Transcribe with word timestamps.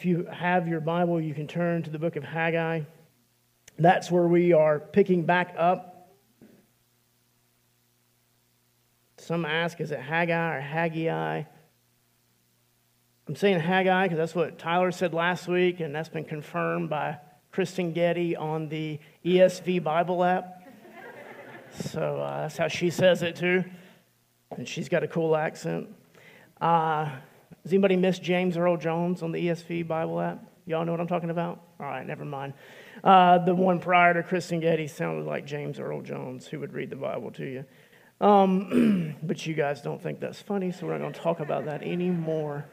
If 0.00 0.06
you 0.06 0.24
have 0.32 0.66
your 0.66 0.80
Bible, 0.80 1.20
you 1.20 1.34
can 1.34 1.46
turn 1.46 1.82
to 1.82 1.90
the 1.90 1.98
book 1.98 2.16
of 2.16 2.24
Haggai. 2.24 2.84
That's 3.78 4.10
where 4.10 4.26
we 4.26 4.54
are 4.54 4.80
picking 4.80 5.26
back 5.26 5.54
up. 5.58 6.14
Some 9.18 9.44
ask, 9.44 9.78
is 9.78 9.90
it 9.90 10.00
Haggai 10.00 10.56
or 10.56 10.60
Haggai? 10.62 11.42
I'm 13.28 13.36
saying 13.36 13.60
Haggai 13.60 14.04
because 14.04 14.16
that's 14.16 14.34
what 14.34 14.58
Tyler 14.58 14.90
said 14.90 15.12
last 15.12 15.46
week, 15.46 15.80
and 15.80 15.94
that's 15.94 16.08
been 16.08 16.24
confirmed 16.24 16.88
by 16.88 17.18
Kristyn 17.52 17.92
Getty 17.92 18.36
on 18.36 18.70
the 18.70 18.98
ESV 19.22 19.84
Bible 19.84 20.24
app. 20.24 20.62
so 21.78 22.22
uh, 22.22 22.40
that's 22.40 22.56
how 22.56 22.68
she 22.68 22.88
says 22.88 23.22
it 23.22 23.36
too. 23.36 23.64
And 24.56 24.66
she's 24.66 24.88
got 24.88 25.02
a 25.02 25.08
cool 25.08 25.36
accent. 25.36 25.94
Uh, 26.58 27.10
does 27.62 27.72
anybody 27.72 27.96
miss 27.96 28.18
James 28.18 28.56
Earl 28.56 28.76
Jones 28.76 29.22
on 29.22 29.32
the 29.32 29.48
ESV 29.48 29.86
Bible 29.86 30.20
app? 30.20 30.44
Y'all 30.66 30.84
know 30.84 30.92
what 30.92 31.00
I'm 31.00 31.06
talking 31.06 31.30
about? 31.30 31.62
All 31.78 31.86
right, 31.86 32.06
never 32.06 32.24
mind. 32.24 32.54
Uh, 33.02 33.38
the 33.38 33.54
one 33.54 33.80
prior 33.80 34.14
to 34.14 34.22
Kristyn 34.22 34.60
Getty 34.60 34.86
sounded 34.86 35.26
like 35.26 35.46
James 35.46 35.80
Earl 35.80 36.02
Jones, 36.02 36.46
who 36.46 36.60
would 36.60 36.72
read 36.72 36.90
the 36.90 36.96
Bible 36.96 37.30
to 37.32 37.44
you. 37.44 37.64
Um, 38.20 39.16
but 39.22 39.46
you 39.46 39.54
guys 39.54 39.82
don't 39.82 40.02
think 40.02 40.20
that's 40.20 40.40
funny, 40.40 40.72
so 40.72 40.86
we're 40.86 40.92
not 40.92 41.00
going 41.00 41.12
to 41.12 41.20
talk 41.20 41.40
about 41.40 41.64
that 41.64 41.82
anymore. 41.82 42.66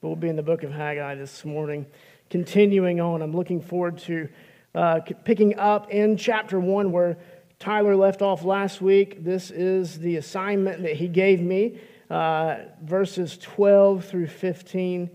But 0.00 0.08
we'll 0.08 0.16
be 0.16 0.28
in 0.28 0.36
the 0.36 0.42
book 0.42 0.62
of 0.62 0.72
Haggai 0.72 1.14
this 1.14 1.44
morning. 1.44 1.86
Continuing 2.30 3.00
on, 3.00 3.22
I'm 3.22 3.34
looking 3.34 3.60
forward 3.60 3.98
to 3.98 4.28
uh, 4.74 5.00
picking 5.24 5.58
up 5.58 5.90
in 5.90 6.16
chapter 6.16 6.58
1 6.58 6.90
where 6.90 7.18
Tyler 7.58 7.94
left 7.96 8.22
off 8.22 8.44
last 8.44 8.80
week. 8.80 9.22
This 9.22 9.50
is 9.50 9.98
the 9.98 10.16
assignment 10.16 10.82
that 10.82 10.96
he 10.96 11.08
gave 11.08 11.40
me, 11.40 11.78
uh, 12.10 12.56
verses 12.82 13.38
12 13.38 14.04
through 14.04 14.26
15. 14.26 15.10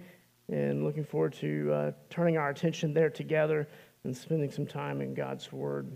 And 0.51 0.83
looking 0.83 1.03
forward 1.03 1.33
to 1.33 1.71
uh, 1.71 1.91
turning 2.09 2.37
our 2.37 2.49
attention 2.49 2.93
there 2.93 3.09
together 3.09 3.67
and 4.03 4.15
spending 4.15 4.51
some 4.51 4.65
time 4.65 5.01
in 5.01 5.13
God's 5.13 5.51
Word. 5.51 5.95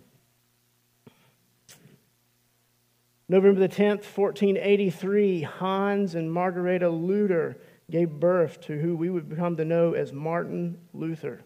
November 3.29 3.61
the 3.61 3.69
10th, 3.69 4.05
1483, 4.05 5.41
Hans 5.41 6.13
and 6.13 6.31
Margareta 6.31 6.89
Luther 6.89 7.57
gave 7.89 8.09
birth 8.09 8.61
to 8.61 8.77
who 8.77 8.95
we 8.95 9.09
would 9.09 9.29
become 9.29 9.55
to 9.57 9.65
know 9.65 9.93
as 9.93 10.13
Martin 10.13 10.77
Luther. 10.93 11.41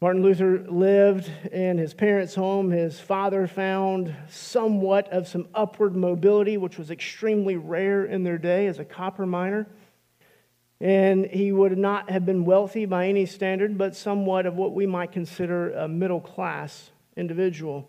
Martin 0.00 0.22
Luther 0.22 0.58
lived 0.68 1.30
in 1.50 1.78
his 1.78 1.94
parents' 1.94 2.34
home. 2.34 2.70
His 2.70 3.00
father 3.00 3.46
found 3.46 4.14
somewhat 4.28 5.10
of 5.12 5.26
some 5.26 5.48
upward 5.54 5.96
mobility, 5.96 6.56
which 6.56 6.76
was 6.76 6.90
extremely 6.90 7.56
rare 7.56 8.04
in 8.04 8.22
their 8.22 8.36
day 8.36 8.66
as 8.66 8.78
a 8.78 8.84
copper 8.84 9.24
miner. 9.24 9.66
And 10.80 11.24
he 11.26 11.52
would 11.52 11.78
not 11.78 12.10
have 12.10 12.26
been 12.26 12.44
wealthy 12.44 12.84
by 12.84 13.06
any 13.06 13.24
standard, 13.24 13.78
but 13.78 13.96
somewhat 13.96 14.44
of 14.44 14.56
what 14.56 14.74
we 14.74 14.86
might 14.86 15.12
consider 15.12 15.70
a 15.70 15.88
middle 15.88 16.20
class 16.20 16.90
individual. 17.16 17.88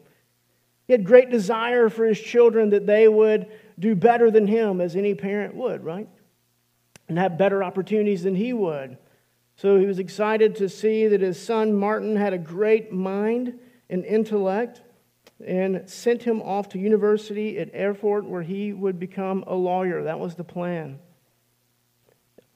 He 0.88 0.94
had 0.94 1.04
great 1.04 1.32
desire 1.32 1.90
for 1.90 2.06
his 2.06 2.22
children 2.22 2.70
that 2.70 2.86
they 2.86 3.08
would 3.08 3.48
do 3.78 3.96
better 3.96 4.30
than 4.32 4.48
him, 4.48 4.80
as 4.80 4.96
any 4.96 5.16
parent 5.16 5.56
would, 5.56 5.84
right? 5.84 6.08
And 7.10 7.18
have 7.18 7.38
better 7.38 7.64
opportunities 7.64 8.24
than 8.24 8.36
he 8.36 8.54
would. 8.54 8.98
So 9.56 9.78
he 9.78 9.86
was 9.86 10.00
excited 10.00 10.56
to 10.58 10.68
see 10.68 11.08
that 11.08 11.22
his 11.22 11.42
son 11.42 11.74
Martin 11.74 12.16
had 12.16 12.34
a 12.34 12.38
great 12.38 12.92
mind 12.92 13.58
and 13.90 14.04
intellect 14.04 14.82
and 15.46 15.90
sent 15.90 16.24
him 16.24 16.42
off 16.42 16.70
to 16.70 16.80
university 16.80 17.58
at 17.58 17.74
Erfurt 17.74 18.26
where 18.26 18.42
he 18.42 18.74
would 18.74 19.00
become 19.00 19.44
a 19.48 19.56
lawyer. 19.56 20.04
That 20.04 20.20
was 20.20 20.36
the 20.36 20.44
plan. 20.44 21.00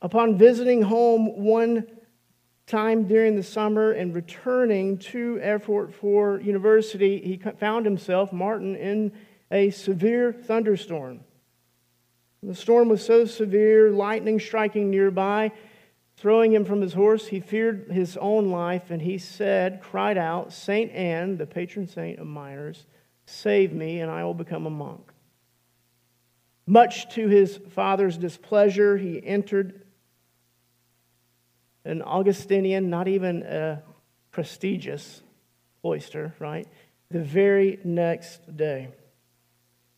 Upon 0.02 0.38
visiting 0.38 0.81
home 0.81 1.44
one 1.44 1.88
time 2.67 3.08
during 3.08 3.36
the 3.36 3.44
summer 3.44 3.91
and 3.91 4.13
returning 4.13 4.97
to 4.97 5.39
Erfurt 5.41 5.94
for 5.94 6.39
university, 6.39 7.19
he 7.19 7.38
found 7.58 7.86
himself, 7.86 8.31
Martin, 8.31 8.75
in 8.75 9.12
a 9.51 9.72
severe 9.72 10.31
thunderstorm. 10.31 11.22
The 12.44 12.56
storm 12.56 12.88
was 12.88 13.06
so 13.06 13.25
severe, 13.25 13.90
lightning 13.91 14.40
striking 14.40 14.90
nearby, 14.90 15.51
Throwing 16.19 16.52
him 16.52 16.66
from 16.66 16.81
his 16.81 16.91
horse, 16.91 17.28
he 17.28 17.40
feared 17.40 17.91
his 17.91 18.18
own 18.18 18.52
life, 18.52 18.91
and 18.91 19.02
he 19.02 19.18
said, 19.18 19.80
cried 19.81 20.18
out, 20.18 20.52
Saint 20.52 20.91
Anne, 20.91 21.38
the 21.38 21.46
patron 21.46 21.88
saint 21.88 22.19
of 22.19 22.28
miners, 22.28 22.85
save 23.25 23.72
me, 23.72 24.02
and 24.02 24.12
I 24.12 24.25
will 24.25 24.34
become 24.34 24.66
a 24.66 24.69
monk. 24.69 25.13
Much 26.68 27.07
to 27.16 27.30
his 27.30 27.62
father's 27.69 28.18
displeasure, 28.18 28.97
he 28.97 29.25
entered 29.25 29.81
an 31.85 32.02
Augustinian, 32.02 32.90
not 32.90 33.07
even 33.07 33.44
a 33.44 33.81
prestigious 34.31 35.22
cloister, 35.81 36.36
right? 36.38 36.68
The 37.12 37.22
very 37.22 37.80
next 37.86 38.57
day, 38.57 38.90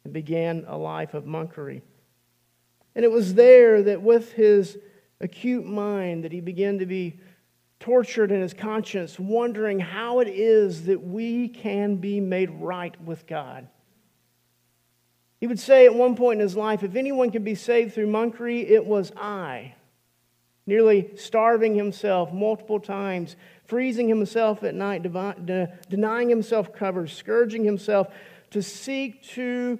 and 0.03 0.13
began 0.13 0.65
a 0.67 0.77
life 0.77 1.15
of 1.15 1.23
monkery. 1.23 1.81
And 2.93 3.03
it 3.03 3.11
was 3.11 3.33
there 3.33 3.81
that 3.81 4.03
with 4.03 4.33
his 4.33 4.77
acute 5.21 5.65
mind 5.65 6.23
that 6.23 6.31
he 6.31 6.41
began 6.41 6.79
to 6.79 6.85
be 6.85 7.19
tortured 7.79 8.31
in 8.31 8.41
his 8.41 8.53
conscience, 8.53 9.19
wondering 9.19 9.79
how 9.79 10.19
it 10.19 10.27
is 10.27 10.85
that 10.85 11.01
we 11.01 11.47
can 11.47 11.95
be 11.95 12.19
made 12.19 12.49
right 12.51 12.99
with 13.01 13.25
God. 13.25 13.67
He 15.39 15.47
would 15.47 15.59
say 15.59 15.85
at 15.85 15.95
one 15.95 16.15
point 16.15 16.39
in 16.39 16.43
his 16.43 16.55
life, 16.55 16.83
if 16.83 16.95
anyone 16.95 17.31
could 17.31 17.43
be 17.43 17.55
saved 17.55 17.95
through 17.95 18.07
monkery, 18.07 18.69
it 18.69 18.85
was 18.85 19.11
I. 19.17 19.73
Nearly 20.67 21.09
starving 21.15 21.73
himself 21.73 22.31
multiple 22.31 22.79
times, 22.79 23.35
freezing 23.65 24.07
himself 24.07 24.63
at 24.63 24.75
night, 24.75 25.01
denying 25.89 26.29
himself 26.29 26.71
cover, 26.71 27.07
scourging 27.07 27.63
himself 27.63 28.09
to 28.51 28.61
seek 28.61 29.23
to 29.29 29.79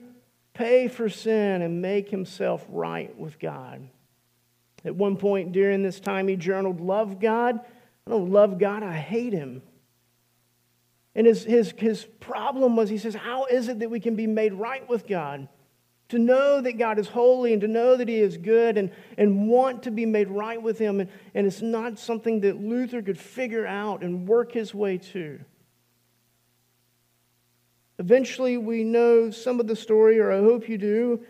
pay 0.53 0.87
for 0.87 1.07
sin 1.07 1.61
and 1.61 1.81
make 1.81 2.09
himself 2.09 2.65
right 2.67 3.15
with 3.15 3.37
God. 3.37 3.87
At 4.83 4.95
one 4.95 5.17
point 5.17 5.51
during 5.51 5.83
this 5.83 5.99
time, 5.99 6.27
he 6.27 6.35
journaled, 6.35 6.81
Love 6.81 7.19
God. 7.19 7.59
I 8.07 8.09
don't 8.09 8.31
love 8.31 8.57
God, 8.57 8.83
I 8.83 8.93
hate 8.93 9.33
him. 9.33 9.61
And 11.13 11.27
his, 11.27 11.43
his, 11.43 11.73
his 11.77 12.05
problem 12.19 12.75
was, 12.75 12.89
he 12.89 12.97
says, 12.97 13.13
How 13.13 13.45
is 13.45 13.67
it 13.67 13.79
that 13.79 13.91
we 13.91 13.99
can 13.99 14.15
be 14.15 14.27
made 14.27 14.53
right 14.53 14.87
with 14.89 15.07
God? 15.07 15.47
To 16.09 16.19
know 16.19 16.59
that 16.59 16.77
God 16.77 16.99
is 16.99 17.07
holy 17.07 17.53
and 17.53 17.61
to 17.61 17.69
know 17.69 17.95
that 17.95 18.09
He 18.09 18.19
is 18.19 18.35
good 18.35 18.77
and, 18.77 18.91
and 19.17 19.47
want 19.47 19.83
to 19.83 19.91
be 19.91 20.05
made 20.05 20.27
right 20.27 20.61
with 20.61 20.77
Him. 20.77 20.99
And, 20.99 21.09
and 21.33 21.47
it's 21.47 21.61
not 21.61 21.97
something 21.97 22.41
that 22.41 22.59
Luther 22.59 23.01
could 23.01 23.17
figure 23.17 23.65
out 23.65 24.03
and 24.03 24.27
work 24.27 24.51
his 24.51 24.73
way 24.73 24.97
to. 24.97 25.39
Eventually, 27.97 28.57
we 28.57 28.83
know 28.83 29.31
some 29.31 29.61
of 29.61 29.67
the 29.67 29.75
story, 29.75 30.19
or 30.19 30.33
I 30.33 30.39
hope 30.39 30.67
you 30.67 30.77
do, 30.77 31.23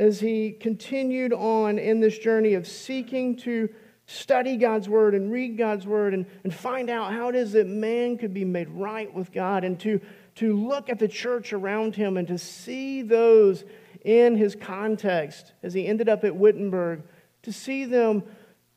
as 0.00 0.18
he 0.18 0.50
continued 0.50 1.30
on 1.30 1.78
in 1.78 2.00
this 2.00 2.16
journey 2.16 2.54
of 2.54 2.66
seeking 2.66 3.36
to 3.36 3.68
study 4.06 4.56
God's 4.56 4.88
word 4.88 5.14
and 5.14 5.30
read 5.30 5.58
God's 5.58 5.86
word 5.86 6.14
and, 6.14 6.24
and 6.42 6.54
find 6.54 6.88
out 6.88 7.12
how 7.12 7.28
it 7.28 7.34
is 7.34 7.52
that 7.52 7.66
man 7.66 8.16
could 8.16 8.32
be 8.32 8.46
made 8.46 8.70
right 8.70 9.12
with 9.12 9.30
God 9.30 9.62
and 9.62 9.78
to, 9.80 10.00
to 10.36 10.56
look 10.56 10.88
at 10.88 10.98
the 10.98 11.06
church 11.06 11.52
around 11.52 11.94
him 11.94 12.16
and 12.16 12.26
to 12.28 12.38
see 12.38 13.02
those 13.02 13.62
in 14.02 14.36
his 14.36 14.56
context 14.56 15.52
as 15.62 15.74
he 15.74 15.86
ended 15.86 16.08
up 16.08 16.24
at 16.24 16.34
Wittenberg, 16.34 17.02
to 17.42 17.52
see 17.52 17.84
them 17.84 18.22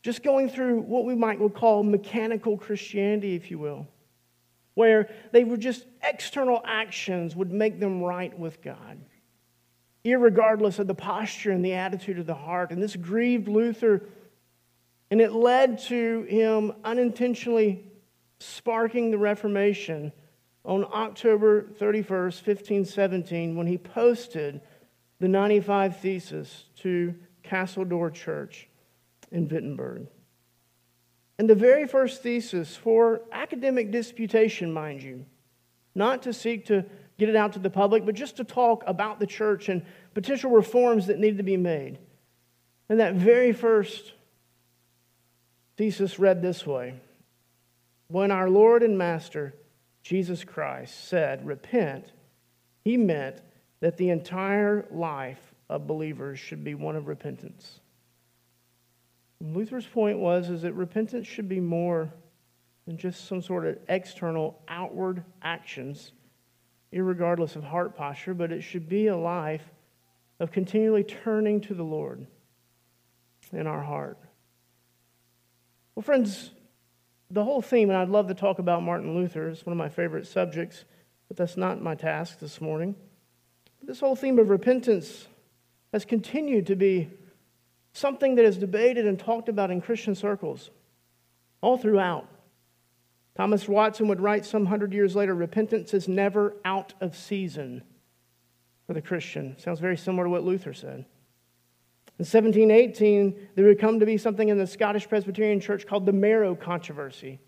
just 0.02 0.24
going 0.24 0.50
through 0.50 0.82
what 0.82 1.06
we 1.06 1.16
might 1.16 1.40
call 1.54 1.84
mechanical 1.84 2.58
Christianity, 2.58 3.34
if 3.34 3.50
you 3.50 3.60
will, 3.60 3.88
where 4.74 5.10
they 5.32 5.46
were 5.46 5.56
just 5.56 5.86
external 6.04 6.62
actions 6.66 7.34
would 7.34 7.50
make 7.50 7.80
them 7.80 8.02
right 8.02 8.38
with 8.38 8.62
God 8.62 9.00
irregardless 10.06 10.80
of 10.80 10.88
the 10.88 10.96
posture 10.96 11.52
and 11.52 11.64
the 11.64 11.74
attitude 11.74 12.20
of 12.20 12.26
the 12.26 12.34
heart. 12.34 12.72
And 12.72 12.82
this 12.82 12.96
grieved 12.96 13.48
Luther, 13.48 14.04
and 15.10 15.22
it 15.22 15.32
led 15.32 15.80
to 15.84 16.24
him 16.24 16.74
unintentionally 16.84 17.86
sparking 18.40 19.12
the 19.12 19.18
Reformation 19.18 20.12
on 20.66 20.86
October 20.94 21.64
31st, 21.80 22.46
1517, 22.46 23.56
when 23.56 23.68
he 23.68 23.78
posted 23.78 24.62
the 25.20 25.28
95 25.28 25.98
Thesis 25.98 26.66
to 26.78 27.16
Castle 27.44 27.86
Door 27.86 28.12
Church 28.12 28.68
in 29.32 29.48
Wittenberg. 29.48 30.08
And 31.38 31.50
the 31.50 31.56
very 31.56 31.88
first 31.88 32.22
thesis 32.22 32.76
for 32.76 33.22
academic 33.32 33.92
disputation, 33.92 34.72
mind 34.72 35.02
you, 35.02 35.26
not 35.96 36.22
to 36.24 36.34
seek 36.34 36.66
to 36.68 36.86
get 37.26 37.30
it 37.30 37.38
out 37.38 37.54
to 37.54 37.60
the 37.60 37.70
public, 37.70 38.06
but 38.06 38.16
just 38.16 38.38
to 38.38 38.44
talk 38.44 38.84
about 38.86 39.20
the 39.20 39.28
church 39.28 39.70
and 39.70 39.82
potential 40.14 40.52
reforms 40.52 41.08
that 41.08 41.20
need 41.20 41.38
to 41.38 41.44
be 41.44 41.58
made. 41.58 42.00
And 42.90 43.00
that 43.00 43.16
very 43.16 43.54
first 43.54 44.12
thesis 45.78 46.20
read 46.20 46.42
this 46.42 46.68
way 46.68 46.96
When 48.08 48.30
our 48.30 48.50
Lord 48.50 48.84
and 48.84 48.98
Master, 48.98 49.54
Jesus 50.02 50.44
Christ, 50.44 51.08
said, 51.08 51.48
Repent, 51.48 52.12
he 52.84 52.98
meant 52.98 53.42
that 53.80 53.96
the 53.98 54.10
entire 54.10 54.86
life 54.92 55.54
of 55.70 55.88
believers 55.88 56.40
should 56.40 56.64
be 56.64 56.76
one 56.76 56.98
of 56.98 57.08
repentance. 57.08 57.80
Luther's 59.40 59.88
point 59.88 60.20
was 60.20 60.50
is 60.50 60.62
that 60.64 60.74
repentance 60.74 61.28
should 61.28 61.50
be 61.50 61.60
more 61.60 62.14
than 62.86 62.98
just 62.98 63.28
some 63.28 63.42
sort 63.42 63.66
of 63.66 63.78
external 63.88 64.62
outward 64.68 65.24
actions, 65.42 66.12
regardless 67.02 67.56
of 67.56 67.64
heart 67.64 67.96
posture, 67.96 68.34
but 68.34 68.52
it 68.52 68.62
should 68.62 68.88
be 68.88 69.08
a 69.08 69.18
life 69.18 69.64
of 70.40 70.52
continually 70.52 71.04
turning 71.04 71.62
to 71.62 71.74
the 71.74 71.84
Lord 71.84 72.28
in 73.52 73.68
our 73.68 73.82
heart. 73.82 74.18
Well, 75.96 76.04
friends, 76.04 76.52
the 77.30 77.44
whole 77.44 77.62
theme, 77.62 77.90
and 77.90 77.98
I'd 77.98 78.10
love 78.10 78.28
to 78.28 78.34
talk 78.34 78.60
about 78.60 78.84
Martin 78.84 79.16
Luther, 79.16 79.50
it's 79.50 79.66
one 79.66 79.74
of 79.74 79.78
my 79.78 79.90
favorite 79.90 80.28
subjects, 80.28 80.86
but 81.28 81.38
that's 81.38 81.58
not 81.58 81.82
my 81.82 81.96
task 81.96 82.40
this 82.40 82.62
morning. 82.62 82.96
This 83.82 84.00
whole 84.00 84.16
theme 84.16 84.40
of 84.40 84.50
repentance 84.50 85.28
has 85.92 86.06
continued 86.06 86.68
to 86.68 86.76
be 86.76 87.10
something 87.94 88.36
that 88.36 88.46
is 88.46 88.58
debated 88.58 89.06
and 89.06 89.20
talked 89.20 89.50
about 89.50 89.72
in 89.72 89.82
Christian 89.82 90.16
circles 90.16 90.72
all 91.62 91.78
throughout. 91.78 92.28
Thomas 93.36 93.68
Watson 93.68 94.08
would 94.08 94.22
write 94.22 94.46
some 94.46 94.68
hundred 94.68 94.94
years 94.94 95.16
later 95.16 95.34
repentance 95.34 95.94
is 95.94 96.08
never 96.08 96.56
out 96.64 96.94
of 97.02 97.16
season 97.16 97.84
for 98.86 98.94
the 98.94 99.02
Christian. 99.02 99.58
Sounds 99.58 99.80
very 99.80 99.98
similar 99.98 100.26
to 100.26 100.30
what 100.30 100.44
Luther 100.44 100.74
said. 100.74 101.06
In 102.20 102.26
1718, 102.26 103.50
there 103.56 103.66
would 103.66 103.80
come 103.80 104.00
to 104.00 104.06
be 104.06 104.18
something 104.18 104.50
in 104.50 104.60
the 104.60 104.68
Scottish 104.68 105.10
Presbyterian 105.10 105.60
Church 105.60 105.88
called 105.88 106.06
the 106.06 106.14
Marrow 106.14 106.54
Controversy. 106.54 107.40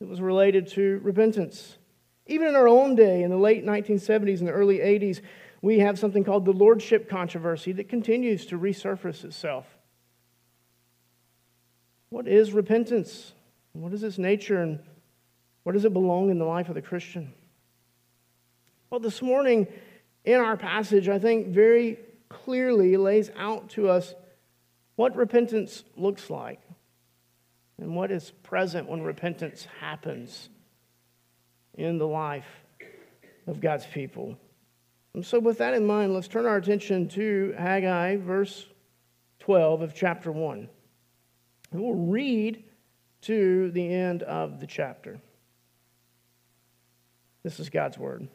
It 0.00 0.08
was 0.08 0.20
related 0.20 0.66
to 0.68 1.00
repentance. 1.04 1.78
Even 2.26 2.48
in 2.48 2.56
our 2.56 2.66
own 2.66 2.96
day, 2.96 3.22
in 3.22 3.30
the 3.30 3.36
late 3.36 3.64
1970s 3.64 4.40
and 4.40 4.48
the 4.48 4.52
early 4.52 4.78
80s, 4.78 5.20
we 5.62 5.78
have 5.78 5.98
something 5.98 6.24
called 6.24 6.44
the 6.44 6.52
Lordship 6.52 7.08
Controversy 7.08 7.70
that 7.72 7.88
continues 7.88 8.46
to 8.46 8.58
resurface 8.58 9.24
itself. 9.24 9.66
What 12.08 12.26
is 12.26 12.52
repentance? 12.52 13.32
What 13.72 13.92
is 13.92 14.02
its 14.02 14.18
nature 14.18 14.60
and 14.60 14.80
where 15.64 15.72
does 15.72 15.84
it 15.84 15.92
belong 15.92 16.30
in 16.30 16.38
the 16.38 16.44
life 16.44 16.68
of 16.68 16.74
the 16.74 16.82
Christian? 16.82 17.32
Well, 18.90 19.00
this 19.00 19.20
morning 19.20 19.66
in 20.24 20.40
our 20.40 20.56
passage, 20.56 21.08
I 21.08 21.18
think 21.18 21.48
very 21.48 21.98
clearly 22.28 22.96
lays 22.96 23.30
out 23.36 23.70
to 23.70 23.88
us 23.88 24.14
what 24.96 25.16
repentance 25.16 25.82
looks 25.96 26.30
like 26.30 26.60
and 27.78 27.96
what 27.96 28.10
is 28.10 28.30
present 28.42 28.88
when 28.88 29.02
repentance 29.02 29.66
happens 29.80 30.48
in 31.74 31.98
the 31.98 32.06
life 32.06 32.46
of 33.46 33.60
God's 33.60 33.86
people. 33.86 34.36
And 35.14 35.24
so, 35.24 35.38
with 35.38 35.58
that 35.58 35.74
in 35.74 35.86
mind, 35.86 36.14
let's 36.14 36.28
turn 36.28 36.46
our 36.46 36.56
attention 36.56 37.08
to 37.10 37.54
Haggai, 37.56 38.16
verse 38.16 38.66
12 39.40 39.82
of 39.82 39.94
chapter 39.94 40.30
1. 40.30 40.68
And 41.72 41.82
we'll 41.82 41.94
read 41.94 42.64
to 43.22 43.70
the 43.70 43.92
end 43.92 44.22
of 44.22 44.60
the 44.60 44.66
chapter. 44.66 45.20
This 47.44 47.60
is 47.60 47.68
God's 47.68 47.98
word. 47.98 48.26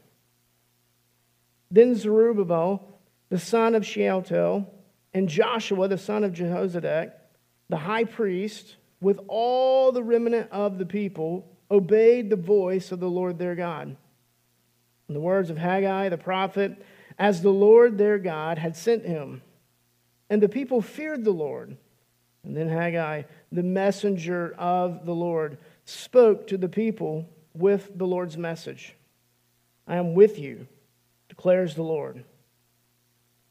Then 1.72 1.96
Zerubbabel, 1.96 2.88
the 3.30 3.40
son 3.40 3.76
of 3.76 3.86
Shealtiel, 3.86 4.72
and 5.14 5.28
Joshua, 5.28 5.88
the 5.88 5.98
son 5.98 6.24
of 6.24 6.34
Jehozadak, 6.34 7.12
the 7.68 7.78
high 7.78 8.06
priest, 8.06 8.78
with 9.02 9.20
all 9.28 9.92
the 9.92 10.04
remnant 10.04 10.50
of 10.52 10.78
the 10.78 10.86
people, 10.86 11.46
obeyed 11.72 12.30
the 12.30 12.36
voice 12.36 12.92
of 12.92 13.00
the 13.00 13.10
Lord 13.10 13.38
their 13.38 13.56
God. 13.56 13.96
In 15.08 15.14
the 15.14 15.20
words 15.20 15.50
of 15.50 15.58
Haggai 15.58 16.10
the 16.10 16.18
prophet, 16.18 16.84
as 17.18 17.42
the 17.42 17.50
Lord 17.50 17.98
their 17.98 18.20
God 18.20 18.58
had 18.60 18.76
sent 18.76 19.06
him. 19.06 19.42
And 20.30 20.42
the 20.42 20.50
people 20.50 20.82
feared 20.82 21.24
the 21.24 21.32
Lord. 21.32 21.76
And 22.44 22.56
then 22.56 22.70
Haggai, 22.70 23.24
the 23.52 23.64
messenger 23.64 24.54
of 24.58 25.06
the 25.06 25.16
Lord, 25.16 25.58
spoke 25.86 26.48
to 26.48 26.58
the 26.58 26.70
people 26.70 27.28
with 27.54 27.98
the 27.98 28.06
Lord's 28.08 28.38
message 28.38 28.96
I 29.90 29.96
am 29.96 30.14
with 30.14 30.38
you, 30.38 30.68
declares 31.28 31.74
the 31.74 31.82
Lord. 31.82 32.24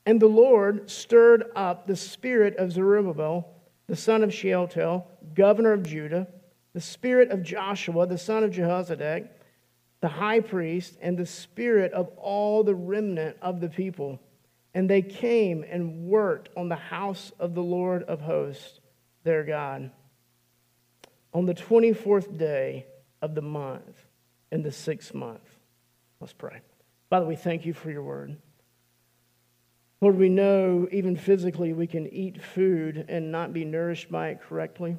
And 0.07 0.21
the 0.21 0.29
Lord 0.29 0.89
stirred 0.89 1.45
up 1.57 1.87
the 1.87 1.97
spirit 1.97 2.57
of 2.57 2.73
Zerubbabel, 2.73 3.47
the 3.89 3.97
son 3.97 4.23
of 4.23 4.33
Shealtiel, 4.33 5.07
governor 5.35 5.73
of 5.73 5.83
Judah, 5.83 6.29
the 6.75 6.81
spirit 6.81 7.31
of 7.31 7.43
Joshua, 7.43 8.07
the 8.07 8.17
son 8.17 8.45
of 8.45 8.53
Jehozadak, 8.53 9.29
the 10.01 10.09
high 10.09 10.39
priest, 10.39 10.97
and 11.03 11.19
the 11.19 11.27
spirit 11.27 11.93
of 11.93 12.09
all 12.17 12.63
the 12.63 12.75
remnant 12.75 13.37
of 13.43 13.61
the 13.61 13.69
people. 13.69 14.21
And 14.75 14.89
they 14.89 15.03
came 15.03 15.65
and 15.69 16.05
worked 16.05 16.51
on 16.57 16.69
the 16.69 16.77
house 16.77 17.33
of 17.41 17.55
the 17.55 17.63
Lord 17.65 18.05
of 18.05 18.21
hosts, 18.21 18.79
their 19.25 19.43
God, 19.43 19.91
on 21.35 21.47
the 21.47 21.55
24th 21.55 22.39
day 22.39 22.87
of 23.21 23.35
the 23.35 23.43
month, 23.43 24.07
in 24.53 24.63
the 24.63 24.71
sixth 24.71 25.13
month. 25.13 25.58
Let's 26.21 26.33
pray. 26.33 26.61
Father, 27.11 27.27
we 27.27 27.37
thank 27.37 27.65
you 27.65 27.73
for 27.73 27.91
your 27.91 28.03
word. 28.03 28.37
Lord, 30.01 30.17
we 30.17 30.29
know 30.29 30.87
even 30.93 31.17
physically 31.17 31.73
we 31.73 31.87
can 31.87 32.07
eat 32.07 32.43
food 32.43 33.05
and 33.09 33.33
not 33.33 33.53
be 33.53 33.65
nourished 33.65 34.11
by 34.11 34.29
it 34.29 34.41
correctly. 34.41 34.97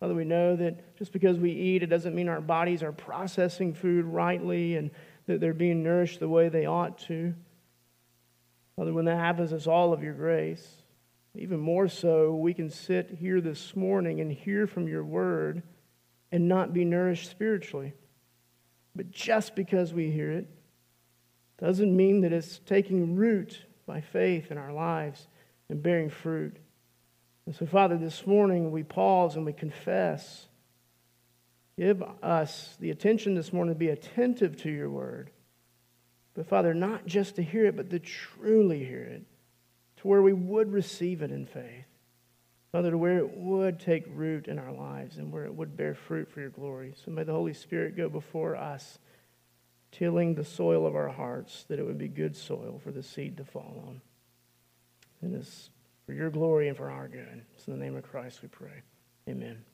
Father, 0.00 0.14
we 0.14 0.24
know 0.24 0.54
that 0.56 0.96
just 0.96 1.12
because 1.12 1.38
we 1.38 1.50
eat, 1.50 1.82
it 1.82 1.86
doesn't 1.86 2.14
mean 2.14 2.28
our 2.28 2.40
bodies 2.40 2.82
are 2.82 2.92
processing 2.92 3.74
food 3.74 4.04
rightly 4.04 4.76
and 4.76 4.90
that 5.26 5.40
they're 5.40 5.54
being 5.54 5.82
nourished 5.82 6.20
the 6.20 6.28
way 6.28 6.48
they 6.48 6.66
ought 6.66 6.98
to. 6.98 7.34
Father, 8.76 8.92
when 8.92 9.06
that 9.06 9.16
happens, 9.16 9.52
it's 9.52 9.66
all 9.66 9.92
of 9.92 10.02
your 10.02 10.14
grace. 10.14 10.66
Even 11.34 11.58
more 11.58 11.88
so, 11.88 12.34
we 12.34 12.54
can 12.54 12.70
sit 12.70 13.10
here 13.18 13.40
this 13.40 13.74
morning 13.74 14.20
and 14.20 14.30
hear 14.30 14.66
from 14.66 14.88
your 14.88 15.04
word 15.04 15.62
and 16.30 16.48
not 16.48 16.72
be 16.72 16.84
nourished 16.84 17.30
spiritually. 17.30 17.94
But 18.98 19.12
just 19.12 19.54
because 19.54 19.94
we 19.94 20.10
hear 20.10 20.32
it 20.32 20.48
doesn't 21.56 21.96
mean 21.96 22.22
that 22.22 22.32
it's 22.32 22.58
taking 22.58 23.14
root 23.14 23.64
by 23.86 24.00
faith 24.00 24.50
in 24.50 24.58
our 24.58 24.72
lives 24.72 25.28
and 25.68 25.80
bearing 25.80 26.10
fruit. 26.10 26.56
And 27.46 27.54
so, 27.54 27.64
Father, 27.64 27.96
this 27.96 28.26
morning 28.26 28.72
we 28.72 28.82
pause 28.82 29.36
and 29.36 29.46
we 29.46 29.52
confess. 29.52 30.48
Give 31.78 32.02
us 32.24 32.76
the 32.80 32.90
attention 32.90 33.36
this 33.36 33.52
morning 33.52 33.72
to 33.72 33.78
be 33.78 33.90
attentive 33.90 34.56
to 34.62 34.70
your 34.70 34.90
word. 34.90 35.30
But, 36.34 36.48
Father, 36.48 36.74
not 36.74 37.06
just 37.06 37.36
to 37.36 37.42
hear 37.44 37.66
it, 37.66 37.76
but 37.76 37.90
to 37.90 38.00
truly 38.00 38.84
hear 38.84 39.04
it, 39.04 39.22
to 39.98 40.08
where 40.08 40.22
we 40.22 40.32
would 40.32 40.72
receive 40.72 41.22
it 41.22 41.30
in 41.30 41.46
faith. 41.46 41.86
Father, 42.72 42.90
to 42.90 42.98
where 42.98 43.18
it 43.18 43.36
would 43.36 43.80
take 43.80 44.04
root 44.08 44.46
in 44.46 44.58
our 44.58 44.72
lives 44.72 45.16
and 45.16 45.32
where 45.32 45.44
it 45.44 45.54
would 45.54 45.76
bear 45.76 45.94
fruit 45.94 46.30
for 46.30 46.40
your 46.40 46.50
glory. 46.50 46.94
So 47.02 47.10
may 47.10 47.24
the 47.24 47.32
Holy 47.32 47.54
Spirit 47.54 47.96
go 47.96 48.08
before 48.08 48.56
us, 48.56 48.98
tilling 49.90 50.34
the 50.34 50.44
soil 50.44 50.86
of 50.86 50.94
our 50.94 51.08
hearts, 51.08 51.64
that 51.68 51.78
it 51.78 51.86
would 51.86 51.96
be 51.96 52.08
good 52.08 52.36
soil 52.36 52.80
for 52.82 52.92
the 52.92 53.02
seed 53.02 53.38
to 53.38 53.44
fall 53.44 53.84
on. 53.86 54.00
And 55.22 55.34
this 55.34 55.70
for 56.04 56.12
your 56.12 56.30
glory 56.30 56.68
and 56.68 56.76
for 56.76 56.90
our 56.90 57.08
good. 57.08 57.42
It's 57.54 57.66
in 57.66 57.78
the 57.78 57.84
name 57.84 57.96
of 57.96 58.02
Christ 58.02 58.40
we 58.42 58.48
pray. 58.48 58.82
Amen. 59.28 59.64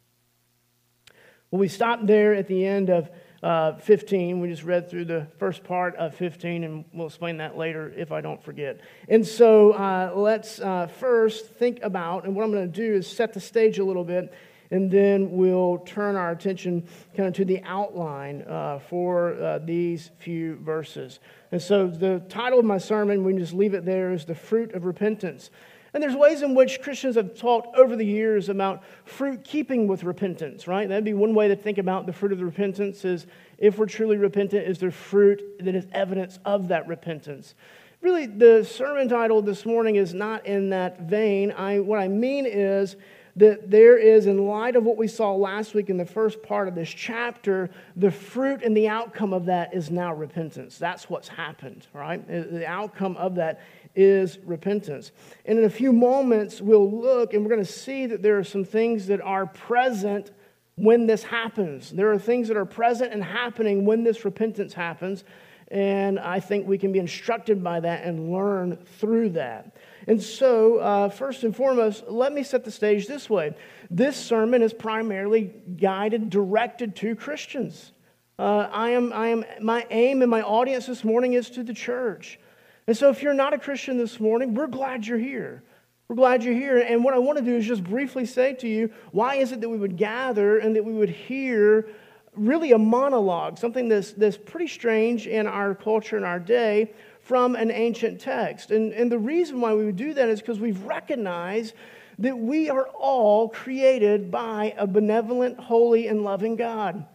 Well, 1.51 1.61
we 1.61 1.69
stopped 1.69 2.09
there 2.09 2.35
at 2.35 2.49
the 2.49 2.67
end 2.67 2.91
of 2.91 3.09
uh, 3.45 3.77
15. 3.77 4.41
We 4.41 4.49
just 4.49 4.65
read 4.65 4.89
through 4.89 5.05
the 5.05 5.27
first 5.39 5.63
part 5.63 5.95
of 5.97 6.15
15, 6.15 6.65
and 6.65 6.85
we'll 6.95 7.09
explain 7.09 7.37
that 7.37 7.59
later 7.59 7.93
if 7.95 8.11
I 8.11 8.23
don't 8.23 8.43
forget. 8.43 8.81
And 9.09 9.25
so 9.25 9.73
uh, 9.73 10.13
let's 10.17 10.61
uh, 10.61 10.87
first 10.87 11.47
think 11.47 11.79
about, 11.83 12.25
and 12.25 12.35
what 12.35 12.43
I'm 12.43 12.51
going 12.51 12.73
to 12.73 12.81
do 12.81 12.95
is 12.95 13.07
set 13.07 13.35
the 13.35 13.41
stage 13.41 13.79
a 13.79 13.85
little 13.85 14.03
bit, 14.03 14.33
and 14.71 14.91
then 14.91 15.31
we'll 15.31 15.79
turn 15.85 16.17
our 16.17 16.31
attention 16.31 16.89
kind 17.15 17.29
of 17.29 17.35
to 17.35 17.45
the 17.45 17.63
outline 17.65 18.43
uh, 18.49 18.79
for 18.79 19.35
uh, 19.35 19.59
these 19.59 20.11
few 20.19 20.57
verses. 20.57 21.21
And 21.53 21.61
so 21.61 21.87
the 21.87 22.21
title 22.31 22.59
of 22.59 22.65
my 22.65 22.79
sermon, 22.79 23.25
we 23.25 23.33
can 23.33 23.41
just 23.41 23.53
leave 23.53 23.75
it 23.75 23.85
there, 23.85 24.15
is 24.15 24.25
The 24.25 24.35
Fruit 24.35 24.73
of 24.73 24.87
Repentance. 24.87 25.51
And 25.95 26.03
there's 26.03 26.17
ways 26.17 26.43
in 26.43 26.57
which 26.57 26.83
Christians 26.83 27.15
have 27.15 27.37
talked 27.37 27.77
over 27.77 27.95
the 27.95 28.05
years 28.05 28.49
about 28.49 28.83
fruit 29.05 29.45
keeping 29.45 29.87
with 29.87 30.03
repentance, 30.03 30.67
right? 30.67 30.89
That'd 30.89 31.05
be 31.05 31.15
one 31.15 31.35
way 31.35 31.47
to 31.47 31.55
think 31.55 31.79
about 31.79 32.07
the 32.07 32.13
fruit 32.13 32.33
of 32.33 32.39
the 32.39 32.45
repentance 32.45 33.05
is 33.05 33.27
if 33.59 33.79
we're 33.79 33.87
truly 33.87 34.17
repentant, 34.17 34.67
is 34.67 34.79
there 34.79 34.91
fruit 34.91 35.41
that 35.61 35.77
is 35.77 35.87
evidence 35.93 36.41
of 36.45 36.69
that 36.69 36.89
repentance? 36.89 37.55
Really, 38.01 38.27
the 38.27 38.65
sermon 38.65 39.09
title 39.09 39.41
this 39.41 39.65
morning 39.65 39.95
is 39.95 40.13
not 40.13 40.45
in 40.47 40.71
that 40.71 41.03
vein. 41.03 41.53
I, 41.53 41.79
what 41.79 42.01
I 42.01 42.09
mean 42.09 42.45
is 42.45 42.97
that 43.37 43.71
there 43.71 43.97
is, 43.97 44.27
in 44.27 44.47
light 44.47 44.77
of 44.77 44.85
what 44.85 44.97
we 44.97 45.09
saw 45.09 45.35
last 45.35 45.75
week 45.75 45.91
in 45.91 45.97
the 45.97 46.05
first 46.05 46.43
part 46.43 46.69
of 46.69 46.75
this 46.75 46.89
chapter, 46.89 47.71
the 47.97 48.11
fruit 48.11 48.63
and 48.63 48.77
the 48.77 48.89
outcome 48.89 49.33
of 49.33 49.47
that 49.47 49.75
is 49.75 49.91
now 49.91 50.13
repentance. 50.15 50.79
That's 50.79 51.09
what's 51.09 51.29
happened, 51.29 51.87
right? 51.93 52.27
The 52.29 52.67
outcome 52.67 53.17
of 53.17 53.37
that 53.37 53.61
is 53.95 54.39
repentance. 54.45 55.13
And 55.45 55.59
in 55.59 55.65
a 55.65 55.71
few 55.71 55.93
moments, 55.93 56.61
we'll 56.61 56.91
look 56.91 57.33
and 57.33 57.43
we're 57.43 57.51
going 57.51 57.65
to 57.65 57.73
see 57.73 58.07
that 58.07 58.23
there 58.23 58.39
are 58.39 58.45
some 58.45 58.65
things 58.65 59.07
that 59.07 59.21
are 59.21 59.47
present 59.47 60.31
when 60.77 61.07
this 61.07 61.23
happens. 61.23 61.91
There 61.91 62.11
are 62.13 62.19
things 62.19 62.49
that 62.49 62.57
are 62.57 62.65
present 62.65 63.13
and 63.13 63.23
happening 63.23 63.85
when 63.85 64.03
this 64.03 64.25
repentance 64.25 64.75
happens. 64.75 65.25
And 65.69 66.21
I 66.21 66.41
think 66.41 66.67
we 66.67 66.79
can 66.79 66.93
be 66.93 66.99
instructed 66.99 67.65
by 67.65 67.81
that 67.81 68.05
and 68.05 68.31
learn 68.33 68.77
through 68.99 69.31
that. 69.31 69.77
And 70.07 70.23
so, 70.23 70.79
uh, 70.79 71.09
first 71.09 71.43
and 71.43 71.57
foremost, 71.57 72.05
let 72.09 72.33
me 72.33 72.43
set 72.43 72.65
the 72.65 72.71
stage 72.71 73.07
this 73.07 73.31
way. 73.31 73.55
This 73.91 74.17
sermon 74.17 74.63
is 74.63 74.75
primarily 74.75 75.53
guided, 75.77 76.29
directed 76.29 76.95
to 76.97 77.17
Christians. 77.17 77.93
Uh, 78.39 78.69
I 78.71 78.91
am, 78.91 79.13
I 79.13 79.29
am, 79.29 79.45
my 79.61 79.87
aim 79.91 80.21
and 80.21 80.31
my 80.31 80.43
audience 80.43 80.87
this 80.87 81.03
morning 81.03 81.33
is 81.33 81.49
to 81.51 81.63
the 81.63 81.75
church. 81.75 82.39
And 82.87 82.97
so, 82.97 83.11
if 83.11 83.23
you're 83.23 83.35
not 83.35 83.55
a 83.55 83.59
Christian 83.59 83.97
this 83.97 84.21
morning, 84.21 84.55
we're 84.55 84.67
glad 84.67 85.07
you're 85.07 85.19
here. 85.19 85.63
We're 86.09 86.17
glad 86.17 86.45
you're 86.45 86.55
here. 86.55 86.79
And 86.79 87.03
what 87.03 87.15
I 87.15 87.19
want 87.19 87.39
to 87.39 87.45
do 87.45 87.57
is 87.57 87.67
just 87.67 87.83
briefly 87.83 88.27
say 88.27 88.55
to 88.55 88.69
you 88.69 88.91
why 89.11 89.37
is 89.37 89.53
it 89.53 89.61
that 89.63 89.69
we 89.69 89.79
would 89.79 89.97
gather 89.97 90.59
and 90.59 90.77
that 90.77 90.85
we 90.85 90.93
would 90.93 91.09
hear 91.09 91.89
really 92.37 92.73
a 92.73 92.79
monologue, 92.79 93.59
something 93.59 93.89
that's, 93.89 94.13
that's 94.13 94.37
pretty 94.37 94.67
strange 94.67 95.27
in 95.27 95.47
our 95.47 95.75
culture 95.75 96.17
in 96.17 96.25
our 96.25 96.41
day 96.41 96.93
from 97.21 97.57
an 97.57 97.71
ancient 97.71 98.21
text. 98.21 98.71
And, 98.71 98.93
and 98.93 99.11
the 99.11 99.19
reason 99.19 99.61
why 99.61 99.73
we 99.73 99.87
would 99.87 99.97
do 99.97 100.13
that 100.15 100.29
is 100.29 100.41
because 100.41 100.61
we've 100.61 100.83
recognized 100.83 101.75
that 102.19 102.37
we 102.37 102.69
are 102.69 102.87
all 102.89 103.49
created 103.49 104.31
by 104.31 104.75
a 104.77 104.87
benevolent, 104.87 105.59
holy, 105.59 106.07
and 106.07 106.23
loving 106.23 106.57
God. 106.57 107.07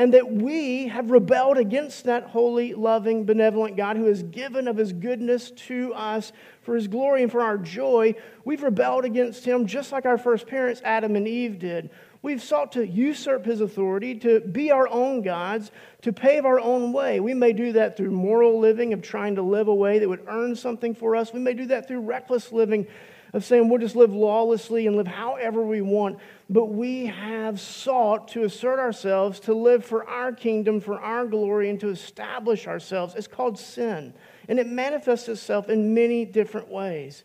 And 0.00 0.14
that 0.14 0.32
we 0.32 0.88
have 0.88 1.10
rebelled 1.10 1.58
against 1.58 2.04
that 2.04 2.24
holy, 2.24 2.72
loving, 2.72 3.26
benevolent 3.26 3.76
God 3.76 3.98
who 3.98 4.06
has 4.06 4.22
given 4.22 4.66
of 4.66 4.78
his 4.78 4.94
goodness 4.94 5.50
to 5.66 5.92
us 5.92 6.32
for 6.62 6.74
his 6.74 6.88
glory 6.88 7.22
and 7.22 7.30
for 7.30 7.42
our 7.42 7.58
joy. 7.58 8.14
We've 8.46 8.62
rebelled 8.62 9.04
against 9.04 9.44
him 9.44 9.66
just 9.66 9.92
like 9.92 10.06
our 10.06 10.16
first 10.16 10.46
parents, 10.46 10.80
Adam 10.86 11.16
and 11.16 11.28
Eve, 11.28 11.58
did. 11.58 11.90
We've 12.22 12.42
sought 12.42 12.72
to 12.72 12.86
usurp 12.86 13.44
his 13.44 13.60
authority, 13.60 14.14
to 14.20 14.40
be 14.40 14.70
our 14.70 14.88
own 14.88 15.20
gods, 15.20 15.70
to 16.00 16.14
pave 16.14 16.46
our 16.46 16.60
own 16.60 16.94
way. 16.94 17.20
We 17.20 17.34
may 17.34 17.52
do 17.52 17.72
that 17.72 17.98
through 17.98 18.12
moral 18.12 18.58
living, 18.58 18.94
of 18.94 19.02
trying 19.02 19.34
to 19.34 19.42
live 19.42 19.68
a 19.68 19.74
way 19.74 19.98
that 19.98 20.08
would 20.08 20.24
earn 20.28 20.56
something 20.56 20.94
for 20.94 21.14
us. 21.14 21.34
We 21.34 21.40
may 21.40 21.52
do 21.52 21.66
that 21.66 21.86
through 21.86 22.00
reckless 22.00 22.52
living, 22.52 22.86
of 23.32 23.44
saying 23.44 23.68
we'll 23.68 23.80
just 23.80 23.96
live 23.96 24.12
lawlessly 24.12 24.86
and 24.86 24.96
live 24.96 25.06
however 25.06 25.62
we 25.62 25.80
want. 25.80 26.18
But 26.48 26.66
we 26.66 27.06
have 27.06 27.60
sought 27.60 28.28
to 28.28 28.44
assert 28.44 28.78
ourselves, 28.78 29.40
to 29.40 29.54
live 29.54 29.84
for 29.84 30.08
our 30.08 30.32
kingdom, 30.32 30.80
for 30.80 30.98
our 30.98 31.26
glory, 31.26 31.70
and 31.70 31.78
to 31.80 31.88
establish 31.88 32.66
ourselves. 32.66 33.14
It's 33.14 33.26
called 33.26 33.58
sin, 33.58 34.14
and 34.48 34.58
it 34.58 34.66
manifests 34.66 35.28
itself 35.28 35.68
in 35.68 35.94
many 35.94 36.24
different 36.24 36.68
ways. 36.68 37.24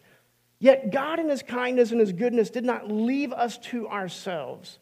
Yet 0.60 0.92
God, 0.92 1.20
in 1.20 1.30
His 1.30 1.44
kindness 1.44 1.92
and 1.92 2.00
His 2.00 2.14
goodness, 2.14 2.50
did 2.50 2.66
not 2.66 2.90
leave 2.92 3.34
us 3.34 3.58
to 3.70 3.88
ourselves 3.88 4.80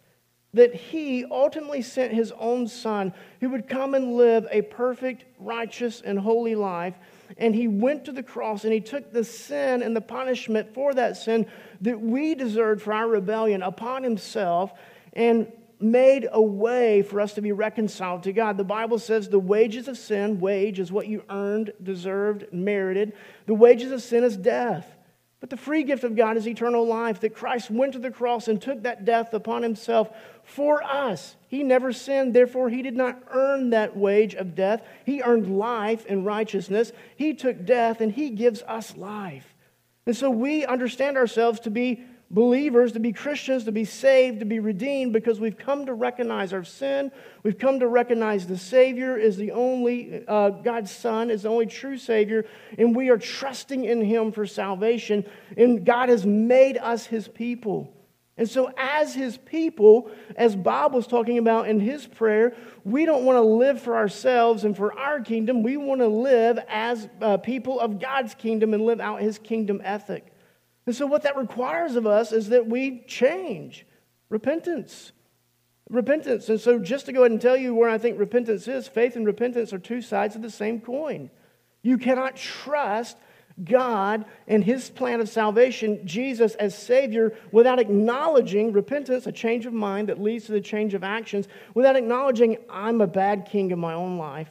that 0.54 0.76
he 0.76 1.26
ultimately 1.26 1.82
sent 1.82 2.14
his 2.14 2.32
own 2.34 2.68
son 2.68 3.14
who 3.40 3.50
would 3.50 3.68
come 3.68 3.96
and 3.96 4.16
live 4.16 4.48
a 4.52 4.62
perfect, 4.62 5.26
righteous, 5.40 6.02
and 6.02 6.20
holy 6.20 6.56
life. 6.56 6.96
And 7.38 7.56
he 7.56 7.68
went 7.68 8.06
to 8.06 8.12
the 8.12 8.24
cross 8.24 8.64
and 8.64 8.74
he 8.74 8.82
took 8.82 9.12
the 9.12 9.24
sin 9.24 9.82
and 9.82 9.96
the 9.96 10.02
punishment 10.02 10.74
for 10.74 10.94
that 10.94 11.18
sin 11.18 11.48
that 11.82 12.00
we 12.00 12.36
deserved 12.36 12.82
for 12.82 12.94
our 12.94 13.08
rebellion 13.08 13.62
upon 13.62 14.04
himself 14.04 14.72
and 15.14 15.52
made 15.80 16.28
a 16.32 16.42
way 16.42 17.02
for 17.02 17.20
us 17.20 17.34
to 17.34 17.42
be 17.42 17.52
reconciled 17.52 18.24
to 18.24 18.34
God. 18.34 18.58
The 18.58 18.64
Bible 18.64 19.00
says 19.00 19.28
the 19.28 19.40
wages 19.40 19.88
of 19.88 19.98
sin, 19.98 20.40
wage 20.40 20.80
is 20.80 20.92
what 20.92 21.08
you 21.08 21.24
earned, 21.30 21.74
deserved, 21.82 22.46
merited. 22.52 23.14
The 23.46 23.54
wages 23.54 23.92
of 23.92 24.02
sin 24.02 24.24
is 24.24 24.38
death. 24.38 24.90
But 25.42 25.50
the 25.50 25.58
free 25.58 25.84
gift 25.84 26.06
of 26.06 26.16
God 26.16 26.38
is 26.38 26.48
eternal 26.48 26.88
life, 26.88 27.20
that 27.20 27.36
Christ 27.36 27.70
went 27.70 27.92
to 27.94 28.00
the 28.00 28.12
cross 28.12 28.48
and 28.48 28.62
took 28.62 28.84
that 28.84 29.04
death 29.04 29.34
upon 29.34 29.62
himself 29.62 30.10
for 30.44 30.84
us. 30.84 31.36
He 31.48 31.64
never 31.64 31.94
sinned, 31.94 32.34
therefore, 32.34 32.70
he 32.70 32.82
did 32.82 32.96
not 32.96 33.22
earn 33.32 33.72
that 33.72 33.96
wage 33.96 34.36
of 34.36 34.56
death. 34.56 34.82
He 35.06 35.22
earned 35.22 35.58
life 35.58 36.06
and 36.08 36.26
righteousness. 36.26 36.92
He 37.16 37.34
took 37.34 37.66
death 37.66 38.02
and 38.02 38.12
he 38.12 38.30
gives 38.32 38.62
us 38.64 38.98
life. 38.98 39.54
And 40.06 40.16
so 40.16 40.30
we 40.30 40.66
understand 40.66 41.18
ourselves 41.18 41.62
to 41.62 41.70
be 41.70 42.04
believers, 42.30 42.94
to 42.94 43.00
be 43.00 43.14
Christians, 43.14 43.66
to 43.66 43.72
be 43.72 43.86
saved, 43.86 44.40
to 44.40 44.46
be 44.46 44.60
redeemed, 44.60 45.14
because 45.14 45.40
we've 45.40 45.58
come 45.58 45.86
to 45.86 45.94
recognize 45.94 46.52
our 46.52 46.64
sin. 46.64 47.12
We've 47.44 47.58
come 47.58 47.80
to 47.80 47.88
recognize 47.88 48.48
the 48.48 48.58
Savior 48.58 49.16
is 49.16 49.38
the 49.38 49.52
only, 49.52 50.26
uh, 50.28 50.50
God's 50.50 50.90
Son 50.90 51.30
is 51.30 51.44
the 51.44 51.50
only 51.50 51.68
true 51.68 51.98
Savior, 51.98 52.46
and 52.78 52.96
we 52.96 53.10
are 53.10 53.20
trusting 53.20 53.86
in 53.86 54.02
Him 54.02 54.32
for 54.32 54.48
salvation. 54.48 55.26
And 55.56 55.86
God 55.86 56.10
has 56.10 56.26
made 56.26 56.78
us 56.78 57.06
His 57.06 57.28
people. 57.28 57.93
And 58.36 58.50
so, 58.50 58.72
as 58.78 59.14
His 59.14 59.38
people, 59.38 60.10
as 60.36 60.56
Bob 60.56 60.94
was 60.94 61.06
talking 61.06 61.38
about 61.38 61.68
in 61.68 61.80
his 61.80 62.08
prayer, 62.08 62.56
we 62.84 63.06
don't 63.06 63.26
want 63.26 63.38
to 63.38 63.42
live 63.42 63.80
for 63.80 63.96
ourselves 63.96 64.64
and 64.64 64.76
for 64.76 64.98
our 64.98 65.22
kingdom. 65.22 65.62
We 65.62 65.78
want 65.78 66.02
to 66.02 66.08
live 66.08 66.58
as 66.68 67.08
uh, 67.22 67.38
people 67.38 67.80
of 67.80 68.00
God's 68.00 68.34
kingdom 68.34 68.74
and 68.74 68.86
live 68.86 69.00
out 69.00 69.22
His 69.22 69.38
kingdom 69.38 69.82
ethic. 69.84 70.34
And 70.88 70.96
so, 70.96 71.06
what 71.06 71.24
that 71.24 71.38
requires 71.38 71.96
of 71.96 72.08
us 72.08 72.32
is 72.32 72.50
that 72.50 72.66
we 72.68 73.04
change 73.08 73.86
repentance. 74.30 75.12
Repentance. 75.90 76.50
And 76.50 76.60
so, 76.60 76.80
just 76.80 77.06
to 77.06 77.14
go 77.14 77.22
ahead 77.22 77.32
and 77.32 77.42
tell 77.42 77.56
you 77.56 77.76
where 77.76 77.90
I 77.90 78.00
think 78.00 78.18
repentance 78.18 78.68
is, 78.68 78.88
faith 78.88 79.16
and 79.16 79.28
repentance 79.28 79.74
are 79.74 79.80
two 79.80 80.02
sides 80.02 80.36
of 80.36 80.42
the 80.42 80.50
same 80.50 80.82
coin. 80.82 81.30
You 81.84 82.00
cannot 82.00 82.36
trust 82.36 83.18
God 83.64 84.26
and 84.48 84.64
His 84.64 84.90
plan 84.90 85.22
of 85.22 85.30
salvation, 85.30 86.06
Jesus 86.06 86.56
as 86.56 86.78
Savior, 86.78 87.38
without 87.52 87.80
acknowledging 87.80 88.72
repentance, 88.72 89.28
a 89.28 89.32
change 89.32 89.66
of 89.66 89.74
mind 89.74 90.10
that 90.10 90.22
leads 90.22 90.46
to 90.46 90.52
the 90.54 90.62
change 90.62 90.94
of 90.94 91.04
actions, 91.04 91.48
without 91.74 91.96
acknowledging 91.96 92.58
I'm 92.70 93.02
a 93.02 93.08
bad 93.08 93.46
king 93.46 93.72
in 93.72 93.80
my 93.80 93.94
own 93.94 94.18
life. 94.18 94.50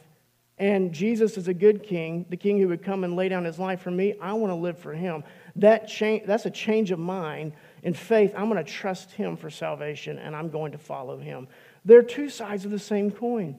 And 0.57 0.93
Jesus 0.93 1.37
is 1.37 1.47
a 1.47 1.53
good 1.53 1.83
king, 1.83 2.25
the 2.29 2.37
king 2.37 2.59
who 2.59 2.67
would 2.67 2.83
come 2.83 3.03
and 3.03 3.15
lay 3.15 3.27
down 3.27 3.43
his 3.43 3.59
life 3.59 3.81
for 3.81 3.91
me. 3.91 4.15
I 4.21 4.33
want 4.33 4.51
to 4.51 4.55
live 4.55 4.77
for 4.77 4.93
him 4.93 5.23
that 5.57 5.87
change, 5.87 6.23
that's 6.25 6.45
a 6.45 6.51
change 6.51 6.91
of 6.91 6.99
mind. 6.99 7.53
In 7.83 7.93
faith, 7.93 8.33
I'm 8.35 8.49
going 8.49 8.63
to 8.63 8.71
trust 8.71 9.11
Him 9.11 9.37
for 9.37 9.49
salvation 9.49 10.17
and 10.17 10.35
I'm 10.35 10.49
going 10.49 10.71
to 10.71 10.77
follow 10.77 11.17
Him. 11.19 11.47
They're 11.85 12.01
two 12.01 12.29
sides 12.29 12.65
of 12.65 12.71
the 12.71 12.79
same 12.79 13.11
coin. 13.11 13.57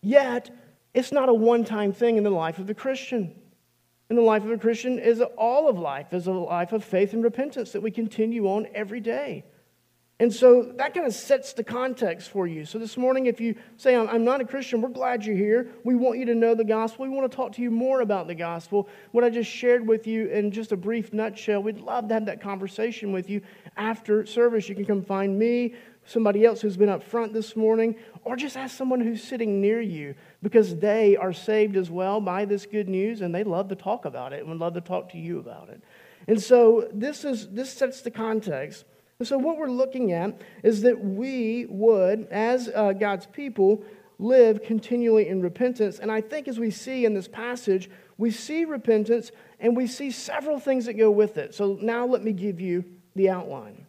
Yet, 0.00 0.50
it's 0.92 1.12
not 1.12 1.28
a 1.28 1.34
one 1.34 1.64
time 1.64 1.92
thing 1.92 2.16
in 2.16 2.24
the 2.24 2.30
life 2.30 2.58
of 2.58 2.66
the 2.66 2.74
Christian. 2.74 3.34
In 4.10 4.16
the 4.16 4.22
life 4.22 4.44
of 4.44 4.50
a 4.50 4.58
Christian 4.58 4.98
is 4.98 5.22
all 5.38 5.68
of 5.68 5.78
life, 5.78 6.12
is 6.12 6.26
a 6.26 6.32
life 6.32 6.72
of 6.72 6.84
faith 6.84 7.14
and 7.14 7.24
repentance 7.24 7.72
that 7.72 7.82
we 7.82 7.90
continue 7.90 8.46
on 8.46 8.66
every 8.74 9.00
day. 9.00 9.44
And 10.20 10.32
so 10.32 10.62
that 10.76 10.94
kind 10.94 11.06
of 11.06 11.12
sets 11.12 11.54
the 11.54 11.64
context 11.64 12.30
for 12.30 12.46
you. 12.46 12.64
So 12.64 12.78
this 12.78 12.96
morning, 12.96 13.26
if 13.26 13.40
you 13.40 13.56
say, 13.78 13.96
I'm 13.96 14.24
not 14.24 14.40
a 14.40 14.44
Christian, 14.44 14.80
we're 14.80 14.90
glad 14.90 15.24
you're 15.24 15.34
here. 15.34 15.72
We 15.82 15.96
want 15.96 16.18
you 16.18 16.26
to 16.26 16.36
know 16.36 16.54
the 16.54 16.64
gospel. 16.64 17.04
We 17.04 17.10
want 17.10 17.28
to 17.28 17.36
talk 17.36 17.52
to 17.54 17.62
you 17.62 17.70
more 17.70 18.00
about 18.00 18.28
the 18.28 18.34
gospel. 18.34 18.88
What 19.10 19.24
I 19.24 19.30
just 19.30 19.50
shared 19.50 19.88
with 19.88 20.06
you 20.06 20.28
in 20.28 20.52
just 20.52 20.70
a 20.70 20.76
brief 20.76 21.12
nutshell, 21.12 21.64
we'd 21.64 21.80
love 21.80 22.06
to 22.08 22.14
have 22.14 22.26
that 22.26 22.40
conversation 22.40 23.10
with 23.10 23.28
you 23.28 23.40
after 23.76 24.24
service. 24.24 24.68
You 24.68 24.76
can 24.76 24.86
come 24.86 25.02
find 25.02 25.36
me, 25.36 25.74
somebody 26.06 26.44
else 26.44 26.60
who's 26.60 26.76
been 26.76 26.88
up 26.88 27.02
front 27.02 27.32
this 27.32 27.56
morning, 27.56 27.96
or 28.24 28.36
just 28.36 28.56
ask 28.56 28.76
someone 28.76 29.00
who's 29.00 29.22
sitting 29.22 29.60
near 29.60 29.80
you 29.80 30.14
because 30.42 30.76
they 30.76 31.16
are 31.16 31.32
saved 31.32 31.76
as 31.76 31.90
well 31.90 32.20
by 32.20 32.44
this 32.44 32.66
good 32.66 32.88
news 32.88 33.20
and 33.20 33.34
they 33.34 33.44
love 33.44 33.68
to 33.68 33.74
talk 33.74 34.04
about 34.04 34.32
it 34.32 34.40
and 34.40 34.48
would 34.48 34.58
love 34.58 34.74
to 34.74 34.80
talk 34.80 35.10
to 35.10 35.18
you 35.18 35.38
about 35.38 35.68
it. 35.68 35.82
And 36.26 36.40
so 36.40 36.88
this, 36.92 37.24
is, 37.24 37.48
this 37.48 37.72
sets 37.72 38.02
the 38.02 38.10
context. 38.10 38.84
And 39.18 39.28
so, 39.28 39.38
what 39.38 39.58
we're 39.58 39.70
looking 39.70 40.12
at 40.12 40.40
is 40.62 40.82
that 40.82 41.02
we 41.02 41.66
would, 41.68 42.26
as 42.30 42.68
uh, 42.74 42.92
God's 42.92 43.26
people, 43.26 43.84
live 44.18 44.62
continually 44.62 45.28
in 45.28 45.40
repentance. 45.40 45.98
And 45.98 46.10
I 46.10 46.20
think 46.20 46.48
as 46.48 46.58
we 46.58 46.70
see 46.70 47.04
in 47.04 47.14
this 47.14 47.28
passage, 47.28 47.88
we 48.18 48.30
see 48.30 48.64
repentance 48.64 49.30
and 49.60 49.76
we 49.76 49.86
see 49.86 50.10
several 50.10 50.58
things 50.58 50.86
that 50.86 50.94
go 50.94 51.10
with 51.10 51.38
it. 51.38 51.54
So, 51.54 51.78
now 51.80 52.06
let 52.06 52.24
me 52.24 52.32
give 52.32 52.60
you 52.60 52.84
the 53.14 53.30
outline. 53.30 53.86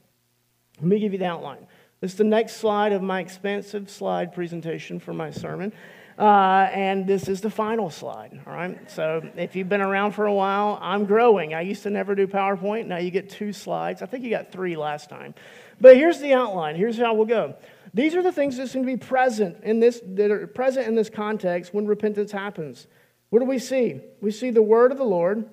Let 0.77 0.87
me 0.87 0.99
give 0.99 1.13
you 1.13 1.19
the 1.19 1.25
outline. 1.25 1.65
This 2.01 2.11
is 2.11 2.17
the 2.17 2.23
next 2.23 2.57
slide 2.57 2.91
of 2.91 3.01
my 3.01 3.19
expansive 3.19 3.89
slide 3.89 4.33
presentation 4.33 4.99
for 4.99 5.13
my 5.13 5.31
sermon. 5.31 5.73
Uh, 6.17 6.69
and 6.71 7.05
this 7.05 7.27
is 7.27 7.41
the 7.41 7.49
final 7.49 7.89
slide, 7.89 8.39
all 8.47 8.53
right? 8.53 8.89
So 8.89 9.29
if 9.35 9.55
you've 9.55 9.67
been 9.67 9.81
around 9.81 10.13
for 10.13 10.25
a 10.25 10.33
while, 10.33 10.79
I'm 10.81 11.05
growing. 11.05 11.53
I 11.53 11.61
used 11.61 11.83
to 11.83 11.89
never 11.89 12.15
do 12.15 12.25
PowerPoint. 12.25 12.87
Now 12.87 12.97
you 12.97 13.11
get 13.11 13.29
two 13.29 13.51
slides. 13.51 14.01
I 14.01 14.05
think 14.05 14.23
you 14.23 14.29
got 14.29 14.51
three 14.51 14.77
last 14.77 15.09
time. 15.09 15.35
But 15.81 15.97
here's 15.97 16.19
the 16.19 16.33
outline. 16.33 16.75
Here's 16.75 16.97
how 16.97 17.13
we'll 17.15 17.25
go. 17.25 17.55
These 17.93 18.15
are 18.15 18.23
the 18.23 18.31
things 18.31 18.55
that 18.57 18.69
seem 18.69 18.83
to 18.83 18.85
be 18.85 18.97
present 18.97 19.63
in 19.63 19.79
this, 19.81 20.01
that 20.05 20.31
are 20.31 20.47
present 20.47 20.87
in 20.87 20.95
this 20.95 21.09
context 21.09 21.73
when 21.73 21.85
repentance 21.85 22.31
happens. 22.31 22.87
What 23.29 23.39
do 23.39 23.45
we 23.45 23.59
see? 23.59 23.99
We 24.21 24.31
see 24.31 24.51
the 24.51 24.61
word 24.61 24.93
of 24.93 24.97
the 24.97 25.03
Lord. 25.03 25.49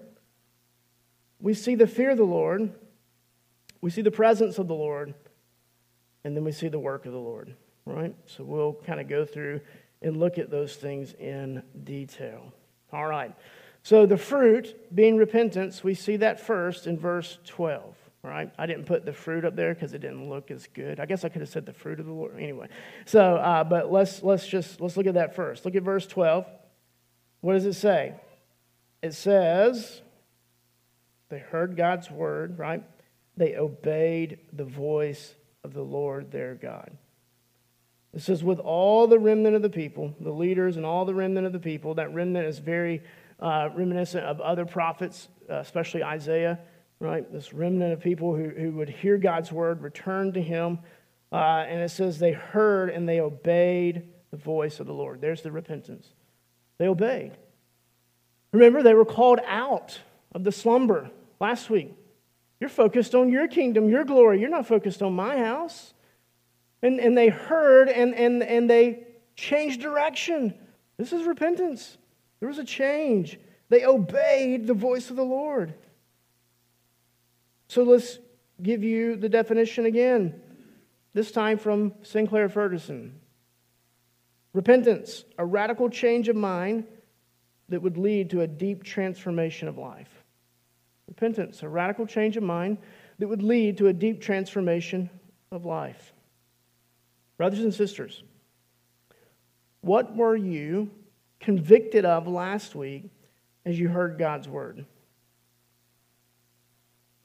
We 1.40 1.54
see 1.54 1.74
the 1.74 1.88
fear 1.88 2.10
of 2.10 2.18
the 2.18 2.24
Lord. 2.24 2.72
We 3.80 3.90
see 3.90 4.02
the 4.02 4.12
presence 4.12 4.58
of 4.58 4.68
the 4.68 4.74
Lord. 4.74 5.14
And 6.24 6.36
then 6.36 6.44
we 6.44 6.52
see 6.52 6.68
the 6.68 6.78
work 6.78 7.06
of 7.06 7.12
the 7.12 7.18
Lord, 7.18 7.54
right? 7.84 8.14
So 8.26 8.44
we'll 8.44 8.74
kind 8.86 9.00
of 9.00 9.08
go 9.08 9.24
through 9.24 9.60
and 10.02 10.16
look 10.16 10.38
at 10.38 10.50
those 10.50 10.76
things 10.76 11.14
in 11.14 11.62
detail. 11.84 12.52
All 12.92 13.06
right. 13.06 13.34
So 13.82 14.06
the 14.06 14.16
fruit 14.16 14.94
being 14.94 15.16
repentance, 15.16 15.82
we 15.82 15.94
see 15.94 16.16
that 16.18 16.40
first 16.40 16.86
in 16.86 16.98
verse 16.98 17.38
12. 17.46 17.96
Right? 18.24 18.52
I 18.56 18.66
didn't 18.66 18.84
put 18.84 19.04
the 19.04 19.12
fruit 19.12 19.44
up 19.44 19.56
there 19.56 19.74
because 19.74 19.94
it 19.94 19.98
didn't 19.98 20.28
look 20.28 20.52
as 20.52 20.68
good. 20.68 21.00
I 21.00 21.06
guess 21.06 21.24
I 21.24 21.28
could 21.28 21.40
have 21.40 21.48
said 21.48 21.66
the 21.66 21.72
fruit 21.72 21.98
of 21.98 22.06
the 22.06 22.12
Lord. 22.12 22.36
Anyway, 22.38 22.68
so 23.04 23.34
uh, 23.34 23.64
but 23.64 23.90
let's 23.90 24.22
let's 24.22 24.46
just 24.46 24.80
let's 24.80 24.96
look 24.96 25.08
at 25.08 25.14
that 25.14 25.34
first. 25.34 25.64
Look 25.64 25.74
at 25.74 25.82
verse 25.82 26.06
12. 26.06 26.46
What 27.40 27.54
does 27.54 27.66
it 27.66 27.72
say? 27.72 28.14
It 29.02 29.14
says 29.14 30.02
they 31.30 31.40
heard 31.40 31.76
God's 31.76 32.12
word, 32.12 32.60
right? 32.60 32.84
They 33.36 33.56
obeyed 33.56 34.38
the 34.52 34.64
voice 34.66 35.34
of 35.64 35.74
the 35.74 35.82
Lord 35.82 36.30
their 36.30 36.54
God. 36.54 36.90
It 38.14 38.20
says, 38.20 38.44
with 38.44 38.58
all 38.58 39.06
the 39.06 39.18
remnant 39.18 39.56
of 39.56 39.62
the 39.62 39.70
people, 39.70 40.14
the 40.20 40.32
leaders 40.32 40.76
and 40.76 40.84
all 40.84 41.04
the 41.04 41.14
remnant 41.14 41.46
of 41.46 41.52
the 41.52 41.58
people, 41.58 41.94
that 41.94 42.12
remnant 42.12 42.46
is 42.46 42.58
very 42.58 43.02
uh, 43.40 43.70
reminiscent 43.74 44.24
of 44.24 44.40
other 44.40 44.66
prophets, 44.66 45.28
uh, 45.50 45.54
especially 45.54 46.04
Isaiah, 46.04 46.58
right? 47.00 47.30
This 47.32 47.54
remnant 47.54 47.92
of 47.92 48.00
people 48.00 48.36
who, 48.36 48.50
who 48.50 48.72
would 48.72 48.90
hear 48.90 49.16
God's 49.16 49.50
word, 49.50 49.82
return 49.82 50.32
to 50.34 50.42
him. 50.42 50.78
Uh, 51.32 51.64
and 51.66 51.80
it 51.80 51.90
says 51.90 52.18
they 52.18 52.32
heard 52.32 52.90
and 52.90 53.08
they 53.08 53.20
obeyed 53.20 54.08
the 54.30 54.36
voice 54.36 54.78
of 54.78 54.86
the 54.86 54.92
Lord. 54.92 55.20
There's 55.20 55.42
the 55.42 55.50
repentance. 55.50 56.06
They 56.78 56.88
obeyed. 56.88 57.32
Remember, 58.52 58.82
they 58.82 58.94
were 58.94 59.06
called 59.06 59.40
out 59.46 59.98
of 60.34 60.44
the 60.44 60.52
slumber 60.52 61.10
last 61.40 61.70
week. 61.70 61.94
You're 62.62 62.68
focused 62.68 63.16
on 63.16 63.32
your 63.32 63.48
kingdom, 63.48 63.88
your 63.88 64.04
glory. 64.04 64.40
You're 64.40 64.48
not 64.48 64.68
focused 64.68 65.02
on 65.02 65.14
my 65.14 65.36
house. 65.36 65.94
And, 66.80 67.00
and 67.00 67.18
they 67.18 67.28
heard 67.28 67.88
and, 67.88 68.14
and, 68.14 68.40
and 68.40 68.70
they 68.70 69.02
changed 69.34 69.80
direction. 69.80 70.54
This 70.96 71.12
is 71.12 71.24
repentance. 71.24 71.98
There 72.38 72.48
was 72.48 72.58
a 72.58 72.64
change. 72.64 73.36
They 73.68 73.84
obeyed 73.84 74.68
the 74.68 74.74
voice 74.74 75.10
of 75.10 75.16
the 75.16 75.24
Lord. 75.24 75.74
So 77.66 77.82
let's 77.82 78.20
give 78.62 78.84
you 78.84 79.16
the 79.16 79.28
definition 79.28 79.86
again, 79.86 80.40
this 81.14 81.32
time 81.32 81.58
from 81.58 81.92
Sinclair 82.02 82.48
Ferguson. 82.48 83.18
Repentance, 84.52 85.24
a 85.36 85.44
radical 85.44 85.90
change 85.90 86.28
of 86.28 86.36
mind 86.36 86.86
that 87.70 87.82
would 87.82 87.98
lead 87.98 88.30
to 88.30 88.42
a 88.42 88.46
deep 88.46 88.84
transformation 88.84 89.66
of 89.66 89.78
life. 89.78 90.11
Repentance, 91.12 91.62
a 91.62 91.68
radical 91.68 92.06
change 92.06 92.38
of 92.38 92.42
mind 92.42 92.78
that 93.18 93.28
would 93.28 93.42
lead 93.42 93.76
to 93.76 93.88
a 93.88 93.92
deep 93.92 94.22
transformation 94.22 95.10
of 95.50 95.66
life. 95.66 96.14
Brothers 97.36 97.60
and 97.60 97.74
sisters, 97.74 98.22
what 99.82 100.16
were 100.16 100.34
you 100.34 100.90
convicted 101.38 102.06
of 102.06 102.26
last 102.26 102.74
week 102.74 103.10
as 103.66 103.78
you 103.78 103.88
heard 103.88 104.16
God's 104.18 104.48
word? 104.48 104.86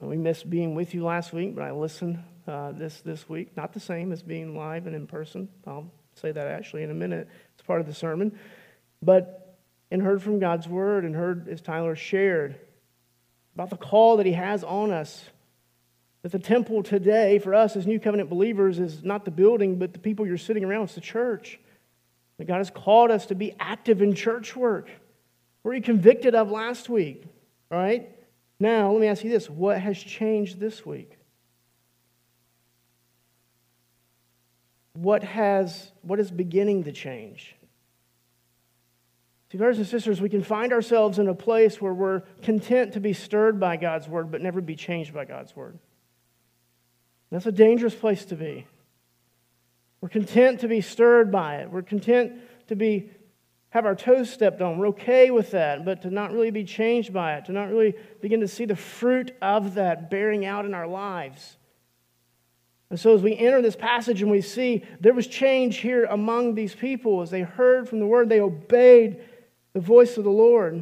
We 0.00 0.18
missed 0.18 0.50
being 0.50 0.74
with 0.74 0.92
you 0.92 1.02
last 1.02 1.32
week, 1.32 1.54
but 1.54 1.64
I 1.64 1.70
listened 1.70 2.22
uh, 2.46 2.72
this, 2.72 3.00
this 3.00 3.26
week. 3.26 3.56
Not 3.56 3.72
the 3.72 3.80
same 3.80 4.12
as 4.12 4.22
being 4.22 4.54
live 4.54 4.86
and 4.86 4.94
in 4.94 5.06
person. 5.06 5.48
I'll 5.66 5.90
say 6.14 6.30
that 6.30 6.46
actually 6.46 6.82
in 6.82 6.90
a 6.90 6.94
minute. 6.94 7.26
It's 7.54 7.66
part 7.66 7.80
of 7.80 7.86
the 7.86 7.94
sermon. 7.94 8.38
But, 9.00 9.56
and 9.90 10.02
heard 10.02 10.22
from 10.22 10.40
God's 10.40 10.68
word 10.68 11.06
and 11.06 11.16
heard, 11.16 11.48
as 11.48 11.62
Tyler 11.62 11.96
shared, 11.96 12.60
about 13.58 13.70
the 13.70 13.76
call 13.76 14.18
that 14.18 14.24
he 14.24 14.34
has 14.34 14.62
on 14.62 14.92
us 14.92 15.24
that 16.22 16.30
the 16.30 16.38
temple 16.38 16.84
today, 16.84 17.40
for 17.40 17.56
us 17.56 17.74
as 17.74 17.88
New 17.88 17.98
Covenant 17.98 18.30
believers, 18.30 18.78
is 18.78 19.02
not 19.02 19.24
the 19.24 19.32
building, 19.32 19.80
but 19.80 19.92
the 19.92 19.98
people 19.98 20.24
you're 20.24 20.38
sitting 20.38 20.62
around. 20.62 20.84
It's 20.84 20.94
the 20.94 21.00
church. 21.00 21.58
That 22.38 22.46
God 22.46 22.58
has 22.58 22.70
called 22.70 23.10
us 23.10 23.26
to 23.26 23.34
be 23.34 23.56
active 23.58 24.00
in 24.00 24.14
church 24.14 24.54
work. 24.54 24.88
Were 25.64 25.74
you 25.74 25.82
convicted 25.82 26.36
of 26.36 26.52
last 26.52 26.88
week? 26.88 27.24
All 27.72 27.78
right? 27.78 28.08
Now, 28.60 28.92
let 28.92 29.00
me 29.00 29.08
ask 29.08 29.24
you 29.24 29.30
this 29.30 29.50
what 29.50 29.80
has 29.80 29.98
changed 29.98 30.60
this 30.60 30.86
week? 30.86 31.18
What 34.92 35.24
has 35.24 35.90
what 36.02 36.20
is 36.20 36.30
beginning 36.30 36.84
to 36.84 36.92
change? 36.92 37.56
See, 39.50 39.58
brothers 39.58 39.78
and 39.78 39.86
sisters, 39.86 40.20
we 40.20 40.28
can 40.28 40.42
find 40.42 40.72
ourselves 40.72 41.18
in 41.18 41.28
a 41.28 41.34
place 41.34 41.80
where 41.80 41.94
we're 41.94 42.20
content 42.42 42.92
to 42.92 43.00
be 43.00 43.14
stirred 43.14 43.58
by 43.58 43.76
God's 43.76 44.06
word, 44.06 44.30
but 44.30 44.42
never 44.42 44.60
be 44.60 44.76
changed 44.76 45.14
by 45.14 45.24
God's 45.24 45.56
word. 45.56 45.78
That's 47.30 47.46
a 47.46 47.52
dangerous 47.52 47.94
place 47.94 48.24
to 48.26 48.36
be. 48.36 48.66
We're 50.00 50.10
content 50.10 50.60
to 50.60 50.68
be 50.68 50.80
stirred 50.80 51.32
by 51.32 51.56
it. 51.56 51.70
We're 51.70 51.82
content 51.82 52.34
to 52.68 52.76
be 52.76 53.10
have 53.70 53.84
our 53.84 53.94
toes 53.94 54.30
stepped 54.30 54.62
on. 54.62 54.78
We're 54.78 54.88
okay 54.88 55.30
with 55.30 55.50
that, 55.50 55.84
but 55.84 56.02
to 56.02 56.10
not 56.10 56.32
really 56.32 56.50
be 56.50 56.64
changed 56.64 57.12
by 57.12 57.36
it, 57.36 57.44
to 57.46 57.52
not 57.52 57.68
really 57.68 57.94
begin 58.22 58.40
to 58.40 58.48
see 58.48 58.64
the 58.64 58.76
fruit 58.76 59.36
of 59.42 59.74
that 59.74 60.10
bearing 60.10 60.46
out 60.46 60.64
in 60.64 60.72
our 60.72 60.86
lives. 60.86 61.58
And 62.88 62.98
so, 62.98 63.14
as 63.14 63.20
we 63.20 63.36
enter 63.36 63.60
this 63.60 63.76
passage 63.76 64.22
and 64.22 64.30
we 64.30 64.40
see 64.40 64.84
there 65.00 65.12
was 65.12 65.26
change 65.26 65.78
here 65.78 66.04
among 66.04 66.54
these 66.54 66.74
people, 66.74 67.20
as 67.20 67.30
they 67.30 67.42
heard 67.42 67.86
from 67.86 68.00
the 68.00 68.06
word, 68.06 68.30
they 68.30 68.40
obeyed 68.40 69.22
the 69.78 69.86
voice 69.86 70.16
of 70.16 70.24
the 70.24 70.30
Lord. 70.30 70.74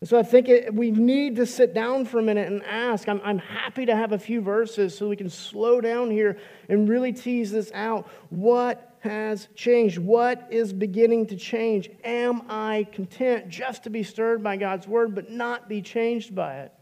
And 0.00 0.08
so 0.08 0.18
I 0.18 0.22
think 0.22 0.50
it, 0.50 0.74
we 0.74 0.90
need 0.90 1.36
to 1.36 1.46
sit 1.46 1.72
down 1.72 2.04
for 2.04 2.18
a 2.18 2.22
minute 2.22 2.46
and 2.46 2.62
ask. 2.64 3.08
I'm, 3.08 3.22
I'm 3.24 3.38
happy 3.38 3.86
to 3.86 3.96
have 3.96 4.12
a 4.12 4.18
few 4.18 4.42
verses 4.42 4.94
so 4.94 5.08
we 5.08 5.16
can 5.16 5.30
slow 5.30 5.80
down 5.80 6.10
here 6.10 6.36
and 6.68 6.86
really 6.86 7.10
tease 7.10 7.50
this 7.50 7.72
out. 7.72 8.06
What 8.28 8.98
has 9.00 9.48
changed? 9.54 9.96
What 9.96 10.46
is 10.50 10.74
beginning 10.74 11.28
to 11.28 11.36
change? 11.36 11.88
Am 12.04 12.42
I 12.50 12.86
content 12.92 13.48
just 13.48 13.84
to 13.84 13.90
be 13.90 14.02
stirred 14.02 14.42
by 14.42 14.58
God's 14.58 14.86
word 14.86 15.14
but 15.14 15.30
not 15.30 15.66
be 15.66 15.80
changed 15.80 16.34
by 16.34 16.58
it? 16.58 16.74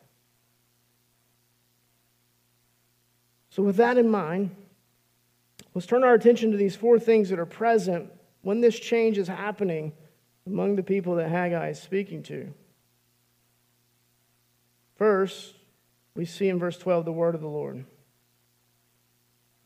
So, 3.51 3.63
with 3.63 3.77
that 3.77 3.99
in 3.99 4.11
mind, 4.11 4.51
let's 5.75 5.87
turn 5.87 6.03
our 6.03 6.15
attention 6.15 6.51
to 6.51 6.57
these 6.57 6.75
four 6.75 6.99
things 6.99 7.29
that 7.29 7.39
are 7.39 7.47
present 7.47 8.11
when 8.43 8.61
this 8.61 8.77
change 8.77 9.17
is 9.17 9.29
happening 9.29 9.93
among 10.49 10.77
the 10.77 10.83
people 10.83 11.17
that 11.17 11.29
Haggai 11.29 11.71
is 11.71 11.81
speaking 11.81 12.23
to. 12.25 12.53
First, 14.97 15.55
we 16.15 16.25
see 16.25 16.49
in 16.49 16.59
verse 16.59 16.77
12 16.77 17.05
the 17.05 17.13
word 17.13 17.35
of 17.35 17.41
the 17.41 17.49
Lord. 17.49 17.85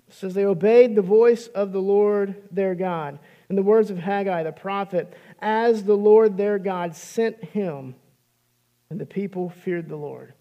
It 0.09 0.14
says, 0.14 0.35
They 0.35 0.45
obeyed 0.45 0.95
the 0.95 1.03
voice 1.03 1.47
of 1.47 1.73
the 1.73 1.81
Lord 1.81 2.35
their 2.51 2.75
God. 2.75 3.18
And 3.49 3.57
the 3.57 3.62
words 3.62 3.90
of 3.90 3.99
Haggai 3.99 4.42
the 4.42 4.53
prophet, 4.53 5.14
as 5.40 5.85
the 5.85 5.97
Lord 5.97 6.37
their 6.37 6.59
God 6.59 6.95
sent 6.95 7.42
him, 7.42 7.95
and 8.90 9.01
the 9.01 9.07
people 9.07 9.51
feared 9.51 9.88
the 9.88 9.97
Lord. 9.97 10.35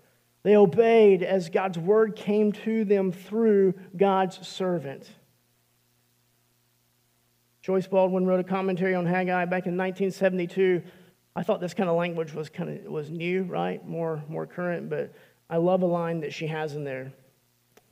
They 0.44 0.56
obeyed 0.56 1.24
as 1.24 1.50
God's 1.50 1.78
word 1.78 2.16
came 2.16 2.52
to 2.52 2.84
them 2.84 3.12
through 3.12 3.76
God's 3.96 4.46
servant. 4.46 5.10
Joyce 7.72 7.88
Baldwin 7.88 8.26
wrote 8.26 8.42
a 8.42 8.44
commentary 8.44 8.96
on 8.96 9.06
Haggai 9.06 9.46
back 9.46 9.66
in 9.66 9.78
1972 9.78 10.84
I 11.38 11.44
thought 11.44 11.62
this 11.62 11.74
kind 11.74 11.90
of 11.90 11.96
language 11.96 12.34
was 12.34 12.50
kind 12.50 12.70
of 12.70 12.92
was 12.92 13.10
new, 13.10 13.44
right? 13.44 13.88
More 13.88 14.22
more 14.28 14.46
current, 14.46 14.90
but 14.90 15.14
I 15.50 15.56
love 15.56 15.82
a 15.82 15.86
line 15.86 16.20
that 16.20 16.34
she 16.34 16.48
has 16.48 16.76
in 16.76 16.84
there. 16.84 17.04
It 17.04 17.14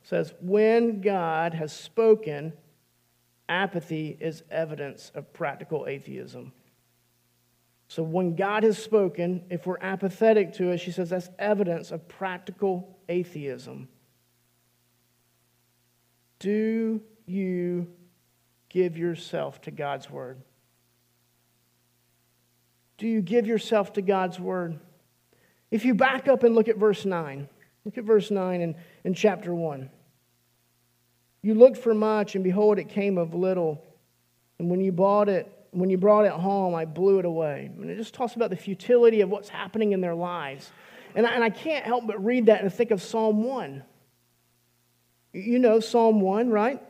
says, 0.02 0.34
"When 0.42 1.00
God 1.00 1.54
has 1.54 1.72
spoken, 1.72 2.52
apathy 3.48 4.18
is 4.20 4.42
evidence 4.50 5.12
of 5.14 5.32
practical 5.32 5.86
atheism." 5.86 6.52
So 7.88 8.02
when 8.02 8.36
God 8.36 8.64
has 8.64 8.76
spoken, 8.76 9.46
if 9.48 9.66
we're 9.66 9.80
apathetic 9.80 10.52
to 10.56 10.72
it, 10.72 10.76
she 10.76 10.92
says 10.92 11.08
that's 11.08 11.30
evidence 11.38 11.90
of 11.90 12.06
practical 12.06 12.98
atheism. 13.08 13.88
Do 16.38 17.00
you 17.24 17.86
give 18.70 18.96
yourself 18.96 19.60
to 19.62 19.70
God's 19.70 20.10
word? 20.10 20.40
do 23.00 23.08
you 23.08 23.22
give 23.22 23.46
yourself 23.46 23.94
to 23.94 24.02
God's 24.02 24.38
word? 24.38 24.78
If 25.70 25.86
you 25.86 25.94
back 25.94 26.28
up 26.28 26.42
and 26.42 26.54
look 26.54 26.68
at 26.68 26.76
verse 26.76 27.06
9, 27.06 27.48
look 27.86 27.96
at 27.96 28.04
verse 28.04 28.30
9 28.30 28.60
in, 28.60 28.76
in 29.04 29.14
chapter 29.14 29.54
1. 29.54 29.88
You 31.40 31.54
looked 31.54 31.78
for 31.78 31.94
much, 31.94 32.34
and 32.34 32.44
behold, 32.44 32.78
it 32.78 32.90
came 32.90 33.16
of 33.16 33.32
little. 33.32 33.82
And 34.58 34.68
when 34.68 34.82
you 34.82 34.92
bought 34.92 35.30
it, 35.30 35.50
when 35.70 35.88
you 35.88 35.96
brought 35.96 36.26
it 36.26 36.32
home, 36.32 36.74
I 36.74 36.84
blew 36.84 37.18
it 37.18 37.24
away. 37.24 37.70
And 37.74 37.88
it 37.88 37.96
just 37.96 38.12
talks 38.12 38.36
about 38.36 38.50
the 38.50 38.56
futility 38.56 39.22
of 39.22 39.30
what's 39.30 39.48
happening 39.48 39.92
in 39.92 40.02
their 40.02 40.14
lives. 40.14 40.70
And 41.14 41.26
I, 41.26 41.30
and 41.30 41.42
I 41.42 41.48
can't 41.48 41.86
help 41.86 42.06
but 42.06 42.22
read 42.22 42.46
that 42.46 42.60
and 42.60 42.70
think 42.70 42.90
of 42.90 43.00
Psalm 43.00 43.44
1. 43.44 43.82
You 45.32 45.58
know 45.58 45.80
Psalm 45.80 46.20
1, 46.20 46.50
right? 46.50 46.82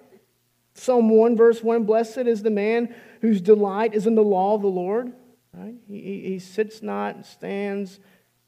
Psalm 0.75 1.11
1, 1.11 1.37
verse 1.37 1.63
1 1.63 1.85
Blessed 1.85 2.19
is 2.19 2.43
the 2.43 2.51
man 2.51 2.95
whose 3.21 3.41
delight 3.41 3.95
is 3.95 4.07
in 4.07 4.15
the 4.15 4.23
law 4.23 4.55
of 4.55 4.63
the 4.63 4.69
Lord. 4.69 5.13
Right? 5.53 5.75
He, 5.89 6.23
he 6.25 6.39
sits 6.39 6.83
not 6.83 7.17
and 7.17 7.27
stands. 7.27 7.99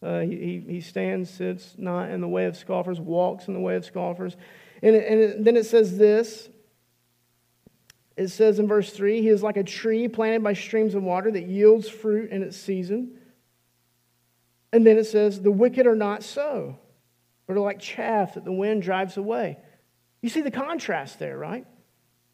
Uh, 0.02 0.20
he, 0.20 0.62
he 0.66 0.80
stands, 0.80 1.30
sits 1.30 1.74
not 1.78 2.10
in 2.10 2.20
the 2.20 2.28
way 2.28 2.46
of 2.46 2.56
scoffers, 2.56 3.00
walks 3.00 3.48
in 3.48 3.54
the 3.54 3.60
way 3.60 3.76
of 3.76 3.84
scoffers. 3.84 4.36
And, 4.82 4.96
and 4.96 5.44
then 5.44 5.56
it 5.56 5.66
says 5.66 5.96
this 5.96 6.48
it 8.16 8.28
says 8.28 8.58
in 8.58 8.68
verse 8.68 8.90
3 8.90 9.22
He 9.22 9.28
is 9.28 9.42
like 9.42 9.56
a 9.56 9.64
tree 9.64 10.08
planted 10.08 10.42
by 10.42 10.52
streams 10.52 10.94
of 10.94 11.02
water 11.02 11.30
that 11.30 11.46
yields 11.46 11.88
fruit 11.88 12.30
in 12.30 12.42
its 12.42 12.56
season. 12.56 13.18
And 14.72 14.86
then 14.86 14.96
it 14.96 15.04
says, 15.04 15.40
The 15.40 15.50
wicked 15.50 15.86
are 15.86 15.96
not 15.96 16.22
so, 16.22 16.78
but 17.46 17.56
are 17.56 17.60
like 17.60 17.78
chaff 17.78 18.34
that 18.34 18.44
the 18.44 18.52
wind 18.52 18.82
drives 18.82 19.16
away. 19.16 19.58
You 20.20 20.28
see 20.28 20.40
the 20.40 20.50
contrast 20.50 21.18
there, 21.18 21.36
right? 21.36 21.66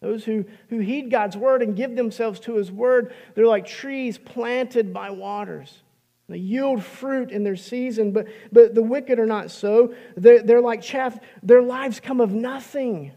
Those 0.00 0.24
who, 0.24 0.44
who 0.68 0.78
heed 0.78 1.11
God's 1.11 1.37
word 1.37 1.62
and 1.62 1.76
give 1.76 1.96
themselves 1.96 2.38
to 2.40 2.54
his 2.54 2.70
word, 2.70 3.12
they're 3.34 3.46
like 3.46 3.66
trees 3.66 4.16
planted 4.16 4.92
by 4.92 5.11
waters. 5.11 5.82
They 6.28 6.38
yield 6.38 6.84
fruit 6.84 7.30
in 7.30 7.42
their 7.42 7.56
season, 7.56 8.12
but, 8.12 8.26
but 8.52 8.74
the 8.74 8.82
wicked 8.82 9.18
are 9.18 9.26
not 9.26 9.50
so. 9.50 9.94
They're, 10.16 10.42
they're 10.42 10.61
like 10.61 10.82
chaff. 10.82 11.18
Their 11.42 11.62
lives 11.62 12.00
come 12.00 12.20
of 12.20 12.32
nothing. 12.32 13.12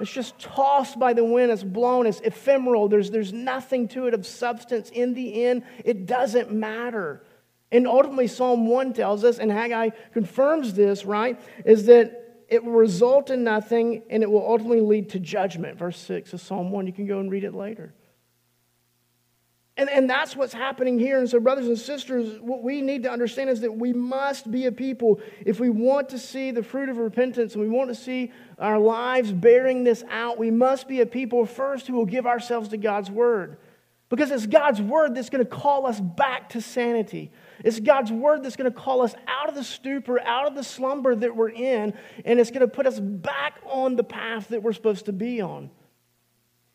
It's 0.00 0.12
just 0.12 0.38
tossed 0.38 0.98
by 0.98 1.12
the 1.12 1.24
wind. 1.24 1.50
It's 1.50 1.64
blown. 1.64 2.06
It's 2.06 2.20
ephemeral. 2.20 2.88
There's, 2.88 3.10
there's 3.10 3.32
nothing 3.32 3.88
to 3.88 4.06
it 4.06 4.14
of 4.14 4.24
substance. 4.24 4.90
In 4.90 5.14
the 5.14 5.44
end, 5.44 5.64
it 5.84 6.06
doesn't 6.06 6.52
matter. 6.52 7.24
And 7.72 7.86
ultimately, 7.86 8.28
Psalm 8.28 8.68
1 8.68 8.92
tells 8.92 9.24
us, 9.24 9.38
and 9.38 9.50
Haggai 9.50 9.90
confirms 10.12 10.74
this, 10.74 11.04
right, 11.04 11.38
is 11.66 11.86
that 11.86 12.27
it 12.48 12.64
will 12.64 12.72
result 12.72 13.30
in 13.30 13.44
nothing 13.44 14.02
and 14.08 14.22
it 14.22 14.30
will 14.30 14.46
ultimately 14.46 14.80
lead 14.80 15.10
to 15.10 15.20
judgment. 15.20 15.78
Verse 15.78 15.98
6 15.98 16.32
of 16.32 16.40
Psalm 16.40 16.70
1. 16.70 16.86
You 16.86 16.92
can 16.92 17.06
go 17.06 17.20
and 17.20 17.30
read 17.30 17.44
it 17.44 17.54
later. 17.54 17.92
And, 19.76 19.88
and 19.90 20.10
that's 20.10 20.34
what's 20.34 20.52
happening 20.52 20.98
here. 20.98 21.20
And 21.20 21.30
so, 21.30 21.38
brothers 21.38 21.68
and 21.68 21.78
sisters, 21.78 22.40
what 22.40 22.64
we 22.64 22.82
need 22.82 23.04
to 23.04 23.10
understand 23.10 23.48
is 23.48 23.60
that 23.60 23.76
we 23.76 23.92
must 23.92 24.50
be 24.50 24.66
a 24.66 24.72
people, 24.72 25.20
if 25.46 25.60
we 25.60 25.70
want 25.70 26.08
to 26.08 26.18
see 26.18 26.50
the 26.50 26.64
fruit 26.64 26.88
of 26.88 26.96
repentance 26.96 27.54
and 27.54 27.62
we 27.62 27.68
want 27.68 27.88
to 27.88 27.94
see 27.94 28.32
our 28.58 28.78
lives 28.78 29.30
bearing 29.30 29.84
this 29.84 30.02
out, 30.10 30.36
we 30.36 30.50
must 30.50 30.88
be 30.88 31.00
a 31.00 31.06
people 31.06 31.46
first 31.46 31.86
who 31.86 31.94
will 31.94 32.06
give 32.06 32.26
ourselves 32.26 32.70
to 32.70 32.76
God's 32.76 33.08
word. 33.08 33.58
Because 34.08 34.32
it's 34.32 34.46
God's 34.46 34.82
word 34.82 35.14
that's 35.14 35.30
going 35.30 35.44
to 35.44 35.50
call 35.50 35.86
us 35.86 36.00
back 36.00 36.48
to 36.50 36.60
sanity. 36.60 37.30
It's 37.64 37.80
God's 37.80 38.12
word 38.12 38.42
that's 38.42 38.56
going 38.56 38.70
to 38.70 38.78
call 38.78 39.02
us 39.02 39.14
out 39.26 39.48
of 39.48 39.54
the 39.54 39.64
stupor, 39.64 40.20
out 40.20 40.46
of 40.46 40.54
the 40.54 40.62
slumber 40.62 41.14
that 41.14 41.34
we're 41.34 41.50
in, 41.50 41.94
and 42.24 42.38
it's 42.40 42.50
going 42.50 42.60
to 42.60 42.68
put 42.68 42.86
us 42.86 43.00
back 43.00 43.60
on 43.66 43.96
the 43.96 44.04
path 44.04 44.48
that 44.48 44.62
we're 44.62 44.72
supposed 44.72 45.06
to 45.06 45.12
be 45.12 45.40
on. 45.40 45.70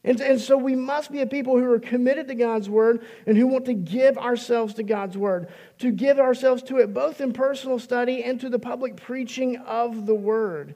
And, 0.06 0.20
and 0.20 0.42
so 0.42 0.58
we 0.58 0.76
must 0.76 1.12
be 1.12 1.22
a 1.22 1.26
people 1.26 1.58
who 1.58 1.72
are 1.72 1.80
committed 1.80 2.28
to 2.28 2.36
God's 2.36 2.70
word 2.70 3.06
and 3.26 3.38
who 3.38 3.48
want 3.48 3.66
to 3.66 3.74
give 3.74 4.18
ourselves 4.18 4.74
to 4.74 4.84
God's 4.84 5.18
word, 5.18 5.48
to 5.80 5.92
give 5.92 6.20
ourselves 6.20 6.62
to 6.64 6.80
it 6.80 6.94
both 6.94 7.22
in 7.22 7.32
personal 7.32 7.80
study 7.80 8.24
and 8.24 8.40
to 8.42 8.50
the 8.50 8.60
public 8.60 8.98
preaching 8.98 9.58
of 9.58 10.06
the 10.06 10.16
word. 10.16 10.76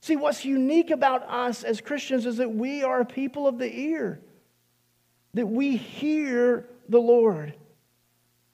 See, 0.00 0.16
what's 0.16 0.44
unique 0.44 0.90
about 0.90 1.22
us 1.22 1.64
as 1.64 1.80
Christians 1.80 2.26
is 2.26 2.36
that 2.36 2.52
we 2.52 2.82
are 2.82 3.00
a 3.00 3.06
people 3.06 3.48
of 3.48 3.58
the 3.58 3.74
ear, 3.74 4.20
that 5.32 5.46
we 5.46 5.76
hear 5.76 6.68
the 6.90 7.00
Lord. 7.00 7.54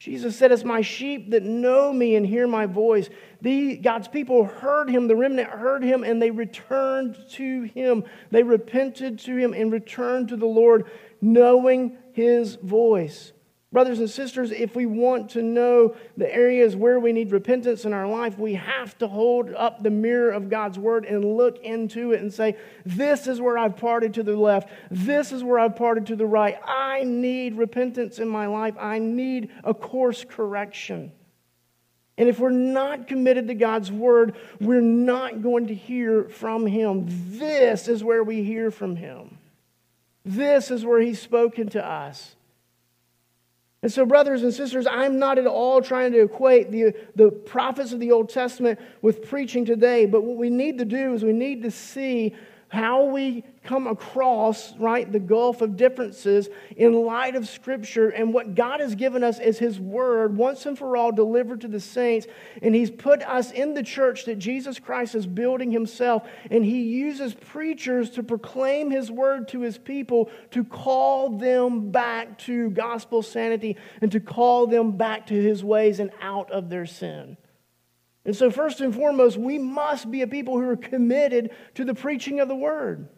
Jesus 0.02 0.34
said, 0.34 0.50
It's 0.50 0.64
my 0.64 0.80
sheep 0.80 1.30
that 1.30 1.44
know 1.44 1.92
me 1.92 2.16
and 2.16 2.26
hear 2.26 2.48
my 2.48 2.66
voice. 2.66 3.08
The, 3.40 3.76
God's 3.76 4.08
people 4.08 4.42
heard 4.42 4.90
him, 4.90 5.06
the 5.06 5.14
remnant 5.14 5.48
heard 5.48 5.84
him, 5.84 6.02
and 6.02 6.20
they 6.20 6.32
returned 6.32 7.16
to 7.34 7.62
him. 7.62 8.02
They 8.32 8.42
repented 8.42 9.20
to 9.20 9.36
him 9.36 9.54
and 9.54 9.70
returned 9.70 10.30
to 10.30 10.36
the 10.36 10.44
Lord, 10.44 10.90
knowing 11.20 11.98
his 12.14 12.56
voice. 12.56 13.32
Brothers 13.72 14.00
and 14.00 14.10
sisters, 14.10 14.50
if 14.50 14.76
we 14.76 14.84
want 14.84 15.30
to 15.30 15.42
know 15.42 15.96
the 16.18 16.32
areas 16.32 16.76
where 16.76 17.00
we 17.00 17.12
need 17.12 17.32
repentance 17.32 17.86
in 17.86 17.94
our 17.94 18.06
life, 18.06 18.38
we 18.38 18.52
have 18.52 18.96
to 18.98 19.08
hold 19.08 19.54
up 19.54 19.82
the 19.82 19.90
mirror 19.90 20.30
of 20.30 20.50
God's 20.50 20.78
word 20.78 21.06
and 21.06 21.24
look 21.24 21.58
into 21.64 22.12
it 22.12 22.20
and 22.20 22.32
say, 22.32 22.56
This 22.84 23.26
is 23.26 23.40
where 23.40 23.56
I've 23.56 23.78
parted 23.78 24.12
to 24.14 24.22
the 24.22 24.36
left. 24.36 24.68
This 24.90 25.32
is 25.32 25.42
where 25.42 25.58
I've 25.58 25.74
parted 25.74 26.06
to 26.08 26.16
the 26.16 26.26
right. 26.26 26.58
I 26.66 27.04
need 27.04 27.56
repentance 27.56 28.18
in 28.18 28.28
my 28.28 28.46
life. 28.46 28.74
I 28.78 28.98
need 28.98 29.50
a 29.64 29.72
course 29.72 30.22
correction. 30.28 31.10
And 32.18 32.28
if 32.28 32.38
we're 32.38 32.50
not 32.50 33.08
committed 33.08 33.48
to 33.48 33.54
God's 33.54 33.90
word, 33.90 34.36
we're 34.60 34.82
not 34.82 35.40
going 35.40 35.68
to 35.68 35.74
hear 35.74 36.24
from 36.24 36.66
Him. 36.66 37.06
This 37.38 37.88
is 37.88 38.04
where 38.04 38.22
we 38.22 38.44
hear 38.44 38.70
from 38.70 38.96
Him. 38.96 39.38
This 40.26 40.70
is 40.70 40.84
where 40.84 41.00
He's 41.00 41.22
spoken 41.22 41.70
to 41.70 41.84
us. 41.84 42.36
And 43.82 43.92
so, 43.92 44.06
brothers 44.06 44.44
and 44.44 44.54
sisters, 44.54 44.86
I'm 44.86 45.18
not 45.18 45.38
at 45.38 45.46
all 45.46 45.82
trying 45.82 46.12
to 46.12 46.22
equate 46.22 46.70
the, 46.70 46.94
the 47.16 47.30
prophets 47.30 47.92
of 47.92 47.98
the 47.98 48.12
Old 48.12 48.28
Testament 48.28 48.78
with 49.02 49.28
preaching 49.28 49.64
today, 49.64 50.06
but 50.06 50.22
what 50.22 50.36
we 50.36 50.50
need 50.50 50.78
to 50.78 50.84
do 50.84 51.14
is 51.14 51.24
we 51.24 51.32
need 51.32 51.64
to 51.64 51.70
see 51.70 52.34
how 52.72 53.04
we 53.04 53.44
come 53.64 53.86
across, 53.86 54.74
right, 54.78 55.12
the 55.12 55.20
gulf 55.20 55.60
of 55.60 55.76
differences 55.76 56.48
in 56.74 56.94
light 56.94 57.36
of 57.36 57.46
Scripture 57.46 58.08
and 58.08 58.32
what 58.32 58.54
God 58.54 58.80
has 58.80 58.94
given 58.94 59.22
us 59.22 59.38
as 59.38 59.58
His 59.58 59.78
Word 59.78 60.38
once 60.38 60.64
and 60.64 60.76
for 60.76 60.96
all 60.96 61.12
delivered 61.12 61.60
to 61.60 61.68
the 61.68 61.78
saints. 61.78 62.26
And 62.62 62.74
He's 62.74 62.90
put 62.90 63.20
us 63.24 63.50
in 63.52 63.74
the 63.74 63.82
church 63.82 64.24
that 64.24 64.38
Jesus 64.38 64.78
Christ 64.78 65.14
is 65.14 65.26
building 65.26 65.70
Himself. 65.70 66.26
And 66.50 66.64
He 66.64 66.84
uses 66.84 67.34
preachers 67.34 68.08
to 68.12 68.22
proclaim 68.22 68.90
His 68.90 69.10
Word 69.10 69.48
to 69.48 69.60
His 69.60 69.76
people 69.76 70.30
to 70.52 70.64
call 70.64 71.36
them 71.36 71.90
back 71.90 72.38
to 72.38 72.70
gospel 72.70 73.20
sanity 73.20 73.76
and 74.00 74.10
to 74.12 74.18
call 74.18 74.66
them 74.66 74.96
back 74.96 75.26
to 75.26 75.34
His 75.34 75.62
ways 75.62 76.00
and 76.00 76.10
out 76.22 76.50
of 76.50 76.70
their 76.70 76.86
sin. 76.86 77.36
And 78.24 78.36
so, 78.36 78.50
first 78.50 78.80
and 78.80 78.94
foremost, 78.94 79.36
we 79.36 79.58
must 79.58 80.10
be 80.10 80.22
a 80.22 80.26
people 80.26 80.54
who 80.54 80.68
are 80.68 80.76
committed 80.76 81.50
to 81.74 81.84
the 81.84 81.94
preaching 81.94 82.40
of 82.40 82.48
the 82.48 82.54
word. 82.54 83.08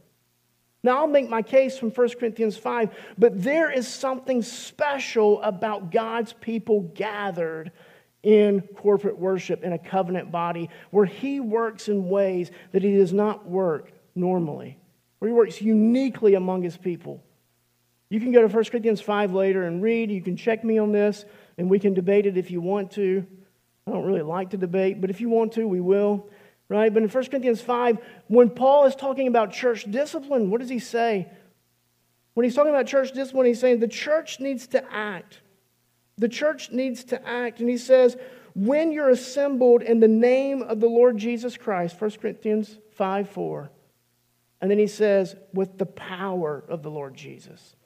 Now, 0.82 0.98
I'll 0.98 1.06
make 1.06 1.28
my 1.28 1.42
case 1.42 1.78
from 1.78 1.90
1 1.90 2.08
Corinthians 2.20 2.56
5, 2.56 2.90
but 3.18 3.42
there 3.42 3.70
is 3.70 3.88
something 3.88 4.42
special 4.42 5.40
about 5.42 5.90
God's 5.90 6.34
people 6.34 6.92
gathered 6.94 7.72
in 8.22 8.62
corporate 8.76 9.18
worship 9.18 9.62
in 9.62 9.72
a 9.72 9.78
covenant 9.78 10.30
body 10.30 10.70
where 10.90 11.06
He 11.06 11.40
works 11.40 11.88
in 11.88 12.08
ways 12.08 12.50
that 12.72 12.82
He 12.82 12.96
does 12.96 13.12
not 13.12 13.46
work 13.46 13.92
normally, 14.14 14.78
where 15.18 15.28
He 15.28 15.34
works 15.34 15.60
uniquely 15.60 16.34
among 16.34 16.62
His 16.62 16.76
people. 16.76 17.22
You 18.10 18.20
can 18.20 18.32
go 18.32 18.46
to 18.46 18.54
1 18.54 18.64
Corinthians 18.64 19.00
5 19.00 19.32
later 19.32 19.64
and 19.64 19.82
read. 19.82 20.10
You 20.10 20.22
can 20.22 20.36
check 20.36 20.64
me 20.64 20.78
on 20.78 20.92
this, 20.92 21.24
and 21.58 21.68
we 21.68 21.78
can 21.78 21.94
debate 21.94 22.26
it 22.26 22.36
if 22.36 22.50
you 22.50 22.60
want 22.60 22.90
to. 22.92 23.26
I 23.86 23.90
don't 23.90 24.04
really 24.04 24.22
like 24.22 24.50
to 24.50 24.56
debate, 24.56 25.00
but 25.00 25.10
if 25.10 25.20
you 25.20 25.28
want 25.28 25.52
to, 25.52 25.68
we 25.68 25.80
will. 25.80 26.28
Right? 26.68 26.92
But 26.92 27.02
in 27.02 27.08
1 27.08 27.24
Corinthians 27.26 27.60
5, 27.60 27.98
when 28.28 28.48
Paul 28.48 28.86
is 28.86 28.96
talking 28.96 29.28
about 29.28 29.52
church 29.52 29.84
discipline, 29.90 30.50
what 30.50 30.60
does 30.60 30.70
he 30.70 30.78
say? 30.78 31.28
When 32.32 32.44
he's 32.44 32.54
talking 32.54 32.70
about 32.70 32.86
church 32.86 33.12
discipline, 33.12 33.46
he's 33.46 33.60
saying 33.60 33.80
the 33.80 33.88
church 33.88 34.40
needs 34.40 34.66
to 34.68 34.92
act. 34.92 35.40
The 36.16 36.28
church 36.28 36.70
needs 36.70 37.04
to 37.04 37.28
act. 37.28 37.60
And 37.60 37.68
he 37.68 37.76
says, 37.76 38.16
when 38.54 38.92
you're 38.92 39.10
assembled 39.10 39.82
in 39.82 40.00
the 40.00 40.08
name 40.08 40.62
of 40.62 40.80
the 40.80 40.88
Lord 40.88 41.18
Jesus 41.18 41.56
Christ, 41.56 42.00
1 42.00 42.10
Corinthians 42.12 42.78
5 42.96 43.28
4. 43.28 43.70
And 44.60 44.70
then 44.70 44.78
he 44.78 44.86
says, 44.86 45.36
with 45.52 45.76
the 45.76 45.86
power 45.86 46.64
of 46.68 46.82
the 46.82 46.90
Lord 46.90 47.14
Jesus. 47.14 47.76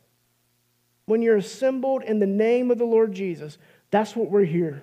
When 1.07 1.23
you're 1.23 1.37
assembled 1.37 2.05
in 2.05 2.21
the 2.21 2.27
name 2.27 2.71
of 2.71 2.79
the 2.79 2.85
Lord 2.85 3.13
Jesus, 3.13 3.59
that's 3.91 4.15
what 4.15 4.31
we're 4.31 4.45
here. 4.45 4.83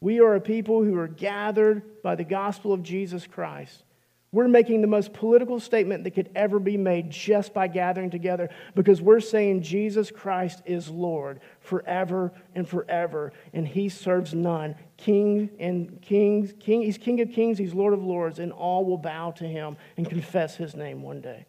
We 0.00 0.20
are 0.20 0.34
a 0.34 0.40
people 0.40 0.82
who 0.82 0.96
are 0.98 1.08
gathered 1.08 2.02
by 2.02 2.14
the 2.14 2.24
gospel 2.24 2.72
of 2.72 2.82
Jesus 2.82 3.26
Christ. 3.26 3.84
We're 4.32 4.48
making 4.48 4.80
the 4.80 4.86
most 4.86 5.12
political 5.12 5.58
statement 5.58 6.04
that 6.04 6.12
could 6.12 6.30
ever 6.36 6.60
be 6.60 6.76
made 6.76 7.10
just 7.10 7.52
by 7.52 7.66
gathering 7.66 8.10
together 8.10 8.48
because 8.76 9.02
we're 9.02 9.20
saying 9.20 9.62
Jesus 9.62 10.12
Christ 10.12 10.62
is 10.64 10.88
Lord 10.88 11.40
forever 11.58 12.32
and 12.54 12.68
forever, 12.68 13.32
and 13.52 13.66
he 13.66 13.88
serves 13.88 14.32
none. 14.32 14.76
King 14.96 15.50
and 15.58 16.00
kings, 16.00 16.54
king, 16.60 16.82
he's 16.82 16.96
King 16.96 17.20
of 17.20 17.32
kings, 17.32 17.58
he's 17.58 17.74
Lord 17.74 17.92
of 17.92 18.04
lords, 18.04 18.38
and 18.38 18.52
all 18.52 18.84
will 18.84 18.98
bow 18.98 19.32
to 19.32 19.44
him 19.44 19.76
and 19.96 20.08
confess 20.08 20.56
his 20.56 20.76
name 20.76 21.02
one 21.02 21.20
day. 21.20 21.44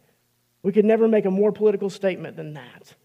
We 0.63 0.71
could 0.71 0.85
never 0.85 1.07
make 1.07 1.25
a 1.25 1.31
more 1.31 1.51
political 1.51 1.89
statement 1.89 2.35
than 2.35 2.53
that. 2.53 2.95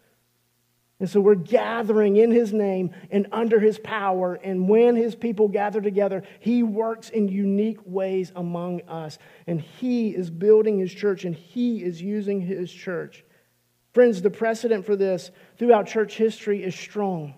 And 0.99 1.11
so 1.11 1.21
we're 1.21 1.35
gathering 1.35 2.17
in 2.17 2.31
his 2.31 2.55
name 2.55 2.91
and 3.11 3.27
under 3.31 3.61
his 3.61 3.79
power. 3.79 4.35
And 4.43 4.67
when 4.67 4.97
his 4.97 5.15
people 5.15 5.49
gather 5.49 5.83
together, 5.83 6.23
he 6.41 6.63
works 6.63 7.11
in 7.11 7.29
unique 7.29 7.81
ways 7.85 8.33
among 8.35 8.81
us. 8.89 9.19
And 9.47 9.61
he 9.61 10.11
is 10.11 10.31
building 10.31 10.79
his 10.79 10.93
church 10.93 11.25
and 11.25 11.35
he 11.35 11.83
is 11.83 12.01
using 12.01 12.41
his 12.41 12.73
church. 12.73 13.25
Friends, 13.93 14.23
the 14.23 14.31
precedent 14.31 14.87
for 14.87 14.97
this 14.97 15.31
throughout 15.59 15.87
church 15.87 16.17
history 16.17 16.63
is 16.63 16.75
strong. 16.75 17.35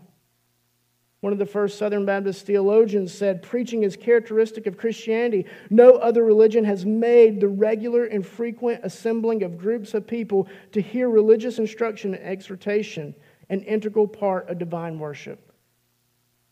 One 1.20 1.32
of 1.32 1.40
the 1.40 1.46
first 1.46 1.78
Southern 1.78 2.06
Baptist 2.06 2.46
theologians 2.46 3.12
said, 3.12 3.42
Preaching 3.42 3.82
is 3.82 3.96
characteristic 3.96 4.68
of 4.68 4.76
Christianity. 4.76 5.46
No 5.68 5.94
other 5.94 6.22
religion 6.22 6.64
has 6.64 6.86
made 6.86 7.40
the 7.40 7.48
regular 7.48 8.04
and 8.04 8.24
frequent 8.24 8.82
assembling 8.84 9.42
of 9.42 9.58
groups 9.58 9.94
of 9.94 10.06
people 10.06 10.46
to 10.70 10.80
hear 10.80 11.10
religious 11.10 11.58
instruction 11.58 12.14
and 12.14 12.24
exhortation 12.24 13.16
an 13.48 13.62
integral 13.62 14.06
part 14.06 14.48
of 14.48 14.58
divine 14.58 14.98
worship. 14.98 15.52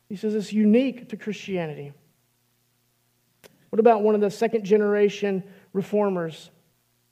He 0.08 0.16
says 0.16 0.34
it's 0.34 0.52
unique 0.52 1.08
to 1.10 1.16
Christianity. 1.16 1.92
What 3.70 3.80
about 3.80 4.02
one 4.02 4.14
of 4.14 4.20
the 4.20 4.30
second 4.30 4.64
generation 4.64 5.42
reformers? 5.72 6.50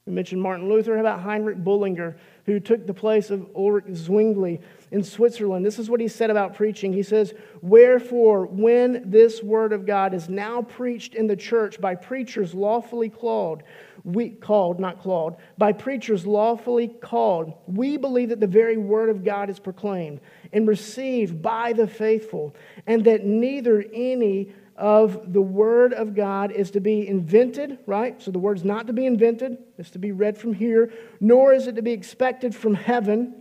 We 0.07 0.13
mentioned 0.13 0.43
Martin 0.43 0.69
Luther. 0.69 0.95
How 0.95 1.01
about 1.01 1.21
Heinrich 1.21 1.57
Bullinger, 1.57 2.17
who 2.45 2.61
took 2.61 2.87
the 2.87 2.93
place 2.93 3.31
of 3.31 3.49
Ulrich 3.57 3.87
Zwingli 3.95 4.61
in 4.91 5.03
Switzerland? 5.03 5.65
This 5.65 5.79
is 5.79 5.89
what 5.89 6.01
he 6.01 6.09
said 6.09 6.29
about 6.29 6.55
preaching. 6.55 6.93
He 6.93 7.03
says, 7.03 7.33
Wherefore, 7.63 8.45
when 8.47 9.11
this 9.11 9.43
word 9.43 9.73
of 9.73 9.87
God 9.87 10.13
is 10.13 10.29
now 10.29 10.61
preached 10.61 11.15
in 11.15 11.27
the 11.27 11.37
church 11.37 11.81
by 11.81 11.95
preachers 11.95 12.55
lawfully 12.55 13.09
called, 13.09 13.63
we 14.05 14.29
called, 14.29 14.79
not 14.79 15.01
clawed, 15.01 15.37
by 15.57 15.73
preachers 15.73 16.27
lawfully 16.27 16.89
called, 16.89 17.55
we 17.67 17.97
believe 17.97 18.29
that 18.29 18.41
the 18.41 18.47
very 18.47 18.77
word 18.77 19.09
of 19.09 19.25
God 19.25 19.49
is 19.49 19.59
proclaimed 19.59 20.21
and 20.53 20.69
received 20.69 21.41
by 21.41 21.73
the 21.73 21.87
faithful, 21.87 22.55
and 22.87 23.05
that 23.07 23.25
neither 23.25 23.83
any 23.93 24.53
of 24.77 25.33
the 25.33 25.41
word 25.41 25.93
of 25.93 26.15
God 26.15 26.51
is 26.53 26.73
to 26.73 26.81
be 26.81 27.07
invented, 27.09 27.79
right? 27.87 28.21
So 28.21 28.31
the 28.31 28.39
word's 28.39 28.65
not 28.65 28.89
to 28.89 28.93
be 28.93 29.07
invented, 29.07 29.57
it's 29.79 29.91
to 29.91 29.99
be 29.99 30.13
read 30.13 30.37
from 30.37 30.53
here, 30.53 30.93
nor 31.21 31.55
is 31.55 31.67
it 31.67 31.77
to 31.77 31.83
be 31.83 31.93
expected 31.93 32.55
from 32.55 32.75
heaven, 32.75 33.35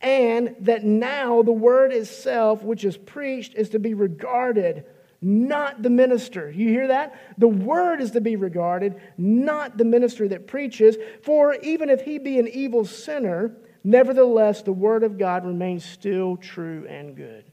and 0.00 0.54
that 0.60 0.84
now 0.84 1.42
the 1.42 1.52
word 1.52 1.92
itself, 1.92 2.62
which 2.62 2.84
is 2.84 2.96
preached, 2.96 3.54
is 3.54 3.70
to 3.70 3.78
be 3.78 3.94
regarded 3.94 4.84
not 5.22 5.82
the 5.82 5.90
minister. 5.90 6.50
You 6.50 6.68
hear 6.68 6.88
that? 6.88 7.14
The 7.38 7.48
word 7.48 8.00
is 8.00 8.10
to 8.10 8.20
be 8.20 8.36
regarded, 8.36 9.00
not 9.16 9.78
the 9.78 9.84
minister 9.84 10.28
that 10.28 10.48
preaches. 10.48 10.96
For 11.22 11.54
even 11.54 11.88
if 11.88 12.02
he 12.02 12.18
be 12.18 12.38
an 12.40 12.48
evil 12.48 12.84
sinner, 12.84 13.56
nevertheless 13.84 14.62
the 14.62 14.72
word 14.72 15.04
of 15.04 15.18
God 15.18 15.46
remains 15.46 15.84
still 15.84 16.36
true 16.36 16.86
and 16.88 17.16
good. 17.16 17.44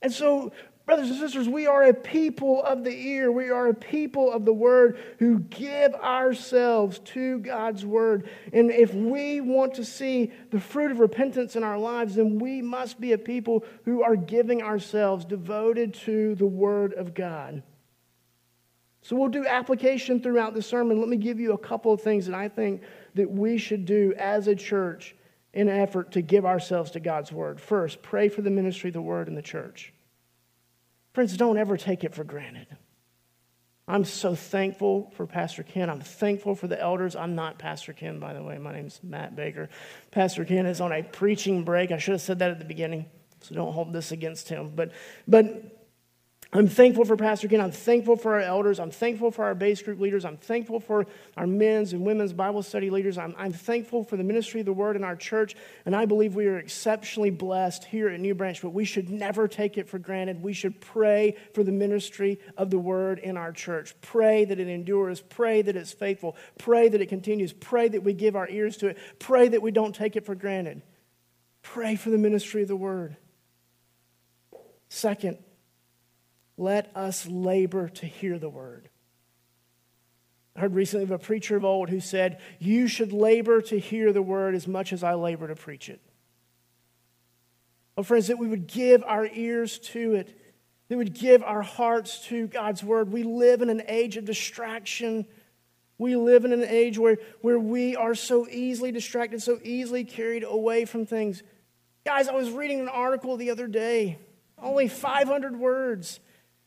And 0.00 0.12
so 0.12 0.52
Brothers 0.86 1.10
and 1.10 1.18
sisters, 1.18 1.48
we 1.48 1.66
are 1.66 1.82
a 1.82 1.92
people 1.92 2.62
of 2.62 2.84
the 2.84 2.96
ear. 2.96 3.32
We 3.32 3.50
are 3.50 3.66
a 3.66 3.74
people 3.74 4.32
of 4.32 4.44
the 4.44 4.52
word 4.52 5.00
who 5.18 5.40
give 5.40 5.92
ourselves 5.94 7.00
to 7.00 7.40
God's 7.40 7.84
word. 7.84 8.30
And 8.52 8.70
if 8.70 8.94
we 8.94 9.40
want 9.40 9.74
to 9.74 9.84
see 9.84 10.30
the 10.52 10.60
fruit 10.60 10.92
of 10.92 11.00
repentance 11.00 11.56
in 11.56 11.64
our 11.64 11.76
lives, 11.76 12.14
then 12.14 12.38
we 12.38 12.62
must 12.62 13.00
be 13.00 13.12
a 13.12 13.18
people 13.18 13.64
who 13.84 14.04
are 14.04 14.14
giving 14.14 14.62
ourselves 14.62 15.24
devoted 15.24 15.92
to 16.04 16.36
the 16.36 16.46
word 16.46 16.92
of 16.94 17.14
God. 17.14 17.64
So 19.02 19.16
we'll 19.16 19.28
do 19.28 19.44
application 19.44 20.20
throughout 20.20 20.54
the 20.54 20.62
sermon. 20.62 21.00
Let 21.00 21.08
me 21.08 21.16
give 21.16 21.40
you 21.40 21.52
a 21.52 21.58
couple 21.58 21.92
of 21.92 22.00
things 22.00 22.26
that 22.26 22.34
I 22.36 22.48
think 22.48 22.82
that 23.14 23.28
we 23.28 23.58
should 23.58 23.86
do 23.86 24.14
as 24.16 24.46
a 24.46 24.54
church 24.54 25.16
in 25.52 25.68
an 25.68 25.80
effort 25.80 26.12
to 26.12 26.22
give 26.22 26.44
ourselves 26.46 26.92
to 26.92 27.00
God's 27.00 27.32
word. 27.32 27.60
First, 27.60 28.02
pray 28.02 28.28
for 28.28 28.42
the 28.42 28.50
ministry 28.50 28.90
of 28.90 28.94
the 28.94 29.02
word 29.02 29.26
in 29.26 29.34
the 29.34 29.42
church. 29.42 29.92
Friends, 31.16 31.34
don't 31.34 31.56
ever 31.56 31.78
take 31.78 32.04
it 32.04 32.14
for 32.14 32.24
granted. 32.24 32.66
I'm 33.88 34.04
so 34.04 34.34
thankful 34.34 35.10
for 35.16 35.26
Pastor 35.26 35.62
Ken. 35.62 35.88
I'm 35.88 36.02
thankful 36.02 36.54
for 36.54 36.68
the 36.68 36.78
elders. 36.78 37.16
I'm 37.16 37.34
not 37.34 37.58
Pastor 37.58 37.94
Ken, 37.94 38.18
by 38.18 38.34
the 38.34 38.42
way. 38.42 38.58
My 38.58 38.74
name's 38.74 39.00
Matt 39.02 39.34
Baker. 39.34 39.70
Pastor 40.10 40.44
Ken 40.44 40.66
is 40.66 40.78
on 40.78 40.92
a 40.92 41.02
preaching 41.02 41.64
break. 41.64 41.90
I 41.90 41.96
should 41.96 42.12
have 42.12 42.20
said 42.20 42.40
that 42.40 42.50
at 42.50 42.58
the 42.58 42.66
beginning, 42.66 43.06
so 43.40 43.54
don't 43.54 43.72
hold 43.72 43.94
this 43.94 44.12
against 44.12 44.50
him. 44.50 44.72
But, 44.76 44.92
but 45.26 45.75
I'm 46.56 46.68
thankful 46.68 47.04
for 47.04 47.18
Pastor 47.18 47.48
Ken. 47.48 47.60
I'm 47.60 47.70
thankful 47.70 48.16
for 48.16 48.36
our 48.36 48.40
elders. 48.40 48.80
I'm 48.80 48.90
thankful 48.90 49.30
for 49.30 49.44
our 49.44 49.54
base 49.54 49.82
group 49.82 50.00
leaders. 50.00 50.24
I'm 50.24 50.38
thankful 50.38 50.80
for 50.80 51.06
our 51.36 51.46
men's 51.46 51.92
and 51.92 52.06
women's 52.06 52.32
Bible 52.32 52.62
study 52.62 52.88
leaders. 52.88 53.18
I'm, 53.18 53.34
I'm 53.36 53.52
thankful 53.52 54.04
for 54.04 54.16
the 54.16 54.24
ministry 54.24 54.60
of 54.60 54.66
the 54.66 54.72
word 54.72 54.96
in 54.96 55.04
our 55.04 55.16
church. 55.16 55.54
And 55.84 55.94
I 55.94 56.06
believe 56.06 56.34
we 56.34 56.46
are 56.46 56.56
exceptionally 56.56 57.28
blessed 57.28 57.84
here 57.84 58.08
at 58.08 58.18
New 58.20 58.34
Branch, 58.34 58.62
but 58.62 58.70
we 58.70 58.86
should 58.86 59.10
never 59.10 59.48
take 59.48 59.76
it 59.76 59.86
for 59.86 59.98
granted. 59.98 60.42
We 60.42 60.54
should 60.54 60.80
pray 60.80 61.36
for 61.52 61.62
the 61.62 61.72
ministry 61.72 62.40
of 62.56 62.70
the 62.70 62.78
word 62.78 63.18
in 63.18 63.36
our 63.36 63.52
church. 63.52 63.94
Pray 64.00 64.46
that 64.46 64.58
it 64.58 64.68
endures. 64.68 65.20
Pray 65.20 65.60
that 65.60 65.76
it's 65.76 65.92
faithful. 65.92 66.36
Pray 66.56 66.88
that 66.88 67.02
it 67.02 67.10
continues. 67.10 67.52
Pray 67.52 67.88
that 67.88 68.02
we 68.02 68.14
give 68.14 68.34
our 68.34 68.48
ears 68.48 68.78
to 68.78 68.86
it. 68.88 68.98
Pray 69.18 69.48
that 69.48 69.60
we 69.60 69.72
don't 69.72 69.94
take 69.94 70.16
it 70.16 70.24
for 70.24 70.34
granted. 70.34 70.80
Pray 71.60 71.96
for 71.96 72.08
the 72.08 72.16
ministry 72.16 72.62
of 72.62 72.68
the 72.68 72.76
word. 72.76 73.18
Second, 74.88 75.36
let 76.56 76.90
us 76.94 77.26
labor 77.26 77.88
to 77.88 78.06
hear 78.06 78.38
the 78.38 78.48
word. 78.48 78.88
I 80.56 80.60
heard 80.60 80.74
recently 80.74 81.04
of 81.04 81.10
a 81.10 81.18
preacher 81.18 81.56
of 81.56 81.64
old 81.64 81.90
who 81.90 82.00
said, 82.00 82.40
You 82.58 82.88
should 82.88 83.12
labor 83.12 83.60
to 83.62 83.78
hear 83.78 84.12
the 84.12 84.22
word 84.22 84.54
as 84.54 84.66
much 84.66 84.92
as 84.92 85.04
I 85.04 85.14
labor 85.14 85.48
to 85.48 85.54
preach 85.54 85.90
it. 85.90 86.00
Oh, 87.98 88.02
friends, 88.02 88.28
that 88.28 88.38
we 88.38 88.48
would 88.48 88.66
give 88.66 89.02
our 89.04 89.26
ears 89.26 89.78
to 89.78 90.14
it, 90.14 90.28
that 90.88 90.96
we 90.96 90.96
would 90.96 91.14
give 91.14 91.42
our 91.42 91.62
hearts 91.62 92.24
to 92.26 92.46
God's 92.46 92.82
word. 92.82 93.12
We 93.12 93.22
live 93.22 93.60
in 93.60 93.68
an 93.68 93.82
age 93.86 94.16
of 94.16 94.24
distraction. 94.24 95.26
We 95.98 96.16
live 96.16 96.46
in 96.46 96.52
an 96.52 96.64
age 96.64 96.98
where, 96.98 97.18
where 97.42 97.58
we 97.58 97.94
are 97.96 98.14
so 98.14 98.46
easily 98.48 98.92
distracted, 98.92 99.42
so 99.42 99.58
easily 99.62 100.04
carried 100.04 100.44
away 100.44 100.86
from 100.86 101.04
things. 101.04 101.42
Guys, 102.04 102.28
I 102.28 102.34
was 102.34 102.50
reading 102.50 102.80
an 102.80 102.88
article 102.88 103.36
the 103.36 103.50
other 103.50 103.66
day, 103.66 104.18
only 104.58 104.88
500 104.88 105.56
words 105.58 106.20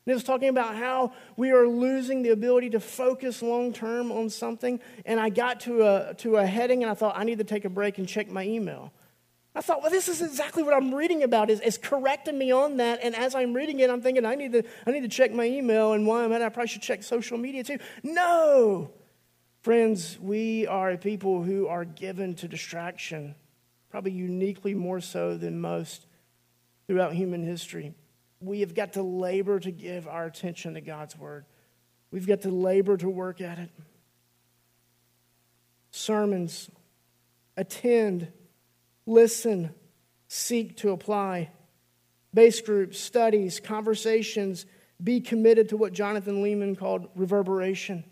and 0.09 0.13
it 0.13 0.15
was 0.15 0.23
talking 0.23 0.49
about 0.49 0.75
how 0.75 1.13
we 1.37 1.51
are 1.51 1.67
losing 1.67 2.23
the 2.23 2.29
ability 2.29 2.71
to 2.71 2.79
focus 2.79 3.43
long 3.43 3.71
term 3.71 4.11
on 4.11 4.31
something. 4.31 4.79
And 5.05 5.19
I 5.19 5.29
got 5.29 5.59
to 5.61 5.83
a, 5.83 6.15
to 6.15 6.37
a 6.37 6.47
heading 6.47 6.81
and 6.81 6.89
I 6.89 6.95
thought, 6.95 7.15
I 7.15 7.23
need 7.23 7.37
to 7.37 7.43
take 7.43 7.63
a 7.63 7.69
break 7.69 7.99
and 7.99 8.07
check 8.07 8.27
my 8.27 8.43
email. 8.43 8.91
I 9.53 9.61
thought, 9.61 9.83
well, 9.83 9.91
this 9.91 10.07
is 10.07 10.23
exactly 10.23 10.63
what 10.63 10.73
I'm 10.73 10.95
reading 10.95 11.21
about. 11.21 11.51
Is, 11.51 11.59
is 11.59 11.77
correcting 11.77 12.39
me 12.39 12.49
on 12.49 12.77
that. 12.77 13.01
And 13.03 13.15
as 13.15 13.35
I'm 13.35 13.53
reading 13.53 13.81
it, 13.81 13.91
I'm 13.91 14.01
thinking, 14.01 14.25
I 14.25 14.33
need 14.33 14.51
to, 14.53 14.63
I 14.87 14.89
need 14.89 15.01
to 15.01 15.09
check 15.09 15.31
my 15.31 15.45
email. 15.45 15.93
And 15.93 16.07
why 16.07 16.23
I'm 16.23 16.31
at 16.31 16.41
it, 16.41 16.45
I 16.45 16.49
probably 16.49 16.69
should 16.69 16.81
check 16.81 17.03
social 17.03 17.37
media 17.37 17.63
too. 17.63 17.77
No! 18.01 18.89
Friends, 19.61 20.17
we 20.19 20.65
are 20.65 20.89
a 20.89 20.97
people 20.97 21.43
who 21.43 21.67
are 21.67 21.85
given 21.85 22.33
to 22.37 22.47
distraction, 22.47 23.35
probably 23.91 24.13
uniquely 24.13 24.73
more 24.73 25.01
so 25.01 25.37
than 25.37 25.61
most 25.61 26.07
throughout 26.87 27.13
human 27.13 27.43
history 27.43 27.93
we 28.41 28.61
have 28.61 28.73
got 28.73 28.93
to 28.93 29.03
labor 29.03 29.59
to 29.59 29.71
give 29.71 30.07
our 30.07 30.25
attention 30.25 30.75
to 30.75 30.81
God's 30.81 31.17
word. 31.17 31.45
We've 32.11 32.27
got 32.27 32.41
to 32.41 32.49
labor 32.49 32.97
to 32.97 33.09
work 33.09 33.41
at 33.41 33.59
it. 33.59 33.69
Sermons, 35.91 36.69
attend, 37.57 38.31
listen, 39.05 39.73
seek 40.27 40.77
to 40.77 40.91
apply. 40.91 41.51
Base 42.33 42.61
groups, 42.61 42.99
studies, 42.99 43.59
conversations, 43.59 44.65
be 45.03 45.19
committed 45.19 45.69
to 45.69 45.77
what 45.77 45.93
Jonathan 45.93 46.43
Leeman 46.43 46.77
called 46.77 47.07
reverberation. 47.15 48.03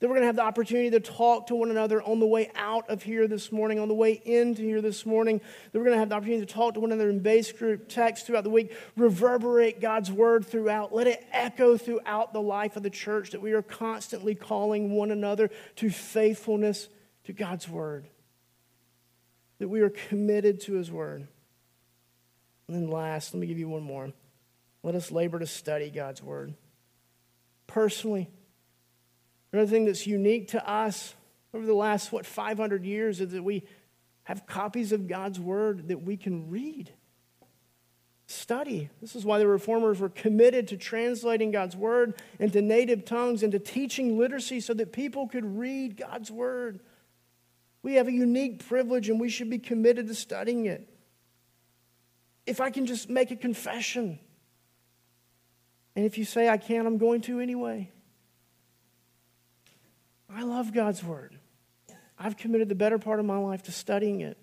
That 0.00 0.08
we're 0.08 0.14
going 0.14 0.22
to 0.22 0.28
have 0.28 0.36
the 0.36 0.42
opportunity 0.42 0.88
to 0.90 1.00
talk 1.00 1.48
to 1.48 1.54
one 1.54 1.70
another 1.70 2.02
on 2.02 2.20
the 2.20 2.26
way 2.26 2.50
out 2.54 2.88
of 2.88 3.02
here 3.02 3.28
this 3.28 3.52
morning, 3.52 3.78
on 3.78 3.88
the 3.88 3.94
way 3.94 4.12
into 4.12 4.62
here 4.62 4.80
this 4.80 5.04
morning. 5.04 5.38
That 5.38 5.78
we're 5.78 5.84
going 5.84 5.94
to 5.94 5.98
have 5.98 6.08
the 6.08 6.14
opportunity 6.14 6.46
to 6.46 6.52
talk 6.52 6.72
to 6.74 6.80
one 6.80 6.90
another 6.90 7.10
in 7.10 7.20
base 7.20 7.52
group, 7.52 7.86
text 7.86 8.26
throughout 8.26 8.44
the 8.44 8.50
week, 8.50 8.74
reverberate 8.96 9.78
God's 9.78 10.10
word 10.10 10.46
throughout. 10.46 10.94
Let 10.94 11.06
it 11.06 11.22
echo 11.32 11.76
throughout 11.76 12.32
the 12.32 12.40
life 12.40 12.76
of 12.76 12.82
the 12.82 12.88
church 12.88 13.32
that 13.32 13.42
we 13.42 13.52
are 13.52 13.60
constantly 13.60 14.34
calling 14.34 14.90
one 14.92 15.10
another 15.10 15.50
to 15.76 15.90
faithfulness 15.90 16.88
to 17.24 17.34
God's 17.34 17.68
word. 17.68 18.06
That 19.58 19.68
we 19.68 19.82
are 19.82 19.90
committed 19.90 20.62
to 20.62 20.72
his 20.74 20.90
word. 20.90 21.28
And 22.68 22.76
then 22.76 22.88
last, 22.88 23.34
let 23.34 23.40
me 23.40 23.46
give 23.46 23.58
you 23.58 23.68
one 23.68 23.82
more. 23.82 24.14
Let 24.82 24.94
us 24.94 25.12
labor 25.12 25.38
to 25.38 25.46
study 25.46 25.90
God's 25.90 26.22
word. 26.22 26.54
Personally, 27.66 28.30
Another 29.52 29.70
thing 29.70 29.84
that's 29.84 30.06
unique 30.06 30.48
to 30.48 30.68
us 30.68 31.14
over 31.52 31.66
the 31.66 31.74
last, 31.74 32.12
what, 32.12 32.24
500 32.24 32.84
years 32.84 33.20
is 33.20 33.32
that 33.32 33.42
we 33.42 33.64
have 34.24 34.46
copies 34.46 34.92
of 34.92 35.08
God's 35.08 35.40
Word 35.40 35.88
that 35.88 36.02
we 36.02 36.16
can 36.16 36.50
read, 36.50 36.92
study. 38.26 38.88
This 39.00 39.16
is 39.16 39.24
why 39.24 39.38
the 39.38 39.48
reformers 39.48 39.98
were 39.98 40.08
committed 40.08 40.68
to 40.68 40.76
translating 40.76 41.50
God's 41.50 41.74
Word 41.74 42.14
into 42.38 42.62
native 42.62 43.04
tongues 43.04 43.42
and 43.42 43.50
to 43.52 43.58
teaching 43.58 44.18
literacy 44.18 44.60
so 44.60 44.72
that 44.74 44.92
people 44.92 45.26
could 45.26 45.58
read 45.58 45.96
God's 45.96 46.30
Word. 46.30 46.78
We 47.82 47.94
have 47.94 48.06
a 48.06 48.12
unique 48.12 48.68
privilege 48.68 49.08
and 49.08 49.18
we 49.18 49.30
should 49.30 49.50
be 49.50 49.58
committed 49.58 50.06
to 50.06 50.14
studying 50.14 50.66
it. 50.66 50.86
If 52.46 52.60
I 52.60 52.70
can 52.70 52.86
just 52.86 53.10
make 53.10 53.32
a 53.32 53.36
confession, 53.36 54.20
and 55.96 56.04
if 56.04 56.18
you 56.18 56.24
say 56.24 56.48
I 56.48 56.56
can't, 56.56 56.86
I'm 56.86 56.98
going 56.98 57.22
to 57.22 57.40
anyway. 57.40 57.90
I 60.32 60.42
love 60.42 60.72
God's 60.72 61.02
Word. 61.02 61.38
I've 62.18 62.36
committed 62.36 62.68
the 62.68 62.74
better 62.74 62.98
part 62.98 63.18
of 63.18 63.26
my 63.26 63.38
life 63.38 63.62
to 63.64 63.72
studying 63.72 64.20
it. 64.20 64.38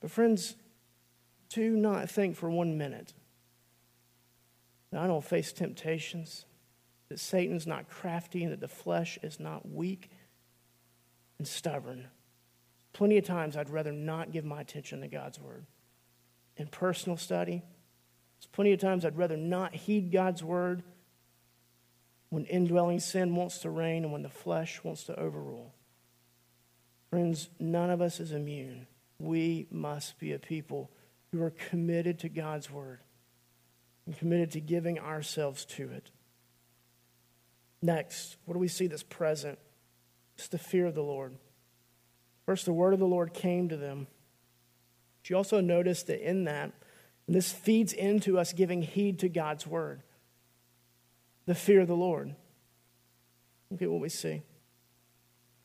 But, 0.00 0.10
friends, 0.10 0.56
do 1.48 1.76
not 1.76 2.10
think 2.10 2.36
for 2.36 2.50
one 2.50 2.76
minute 2.76 3.14
that 4.90 5.00
I 5.00 5.06
don't 5.06 5.24
face 5.24 5.52
temptations, 5.52 6.44
that 7.08 7.20
Satan's 7.20 7.66
not 7.66 7.88
crafty, 7.88 8.42
and 8.42 8.52
that 8.52 8.60
the 8.60 8.68
flesh 8.68 9.18
is 9.22 9.40
not 9.40 9.68
weak 9.68 10.10
and 11.38 11.46
stubborn. 11.46 12.08
Plenty 12.92 13.18
of 13.18 13.24
times 13.24 13.56
I'd 13.56 13.70
rather 13.70 13.92
not 13.92 14.30
give 14.30 14.44
my 14.44 14.60
attention 14.60 15.00
to 15.00 15.08
God's 15.08 15.40
Word. 15.40 15.66
In 16.56 16.66
personal 16.68 17.16
study, 17.16 17.62
there's 18.38 18.46
plenty 18.52 18.72
of 18.72 18.80
times 18.80 19.04
I'd 19.04 19.16
rather 19.16 19.36
not 19.36 19.74
heed 19.74 20.12
God's 20.12 20.42
Word 20.44 20.82
when 22.34 22.44
indwelling 22.46 22.98
sin 22.98 23.36
wants 23.36 23.58
to 23.58 23.70
reign 23.70 24.02
and 24.02 24.12
when 24.12 24.22
the 24.22 24.28
flesh 24.28 24.82
wants 24.82 25.04
to 25.04 25.16
overrule. 25.16 25.72
Friends, 27.08 27.48
none 27.60 27.90
of 27.90 28.02
us 28.02 28.18
is 28.18 28.32
immune. 28.32 28.88
We 29.20 29.68
must 29.70 30.18
be 30.18 30.32
a 30.32 30.38
people 30.40 30.90
who 31.30 31.40
are 31.40 31.50
committed 31.70 32.18
to 32.18 32.28
God's 32.28 32.68
word 32.68 32.98
and 34.04 34.18
committed 34.18 34.50
to 34.50 34.60
giving 34.60 34.98
ourselves 34.98 35.64
to 35.64 35.88
it. 35.90 36.10
Next, 37.80 38.36
what 38.46 38.54
do 38.54 38.58
we 38.58 38.66
see 38.66 38.88
that's 38.88 39.04
present? 39.04 39.60
It's 40.36 40.48
the 40.48 40.58
fear 40.58 40.86
of 40.86 40.96
the 40.96 41.02
Lord. 41.02 41.36
First, 42.46 42.64
the 42.64 42.72
word 42.72 42.94
of 42.94 42.98
the 42.98 43.06
Lord 43.06 43.32
came 43.32 43.68
to 43.68 43.76
them. 43.76 44.08
But 45.22 45.30
you 45.30 45.36
also 45.36 45.60
notice 45.60 46.02
that 46.02 46.28
in 46.28 46.44
that, 46.44 46.72
this 47.28 47.52
feeds 47.52 47.92
into 47.92 48.40
us 48.40 48.52
giving 48.52 48.82
heed 48.82 49.20
to 49.20 49.28
God's 49.28 49.68
word, 49.68 50.02
the 51.46 51.54
fear 51.54 51.80
of 51.80 51.88
the 51.88 51.96
Lord. 51.96 52.34
Look 53.70 53.82
at 53.82 53.90
what 53.90 54.00
we 54.00 54.08
see. 54.08 54.42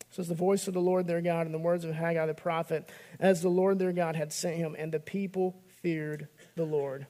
It 0.09 0.15
says, 0.15 0.27
The 0.27 0.35
voice 0.35 0.67
of 0.67 0.73
the 0.73 0.81
Lord 0.81 1.07
their 1.07 1.21
God 1.21 1.45
and 1.45 1.53
the 1.53 1.59
words 1.59 1.85
of 1.85 1.93
Haggai 1.93 2.25
the 2.25 2.33
prophet, 2.33 2.89
as 3.19 3.41
the 3.41 3.49
Lord 3.49 3.79
their 3.79 3.93
God 3.93 4.15
had 4.15 4.33
sent 4.33 4.57
him, 4.57 4.75
and 4.77 4.91
the 4.91 4.99
people 4.99 5.61
feared 5.81 6.27
the 6.55 6.65
Lord. 6.65 7.07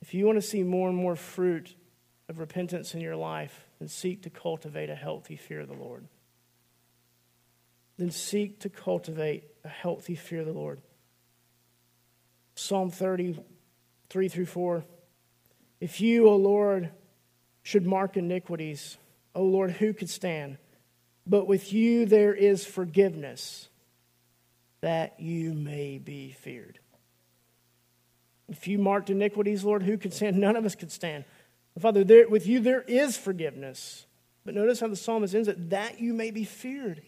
If 0.00 0.14
you 0.14 0.26
want 0.26 0.36
to 0.36 0.42
see 0.42 0.62
more 0.62 0.88
and 0.88 0.96
more 0.96 1.16
fruit 1.16 1.74
of 2.28 2.38
repentance 2.38 2.94
in 2.94 3.00
your 3.00 3.16
life, 3.16 3.68
then 3.78 3.88
seek 3.88 4.22
to 4.22 4.30
cultivate 4.30 4.90
a 4.90 4.94
healthy 4.94 5.36
fear 5.36 5.60
of 5.60 5.68
the 5.68 5.74
Lord. 5.74 6.06
Then 7.96 8.10
seek 8.10 8.60
to 8.60 8.68
cultivate 8.68 9.44
a 9.64 9.68
healthy 9.68 10.14
fear 10.14 10.40
of 10.40 10.46
the 10.46 10.52
Lord. 10.52 10.80
Psalm 12.54 12.90
30, 12.90 13.38
3 14.08 14.28
through 14.28 14.46
4. 14.46 14.84
If 15.80 16.00
you, 16.00 16.28
O 16.28 16.36
Lord, 16.36 16.90
should 17.68 17.84
mark 17.84 18.16
iniquities, 18.16 18.96
O 19.34 19.42
Lord, 19.42 19.72
who 19.72 19.92
could 19.92 20.08
stand? 20.08 20.56
But 21.26 21.46
with 21.46 21.70
you 21.70 22.06
there 22.06 22.32
is 22.32 22.64
forgiveness, 22.64 23.68
that 24.80 25.20
you 25.20 25.52
may 25.52 25.98
be 25.98 26.30
feared. 26.30 26.78
If 28.48 28.68
you 28.68 28.78
marked 28.78 29.10
iniquities, 29.10 29.64
Lord, 29.64 29.82
who 29.82 29.98
could 29.98 30.14
stand? 30.14 30.36
None 30.40 30.56
of 30.56 30.64
us 30.64 30.76
could 30.76 30.90
stand. 30.90 31.26
Father, 31.78 32.04
there, 32.04 32.26
with 32.26 32.46
you 32.46 32.60
there 32.60 32.80
is 32.88 33.18
forgiveness. 33.18 34.06
But 34.46 34.54
notice 34.54 34.80
how 34.80 34.88
the 34.88 34.96
psalmist 34.96 35.34
ends 35.34 35.48
it 35.48 35.68
that 35.68 36.00
you 36.00 36.14
may 36.14 36.30
be 36.30 36.44
feared. 36.44 37.02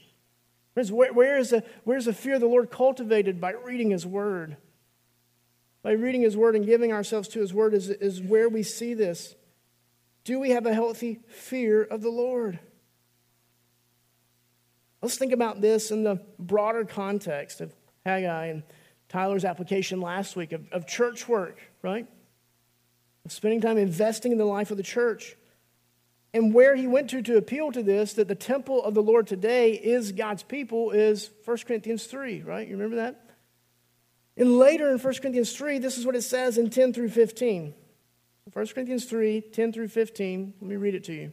Friends, 0.74 0.92
where, 0.92 1.10
where, 1.10 1.38
is 1.38 1.48
the, 1.50 1.64
where 1.84 1.96
is 1.96 2.04
the 2.04 2.12
fear 2.12 2.34
of 2.34 2.42
the 2.42 2.46
Lord 2.46 2.70
cultivated? 2.70 3.40
By 3.40 3.52
reading 3.52 3.88
his 3.88 4.06
word. 4.06 4.58
By 5.82 5.92
reading 5.92 6.20
his 6.20 6.36
word 6.36 6.54
and 6.54 6.66
giving 6.66 6.92
ourselves 6.92 7.28
to 7.28 7.40
his 7.40 7.54
word 7.54 7.72
is, 7.72 7.88
is 7.88 8.20
where 8.20 8.50
we 8.50 8.62
see 8.62 8.92
this. 8.92 9.36
Do 10.24 10.38
we 10.38 10.50
have 10.50 10.66
a 10.66 10.74
healthy 10.74 11.20
fear 11.28 11.82
of 11.82 12.02
the 12.02 12.10
Lord? 12.10 12.58
Let's 15.02 15.16
think 15.16 15.32
about 15.32 15.60
this 15.60 15.90
in 15.90 16.04
the 16.04 16.20
broader 16.38 16.84
context 16.84 17.60
of 17.60 17.72
Haggai 18.04 18.46
and 18.46 18.62
Tyler's 19.08 19.44
application 19.44 20.00
last 20.00 20.36
week 20.36 20.52
of, 20.52 20.70
of 20.72 20.86
church 20.86 21.26
work, 21.26 21.58
right? 21.82 22.06
Of 23.24 23.32
spending 23.32 23.60
time 23.60 23.78
investing 23.78 24.32
in 24.32 24.38
the 24.38 24.44
life 24.44 24.70
of 24.70 24.76
the 24.76 24.82
church. 24.82 25.36
And 26.32 26.54
where 26.54 26.76
he 26.76 26.86
went 26.86 27.10
to 27.10 27.22
to 27.22 27.36
appeal 27.36 27.72
to 27.72 27.82
this, 27.82 28.12
that 28.14 28.28
the 28.28 28.36
temple 28.36 28.84
of 28.84 28.94
the 28.94 29.02
Lord 29.02 29.26
today 29.26 29.72
is 29.72 30.12
God's 30.12 30.42
people, 30.42 30.92
is 30.92 31.30
1 31.44 31.58
Corinthians 31.66 32.04
3, 32.06 32.42
right? 32.42 32.68
You 32.68 32.74
remember 32.76 32.96
that? 32.96 33.30
And 34.36 34.58
later 34.58 34.90
in 34.90 34.98
1 34.98 35.14
Corinthians 35.14 35.52
3, 35.56 35.78
this 35.78 35.98
is 35.98 36.06
what 36.06 36.14
it 36.14 36.22
says 36.22 36.56
in 36.56 36.70
10 36.70 36.92
through 36.92 37.08
15. 37.08 37.74
1 38.52 38.66
Corinthians 38.68 39.04
3, 39.04 39.40
10 39.40 39.72
through 39.72 39.88
15. 39.88 40.54
Let 40.60 40.68
me 40.68 40.76
read 40.76 40.94
it 40.94 41.04
to 41.04 41.12
you. 41.12 41.32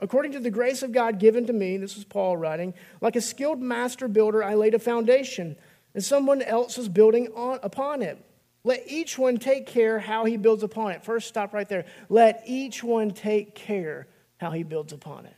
According 0.00 0.32
to 0.32 0.40
the 0.40 0.50
grace 0.50 0.82
of 0.82 0.92
God 0.92 1.18
given 1.18 1.46
to 1.46 1.52
me, 1.52 1.76
this 1.76 1.96
is 1.96 2.04
Paul 2.04 2.36
writing, 2.36 2.74
like 3.00 3.16
a 3.16 3.20
skilled 3.20 3.60
master 3.60 4.06
builder, 4.06 4.44
I 4.44 4.54
laid 4.54 4.74
a 4.74 4.78
foundation 4.78 5.56
and 5.94 6.04
someone 6.04 6.42
else 6.42 6.78
is 6.78 6.88
building 6.88 7.28
on, 7.34 7.58
upon 7.62 8.02
it. 8.02 8.24
Let 8.62 8.84
each 8.86 9.18
one 9.18 9.38
take 9.38 9.66
care 9.66 9.98
how 9.98 10.24
he 10.24 10.36
builds 10.36 10.62
upon 10.62 10.92
it. 10.92 11.04
First, 11.04 11.28
stop 11.28 11.54
right 11.54 11.68
there. 11.68 11.86
Let 12.08 12.42
each 12.46 12.84
one 12.84 13.12
take 13.12 13.54
care 13.54 14.06
how 14.36 14.50
he 14.50 14.62
builds 14.62 14.92
upon 14.92 15.26
it. 15.26 15.34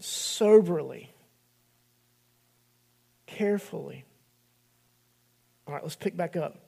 Soberly, 0.00 1.08
carefully. 3.26 4.04
All 5.66 5.74
right, 5.74 5.82
let's 5.82 5.96
pick 5.96 6.16
back 6.16 6.36
up. 6.36 6.63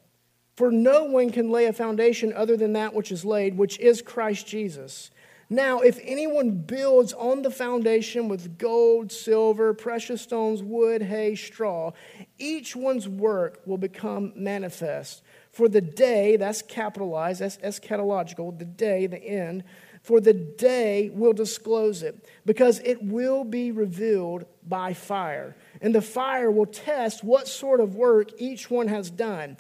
For 0.56 0.70
no 0.70 1.04
one 1.04 1.30
can 1.30 1.50
lay 1.50 1.66
a 1.66 1.72
foundation 1.72 2.32
other 2.32 2.56
than 2.56 2.72
that 2.72 2.94
which 2.94 3.12
is 3.12 3.24
laid, 3.24 3.58
which 3.58 3.78
is 3.78 4.00
Christ 4.00 4.46
Jesus. 4.46 5.10
Now, 5.48 5.80
if 5.80 6.00
anyone 6.02 6.50
builds 6.50 7.12
on 7.12 7.42
the 7.42 7.52
foundation 7.52 8.26
with 8.26 8.58
gold, 8.58 9.12
silver, 9.12 9.74
precious 9.74 10.22
stones, 10.22 10.62
wood, 10.62 11.02
hay, 11.02 11.36
straw, 11.36 11.92
each 12.38 12.74
one's 12.74 13.08
work 13.08 13.60
will 13.64 13.78
become 13.78 14.32
manifest. 14.34 15.22
For 15.52 15.68
the 15.68 15.80
day, 15.80 16.36
that's 16.36 16.62
capitalized, 16.62 17.40
that's 17.40 17.58
eschatological, 17.58 18.58
the 18.58 18.64
day, 18.64 19.06
the 19.06 19.22
end, 19.22 19.62
for 20.02 20.20
the 20.20 20.32
day 20.32 21.10
will 21.10 21.32
disclose 21.32 22.02
it, 22.02 22.28
because 22.44 22.80
it 22.80 23.02
will 23.02 23.44
be 23.44 23.70
revealed 23.70 24.46
by 24.66 24.94
fire. 24.94 25.56
And 25.80 25.94
the 25.94 26.02
fire 26.02 26.50
will 26.50 26.66
test 26.66 27.22
what 27.22 27.46
sort 27.46 27.80
of 27.80 27.94
work 27.94 28.30
each 28.38 28.68
one 28.70 28.88
has 28.88 29.10
done. 29.10 29.58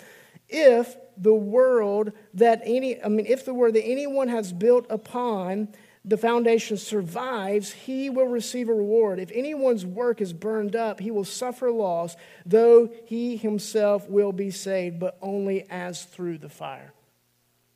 If 0.48 0.96
the 1.16 1.34
world 1.34 2.12
that 2.34 2.62
any, 2.64 3.02
I 3.02 3.08
mean, 3.08 3.26
if 3.26 3.44
the 3.44 3.54
word 3.54 3.74
that 3.74 3.84
anyone 3.84 4.28
has 4.28 4.52
built 4.52 4.86
upon 4.90 5.68
the 6.04 6.16
foundation 6.16 6.76
survives, 6.76 7.72
he 7.72 8.10
will 8.10 8.28
receive 8.28 8.68
a 8.68 8.74
reward. 8.74 9.18
If 9.18 9.32
anyone's 9.32 9.84
work 9.84 10.20
is 10.20 10.32
burned 10.32 10.76
up, 10.76 11.00
he 11.00 11.10
will 11.10 11.24
suffer 11.24 11.70
loss, 11.70 12.16
though 12.44 12.90
he 13.06 13.36
himself 13.36 14.08
will 14.08 14.32
be 14.32 14.52
saved, 14.52 15.00
but 15.00 15.18
only 15.20 15.66
as 15.68 16.04
through 16.04 16.38
the 16.38 16.48
fire. 16.48 16.92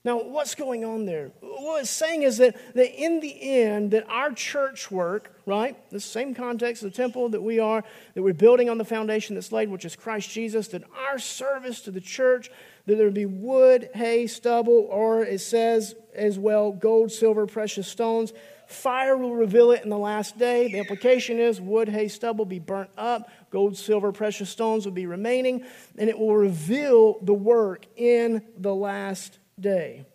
Now, 0.02 0.22
what's 0.22 0.54
going 0.54 0.82
on 0.82 1.04
there? 1.04 1.30
What 1.40 1.82
it's 1.82 1.90
saying 1.90 2.22
is 2.22 2.38
that, 2.38 2.56
that 2.74 2.98
in 2.98 3.20
the 3.20 3.36
end, 3.62 3.90
that 3.90 4.08
our 4.08 4.32
church 4.32 4.90
work, 4.90 5.38
right, 5.44 5.76
the 5.90 6.00
same 6.00 6.34
context, 6.34 6.82
the 6.82 6.90
temple 6.90 7.28
that 7.30 7.42
we 7.42 7.58
are, 7.58 7.84
that 8.14 8.22
we're 8.22 8.32
building 8.32 8.70
on 8.70 8.78
the 8.78 8.84
foundation 8.84 9.34
that's 9.34 9.52
laid, 9.52 9.68
which 9.68 9.84
is 9.84 9.96
Christ 9.96 10.30
Jesus, 10.30 10.68
that 10.68 10.84
our 10.98 11.18
service 11.18 11.82
to 11.82 11.90
the 11.90 12.00
church, 12.00 12.50
that 12.86 12.96
there 12.96 13.10
be 13.10 13.26
wood, 13.26 13.90
hay, 13.92 14.26
stubble, 14.26 14.88
or 14.90 15.22
it 15.22 15.40
says 15.40 15.94
as 16.14 16.38
well, 16.38 16.72
gold, 16.72 17.12
silver, 17.12 17.46
precious 17.46 17.86
stones. 17.86 18.32
Fire 18.68 19.18
will 19.18 19.34
reveal 19.34 19.70
it 19.72 19.82
in 19.82 19.90
the 19.90 19.98
last 19.98 20.38
day. 20.38 20.72
The 20.72 20.78
implication 20.78 21.38
is 21.38 21.60
wood, 21.60 21.90
hay, 21.90 22.08
stubble 22.08 22.46
be 22.46 22.58
burnt 22.58 22.90
up, 22.96 23.28
gold, 23.50 23.76
silver, 23.76 24.12
precious 24.12 24.48
stones 24.48 24.86
will 24.86 24.92
be 24.92 25.04
remaining, 25.04 25.66
and 25.98 26.08
it 26.08 26.18
will 26.18 26.34
reveal 26.34 27.18
the 27.20 27.34
work 27.34 27.84
in 27.96 28.42
the 28.56 28.74
last 28.74 29.38
day. 29.60 30.06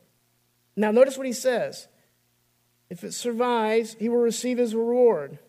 Now, 0.75 0.91
notice 0.91 1.17
what 1.17 1.27
he 1.27 1.34
says. 1.34 1.88
If 2.89 3.03
it 3.03 3.13
survives, 3.13 3.95
he 3.99 4.10
will 4.10 4.17
receive 4.17 4.58
his 4.58 4.75
reward. 4.75 5.39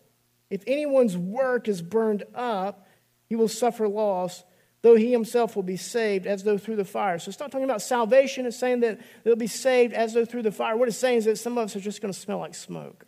If 0.49 0.63
anyone's 0.65 1.17
work 1.17 1.67
is 1.67 1.81
burned 1.81 2.23
up, 2.33 2.87
he 3.27 3.35
will 3.35 3.49
suffer 3.49 3.87
loss, 3.87 4.43
though 4.81 4.95
he 4.95 5.11
himself 5.11 5.55
will 5.55 5.63
be 5.63 5.77
saved 5.77 6.25
as 6.25 6.43
though 6.43 6.57
through 6.57 6.77
the 6.77 6.85
fire. 6.85 7.19
So 7.19 7.29
it's 7.29 7.39
not 7.39 7.51
talking 7.51 7.65
about 7.65 7.81
salvation, 7.81 8.45
it's 8.45 8.57
saying 8.57 8.79
that 8.81 8.99
they'll 9.23 9.35
be 9.35 9.47
saved 9.47 9.93
as 9.93 10.13
though 10.13 10.25
through 10.25 10.43
the 10.43 10.51
fire. 10.51 10.77
What 10.77 10.87
it's 10.87 10.97
saying 10.97 11.19
is 11.19 11.25
that 11.25 11.37
some 11.37 11.57
of 11.57 11.65
us 11.65 11.75
are 11.75 11.81
just 11.81 12.01
going 12.01 12.13
to 12.13 12.19
smell 12.19 12.39
like 12.39 12.55
smoke. 12.55 13.05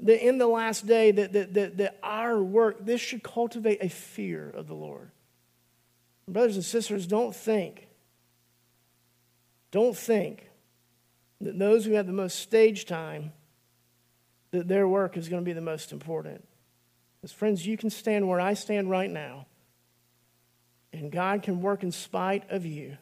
That 0.00 0.26
in 0.26 0.38
the 0.38 0.46
last 0.46 0.86
day, 0.86 1.10
that, 1.10 1.32
that, 1.32 1.54
that, 1.54 1.76
that 1.78 1.98
our 2.02 2.42
work, 2.42 2.84
this 2.84 3.00
should 3.00 3.22
cultivate 3.22 3.82
a 3.82 3.88
fear 3.88 4.48
of 4.50 4.66
the 4.66 4.74
Lord. 4.74 5.10
Brothers 6.28 6.56
and 6.56 6.64
sisters, 6.64 7.06
don't 7.06 7.34
think 7.34 7.86
don't 9.70 9.96
think 9.96 10.50
that 11.40 11.58
those 11.58 11.84
who 11.84 11.92
have 11.92 12.06
the 12.06 12.12
most 12.12 12.38
stage 12.38 12.86
time, 12.86 13.32
that 14.50 14.68
their 14.68 14.86
work 14.86 15.16
is 15.16 15.28
going 15.28 15.42
to 15.42 15.48
be 15.48 15.52
the 15.52 15.60
most 15.60 15.92
important. 15.92 16.46
As 17.22 17.32
friends, 17.32 17.66
you 17.66 17.76
can 17.76 17.90
stand 17.90 18.28
where 18.28 18.40
I 18.40 18.54
stand 18.54 18.90
right 18.90 19.10
now, 19.10 19.46
and 20.92 21.12
God 21.12 21.42
can 21.42 21.60
work 21.60 21.82
in 21.82 21.92
spite 21.92 22.50
of 22.50 22.66
you 22.66 22.96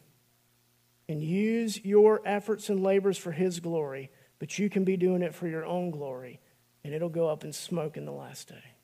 and 1.09 1.23
use 1.23 1.83
your 1.85 2.21
efforts 2.25 2.69
and 2.69 2.83
labors 2.83 3.17
for 3.17 3.33
His 3.33 3.61
glory, 3.61 4.11
but 4.39 4.59
you 4.59 4.69
can 4.69 4.85
be 4.85 4.97
doing 4.97 5.23
it 5.23 5.35
for 5.35 5.49
your 5.49 5.65
own 5.65 5.91
glory, 5.91 6.41
and 6.85 6.93
it'll 6.93 7.09
go 7.09 7.29
up 7.29 7.45
in 7.45 7.53
smoke 7.53 7.97
in 7.97 8.05
the 8.05 8.13
last 8.13 8.49
day. 8.49 8.75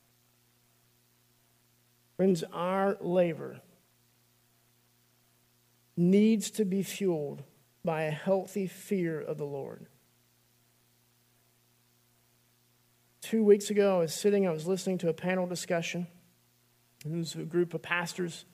Friends, 2.17 2.43
our 2.51 2.97
labor 3.01 3.61
needs 5.97 6.49
to 6.51 6.65
be 6.65 6.81
fueled 6.81 7.43
by 7.85 8.03
a 8.03 8.11
healthy 8.11 8.67
fear 8.67 9.21
of 9.21 9.37
the 9.37 9.45
Lord. 9.45 9.85
Two 13.21 13.43
weeks 13.43 13.69
ago, 13.69 13.97
I 13.97 13.99
was 13.99 14.13
sitting, 14.13 14.47
I 14.47 14.51
was 14.51 14.67
listening 14.67 14.97
to 14.99 15.09
a 15.09 15.13
panel 15.13 15.47
discussion. 15.47 16.07
It 17.05 17.11
was 17.11 17.35
a 17.35 17.43
group 17.43 17.73
of 17.73 17.81
pastors. 17.81 18.45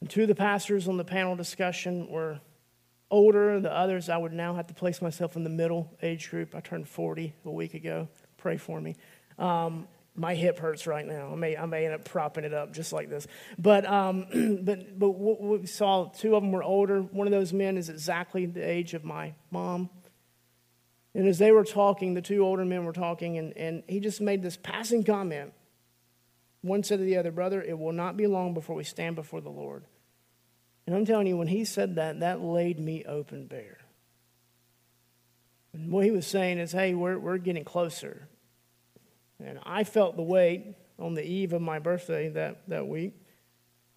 And 0.00 0.08
two 0.08 0.22
of 0.22 0.28
the 0.28 0.34
pastors 0.34 0.88
on 0.88 0.96
the 0.96 1.04
panel 1.04 1.34
discussion 1.36 2.08
were 2.08 2.40
older. 3.10 3.60
The 3.60 3.72
others, 3.72 4.08
I 4.08 4.16
would 4.16 4.32
now 4.32 4.54
have 4.54 4.66
to 4.68 4.74
place 4.74 5.02
myself 5.02 5.36
in 5.36 5.44
the 5.44 5.50
middle 5.50 5.90
age 6.02 6.30
group. 6.30 6.54
I 6.54 6.60
turned 6.60 6.88
40 6.88 7.34
a 7.44 7.50
week 7.50 7.74
ago. 7.74 8.08
Pray 8.36 8.56
for 8.56 8.80
me. 8.80 8.96
Um, 9.38 9.88
my 10.18 10.34
hip 10.34 10.58
hurts 10.58 10.86
right 10.86 11.06
now. 11.06 11.30
I 11.32 11.36
may, 11.36 11.56
I 11.56 11.66
may 11.66 11.84
end 11.84 11.94
up 11.94 12.04
propping 12.04 12.44
it 12.44 12.52
up 12.52 12.72
just 12.72 12.92
like 12.92 13.08
this. 13.08 13.26
But, 13.58 13.86
um, 13.86 14.26
but, 14.62 14.98
but 14.98 15.10
what 15.10 15.40
we 15.40 15.66
saw, 15.66 16.06
two 16.06 16.34
of 16.34 16.42
them 16.42 16.52
were 16.52 16.62
older. 16.62 17.00
One 17.00 17.26
of 17.26 17.30
those 17.30 17.52
men 17.52 17.76
is 17.76 17.88
exactly 17.88 18.46
the 18.46 18.60
age 18.60 18.94
of 18.94 19.04
my 19.04 19.34
mom. 19.50 19.90
And 21.14 21.26
as 21.26 21.38
they 21.38 21.52
were 21.52 21.64
talking, 21.64 22.14
the 22.14 22.22
two 22.22 22.44
older 22.44 22.64
men 22.64 22.84
were 22.84 22.92
talking, 22.92 23.38
and, 23.38 23.56
and 23.56 23.82
he 23.88 24.00
just 24.00 24.20
made 24.20 24.42
this 24.42 24.56
passing 24.56 25.04
comment. 25.04 25.52
One 26.60 26.82
said 26.82 26.98
to 26.98 27.04
the 27.04 27.16
other, 27.16 27.30
Brother, 27.30 27.62
it 27.62 27.78
will 27.78 27.92
not 27.92 28.16
be 28.16 28.26
long 28.26 28.54
before 28.54 28.76
we 28.76 28.84
stand 28.84 29.16
before 29.16 29.40
the 29.40 29.50
Lord. 29.50 29.84
And 30.86 30.96
I'm 30.96 31.04
telling 31.04 31.26
you, 31.26 31.36
when 31.36 31.48
he 31.48 31.64
said 31.64 31.96
that, 31.96 32.20
that 32.20 32.40
laid 32.40 32.78
me 32.78 33.04
open 33.04 33.46
bare. 33.46 33.78
And 35.72 35.92
what 35.92 36.04
he 36.04 36.10
was 36.10 36.26
saying 36.26 36.58
is, 36.58 36.72
hey, 36.72 36.94
we're, 36.94 37.18
we're 37.18 37.38
getting 37.38 37.64
closer. 37.64 38.28
And 39.44 39.58
I 39.64 39.84
felt 39.84 40.16
the 40.16 40.22
weight 40.22 40.74
on 40.98 41.14
the 41.14 41.24
eve 41.24 41.52
of 41.52 41.62
my 41.62 41.78
birthday 41.78 42.28
that, 42.30 42.68
that 42.68 42.86
week, 42.86 43.14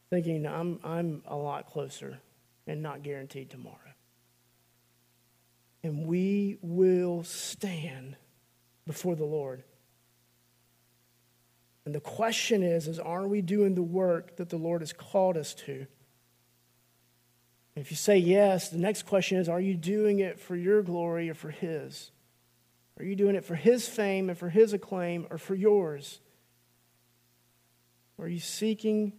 thinking 0.10 0.46
I'm, 0.46 0.80
I'm 0.84 1.24
a 1.28 1.36
lot 1.36 1.68
closer 1.68 2.20
and 2.68 2.82
not 2.82 3.02
guaranteed 3.02 3.50
tomorrow. 3.50 3.78
And 5.84 6.06
we 6.06 6.58
will 6.62 7.24
stand 7.24 8.16
before 8.86 9.16
the 9.16 9.26
Lord. 9.26 9.64
And 11.86 11.96
the 11.96 12.00
question 12.00 12.62
is, 12.62 12.88
is 12.88 13.00
are 13.00 13.28
we 13.28 13.42
doing 13.42 13.74
the 13.74 13.82
work 13.82 14.36
that 14.36 14.50
the 14.50 14.58
Lord 14.58 14.82
has 14.82 14.94
called 14.94 15.38
us 15.38 15.56
to? 15.56 15.88
And 17.76 17.84
if 17.86 17.90
you 17.90 17.98
say 17.98 18.18
yes, 18.18 18.70
the 18.70 18.78
next 18.78 19.04
question 19.04 19.38
is, 19.38 19.50
are 19.50 19.62
you 19.62 19.74
doing 19.74 20.20
it 20.20 20.40
for 20.40 20.56
your 20.56 20.84
glory 20.84 21.30
or 21.30 21.34
for 21.34 21.50
His? 21.50 22.12
Are 23.02 23.04
you 23.04 23.16
doing 23.16 23.36
it 23.36 23.44
for 23.44 23.56
His 23.56 23.88
fame 23.88 24.30
and 24.30 24.38
for 24.38 24.50
His 24.50 24.74
acclaim 24.74 25.26
or 25.32 25.40
for 25.40 25.56
yours? 25.56 26.20
Are 28.20 28.28
you 28.28 28.40
seeking 28.40 29.14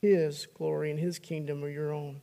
His 0.00 0.46
glory 0.46 0.90
and 0.90 0.98
His 0.98 1.18
kingdom 1.18 1.62
or 1.62 1.68
your 1.68 1.92
own? 1.92 2.22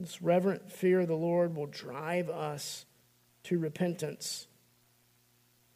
This 0.00 0.20
reverent 0.20 0.72
fear 0.72 1.02
of 1.02 1.06
the 1.06 1.14
Lord 1.14 1.54
will 1.54 1.66
drive 1.66 2.28
us 2.28 2.84
to 3.44 3.60
repentance 3.60 4.48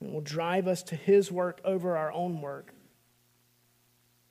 and 0.00 0.12
will 0.12 0.20
drive 0.20 0.66
us 0.66 0.82
to 0.82 0.96
His 0.96 1.30
work 1.30 1.60
over 1.64 1.96
our 1.96 2.10
own 2.10 2.40
work. 2.40 2.74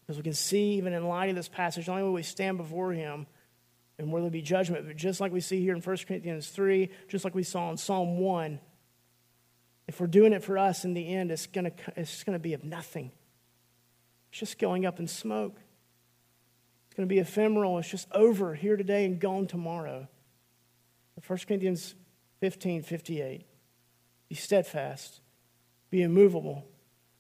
Because 0.02 0.18
we 0.18 0.24
can 0.24 0.34
see, 0.34 0.74
even 0.74 0.92
in 0.92 1.08
light 1.08 1.30
of 1.30 1.38
this 1.38 1.48
passage, 1.48 1.88
not 1.88 1.94
only 1.94 2.04
will 2.04 2.12
we 2.12 2.24
stand 2.24 2.58
before 2.58 2.92
Him 2.92 3.26
and 3.98 4.12
where 4.12 4.22
there'll 4.22 4.32
be 4.32 4.41
judgment, 4.41 4.86
but 4.86 4.98
just 4.98 5.22
like 5.22 5.32
we 5.32 5.39
see 5.39 5.62
here 5.62 5.74
in 5.74 5.82
1 5.82 5.98
Corinthians 6.08 6.50
3, 6.50 6.89
just 7.08 7.24
like 7.24 7.34
we 7.34 7.43
saw 7.43 7.72
in 7.72 7.78
Psalm 7.78 8.20
1, 8.20 8.60
if 9.88 10.00
we're 10.00 10.08
doing 10.08 10.34
it 10.34 10.43
for 10.43 10.58
us 10.58 10.84
in 10.84 10.93
the 10.93 11.14
end, 11.14 11.32
it's 11.32 11.48
going 11.48 11.66
to 11.66 11.72
it's 11.96 12.24
going 12.24 12.34
to 12.34 12.41
be 12.41 12.54
of 12.54 12.64
nothing. 12.64 13.12
It's 14.32 14.39
just 14.39 14.60
going 14.60 14.86
up 14.86 15.00
in 15.00 15.08
smoke. 15.08 15.58
It's 16.88 16.96
going 16.96 17.08
to 17.08 17.14
be 17.14 17.20
ephemeral. 17.20 17.78
It's 17.78 17.89
just 17.89 18.08
over 18.12 18.56
here 18.56 18.78
today 18.78 19.06
and 19.06 19.20
gone 19.20 19.48
tomorrow. 19.48 20.08
1 21.26 21.39
Corinthians 21.48 21.96
15 22.41 22.84
58. 22.84 23.46
Be 24.28 24.36
steadfast, 24.36 25.22
be 25.91 26.02
immovable, 26.02 26.66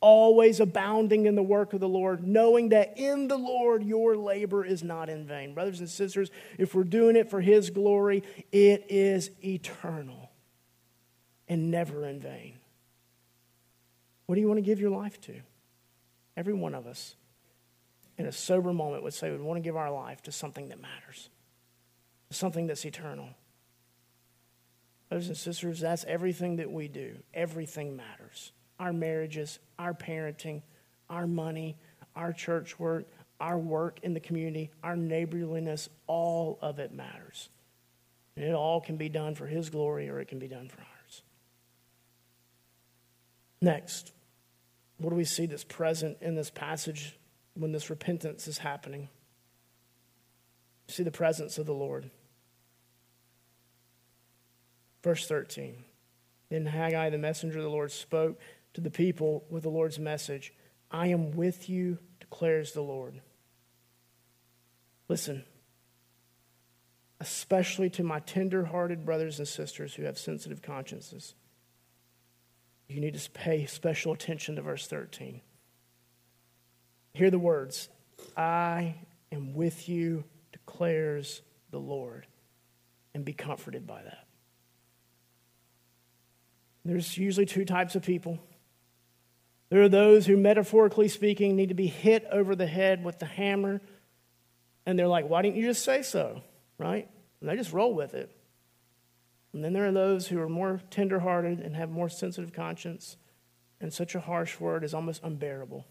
always 0.01 0.59
abounding 0.59 1.25
in 1.25 1.35
the 1.35 1.43
work 1.43 1.73
of 1.73 1.79
the 1.79 1.89
Lord, 1.89 2.25
knowing 2.25 2.69
that 2.69 2.97
in 2.97 3.27
the 3.27 3.37
Lord 3.37 3.83
your 3.83 4.15
labor 4.15 4.63
is 4.63 4.83
not 4.83 5.09
in 5.09 5.25
vain. 5.25 5.53
Brothers 5.53 5.79
and 5.79 5.89
sisters, 5.89 6.29
if 6.57 6.75
we're 6.75 6.83
doing 6.83 7.15
it 7.15 7.29
for 7.29 7.41
His 7.41 7.69
glory, 7.69 8.23
it 8.51 8.85
is 8.89 9.31
eternal 9.43 10.31
and 11.47 11.71
never 11.71 12.05
in 12.05 12.19
vain. 12.19 12.55
What 14.25 14.35
do 14.35 14.41
you 14.41 14.47
want 14.47 14.57
to 14.57 14.63
give 14.63 14.79
your 14.79 14.91
life 14.91 15.19
to? 15.21 15.35
Every 16.37 16.53
one 16.53 16.75
of 16.75 16.87
us, 16.87 17.15
in 18.17 18.25
a 18.25 18.31
sober 18.31 18.73
moment, 18.73 19.03
would 19.03 19.13
say 19.13 19.31
we 19.31 19.37
want 19.37 19.57
to 19.57 19.61
give 19.61 19.75
our 19.75 19.91
life 19.91 20.21
to 20.23 20.31
something 20.31 20.69
that 20.69 20.81
matters, 20.81 21.29
something 22.31 22.67
that's 22.67 22.85
eternal. 22.85 23.29
Brothers 25.09 25.27
and 25.27 25.37
sisters, 25.37 25.79
that's 25.79 26.03
everything 26.05 26.57
that 26.57 26.71
we 26.71 26.87
do. 26.87 27.17
Everything 27.33 27.95
matters. 27.95 28.51
Our 28.79 28.93
marriages, 28.93 29.59
our 29.79 29.93
parenting, 29.93 30.61
our 31.09 31.27
money, 31.27 31.77
our 32.15 32.33
church 32.33 32.79
work, 32.79 33.05
our 33.39 33.57
work 33.57 33.99
in 34.03 34.13
the 34.13 34.19
community, 34.19 34.71
our 34.83 34.95
neighborliness, 34.95 35.89
all 36.07 36.57
of 36.61 36.79
it 36.79 36.93
matters. 36.93 37.49
And 38.35 38.45
it 38.45 38.53
all 38.53 38.81
can 38.81 38.97
be 38.97 39.09
done 39.09 39.35
for 39.35 39.47
His 39.47 39.69
glory 39.69 40.09
or 40.09 40.19
it 40.19 40.27
can 40.27 40.39
be 40.39 40.47
done 40.47 40.69
for 40.69 40.79
ours. 40.79 41.21
Next, 43.61 44.11
what 44.97 45.09
do 45.09 45.15
we 45.15 45.25
see 45.25 45.45
that's 45.45 45.63
present 45.63 46.17
in 46.21 46.35
this 46.35 46.49
passage 46.49 47.17
when 47.53 47.71
this 47.71 47.89
repentance 47.89 48.47
is 48.47 48.59
happening? 48.59 49.09
See 50.87 51.03
the 51.03 51.11
presence 51.11 51.57
of 51.57 51.65
the 51.65 51.73
Lord. 51.73 52.09
Verse 55.03 55.27
13. 55.27 55.83
Then 56.49 56.65
Haggai, 56.67 57.09
the 57.09 57.17
messenger 57.17 57.57
of 57.57 57.63
the 57.63 57.69
Lord, 57.69 57.91
spoke 57.91 58.39
to 58.75 58.81
the 58.81 58.91
people 58.91 59.43
with 59.49 59.63
the 59.63 59.69
Lord's 59.69 59.99
message 59.99 60.53
I 60.91 61.07
am 61.07 61.31
with 61.31 61.67
you, 61.67 61.97
declares 62.19 62.71
the 62.71 62.81
Lord. 62.81 63.19
Listen, 65.09 65.43
especially 67.19 67.89
to 67.91 68.03
my 68.03 68.19
tender 68.19 68.65
hearted 68.65 69.03
brothers 69.03 69.39
and 69.39 69.47
sisters 69.47 69.95
who 69.95 70.03
have 70.03 70.17
sensitive 70.17 70.61
consciences 70.61 71.33
you 72.87 72.99
need 72.99 73.15
to 73.15 73.31
pay 73.31 73.65
special 73.65 74.13
attention 74.13 74.55
to 74.55 74.61
verse 74.61 74.87
13. 74.87 75.41
Hear 77.13 77.31
the 77.31 77.39
words 77.39 77.89
I 78.37 78.95
am 79.31 79.53
with 79.53 79.89
you, 79.89 80.23
declares 80.51 81.41
the 81.71 81.79
Lord, 81.79 82.27
and 83.13 83.25
be 83.25 83.33
comforted 83.33 83.87
by 83.87 84.03
that. 84.03 84.27
There's 86.83 87.17
usually 87.17 87.47
two 87.47 87.65
types 87.65 87.95
of 87.95 88.03
people. 88.03 88.39
There 89.69 89.81
are 89.81 89.89
those 89.89 90.25
who, 90.25 90.37
metaphorically 90.37 91.07
speaking, 91.07 91.55
need 91.55 91.69
to 91.69 91.75
be 91.75 91.87
hit 91.87 92.25
over 92.31 92.55
the 92.55 92.67
head 92.67 93.03
with 93.03 93.19
the 93.19 93.25
hammer, 93.25 93.81
and 94.85 94.97
they're 94.97 95.07
like, 95.07 95.27
Why 95.27 95.41
didn't 95.41 95.57
you 95.57 95.65
just 95.65 95.83
say 95.83 96.01
so? 96.01 96.41
Right? 96.77 97.09
And 97.39 97.49
they 97.49 97.55
just 97.55 97.73
roll 97.73 97.93
with 97.93 98.13
it. 98.13 98.29
And 99.53 99.63
then 99.63 99.73
there 99.73 99.87
are 99.87 99.91
those 99.91 100.27
who 100.27 100.39
are 100.39 100.49
more 100.49 100.81
tenderhearted 100.89 101.59
and 101.59 101.75
have 101.75 101.89
more 101.89 102.09
sensitive 102.09 102.53
conscience, 102.53 103.17
and 103.79 103.91
such 103.91 104.13
a 104.13 104.19
harsh 104.19 104.59
word 104.59 104.83
is 104.83 104.93
almost 104.93 105.23
unbearable. 105.23 105.85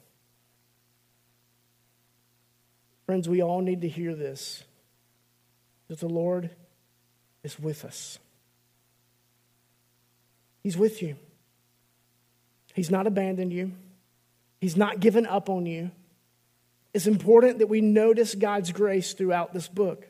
Friends, 3.07 3.29
we 3.29 3.43
all 3.43 3.61
need 3.61 3.81
to 3.83 3.89
hear 3.89 4.15
this 4.15 4.65
that 5.89 6.01
the 6.01 6.09
Lord 6.09 6.51
is 7.43 7.61
with 7.61 7.85
us. 7.85 8.19
He's 10.63 10.79
with 10.79 11.03
you. 11.03 11.17
He's 12.75 12.91
not 12.91 13.07
abandoned 13.07 13.53
you. 13.53 13.73
He's 14.61 14.77
not 14.77 15.01
given 15.01 15.25
up 15.25 15.49
on 15.49 15.65
you. 15.65 15.91
It's 16.93 17.07
important 17.07 17.61
that 17.61 17.69
we 17.69 17.81
notice 17.81 18.35
God's 18.35 18.71
grace 18.71 19.15
throughout 19.15 19.55
this 19.55 19.67
book 19.67 20.07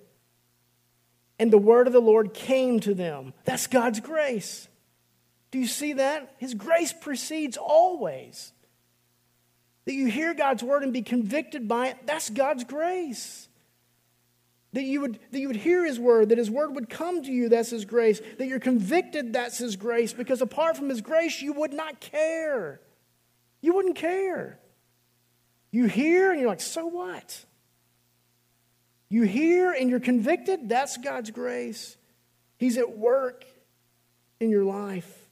and 1.39 1.53
the 1.53 1.59
word 1.59 1.87
of 1.87 1.93
the 1.93 2.01
Lord 2.01 2.33
came 2.35 2.81
to 2.81 2.95
them. 2.95 3.35
That's 3.45 3.67
God's 3.67 4.01
grace. 4.01 4.69
Do 5.51 5.59
you 5.59 5.67
see 5.67 5.95
that? 5.95 6.35
His 6.39 6.55
grace 6.55 6.93
precedes 6.93 7.57
always. 7.57 8.53
That 9.85 9.95
you 9.95 10.07
hear 10.07 10.35
God's 10.35 10.63
word 10.63 10.83
and 10.83 10.93
be 10.93 11.03
convicted 11.03 11.69
by 11.69 11.89
it, 11.89 11.99
that's 12.07 12.31
God's 12.31 12.65
grace. 12.65 13.49
That 14.75 14.83
you, 14.83 15.01
would, 15.03 15.21
that 15.31 15.39
you 15.39 15.47
would 15.47 15.57
hear 15.57 15.87
his 15.87 16.01
word, 16.01 16.31
that 16.31 16.39
his 16.39 16.51
word 16.51 16.75
would 16.75 16.91
come 16.91 17.23
to 17.23 17.31
you, 17.31 17.49
that's 17.49 17.71
his 17.71 17.85
grace. 17.85 18.21
That 18.39 18.49
you're 18.49 18.59
convicted, 18.59 19.33
that's 19.33 19.57
his 19.57 19.77
grace. 19.77 20.13
Because 20.13 20.43
apart 20.43 20.77
from 20.77 20.89
his 20.89 21.01
grace, 21.01 21.41
you 21.41 21.53
would 21.53 21.73
not 21.73 22.01
care. 22.01 22.81
You 23.61 23.73
wouldn't 23.75 23.97
care. 23.97 24.59
You 25.71 25.87
hear 25.87 26.33
and 26.33 26.41
you're 26.41 26.49
like, 26.49 26.61
so 26.61 26.87
what? 26.87 27.45
You 29.09 29.23
hear 29.23 29.71
and 29.71 29.89
you're 29.89 30.01
convicted, 30.01 30.69
that's 30.69 30.97
God's 30.97 31.31
grace. 31.31 31.97
He's 32.59 32.77
at 32.77 32.99
work 32.99 33.45
in 34.41 34.51
your 34.51 34.65
life. 34.65 35.31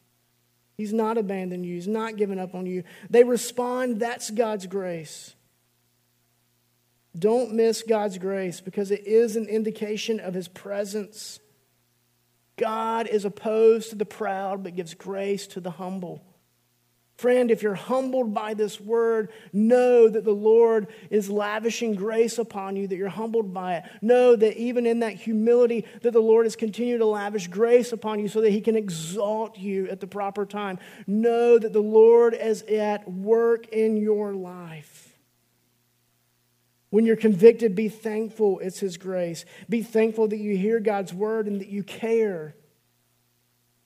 He's 0.77 0.93
not 0.93 1.19
abandoned 1.19 1.67
you, 1.67 1.75
He's 1.75 1.89
not 1.89 2.17
given 2.17 2.39
up 2.39 2.55
on 2.55 2.67
you. 2.67 2.85
They 3.11 3.25
respond, 3.25 3.99
that's 3.99 4.31
God's 4.31 4.67
grace. 4.67 5.35
Don't 7.19 7.55
miss 7.55 7.83
God's 7.83 8.19
grace 8.19 8.61
because 8.61 8.91
it 8.91 9.07
is 9.07 9.37
an 9.37 9.47
indication 9.47 10.21
of 10.21 10.35
His 10.35 10.49
presence. 10.49 11.41
God 12.57 13.07
is 13.07 13.25
opposed 13.25 13.91
to 13.91 13.97
the 13.97 14.05
proud 14.05 14.63
but 14.63 14.77
gives 14.77 14.95
grace 14.95 15.47
to 15.49 15.61
the 15.61 15.71
humble. 15.71 16.23
Friend, 17.17 17.51
if 17.51 17.63
you're 17.63 17.75
humbled 17.75 18.35
by 18.35 18.55
this 18.55 18.81
word, 18.81 19.31
know 19.53 20.09
that 20.09 20.25
the 20.25 20.33
Lord 20.33 20.89
is 21.09 21.31
lavishing 21.31 21.95
grace 21.95 22.39
upon 22.39 22.75
you, 22.75 22.89
that 22.89 22.97
you're 22.97 23.09
humbled 23.09 23.55
by 23.55 23.77
it. 23.77 23.85
Know 24.01 24.35
that 24.35 24.57
even 24.57 24.87
in 24.87 25.01
that 25.01 25.13
humility, 25.13 25.85
that 26.01 26.13
the 26.13 26.21
Lord 26.21 26.47
is 26.47 26.57
continuing 26.57 26.99
to 26.99 27.07
lavish 27.07 27.47
grace 27.47 27.93
upon 27.93 28.19
you 28.19 28.29
so 28.29 28.41
that 28.41 28.51
he 28.51 28.61
can 28.61 28.75
exalt 28.75 29.57
you 29.59 29.89
at 29.89 30.01
the 30.01 30.07
proper 30.07 30.45
time. 30.45 30.79
Know 31.07 31.59
that 31.59 31.73
the 31.73 31.81
Lord 31.81 32.35
is 32.35 32.63
at 32.63 33.09
work 33.09 33.69
in 33.69 33.99
your 33.99 34.35
life. 34.35 35.02
When 36.93 37.07
you're 37.07 37.17
convicted, 37.17 37.75
be 37.75 37.89
thankful 37.89 38.59
it's 38.59 38.81
his 38.81 38.99
grace. 38.99 39.47
Be 39.67 39.83
thankful 39.83 40.29
that 40.29 40.37
you 40.37 40.59
hear 40.59 40.79
God's 40.79 41.15
word 41.15 41.47
and 41.47 41.59
that 41.63 41.71
you 41.71 41.83
care. 41.83 42.55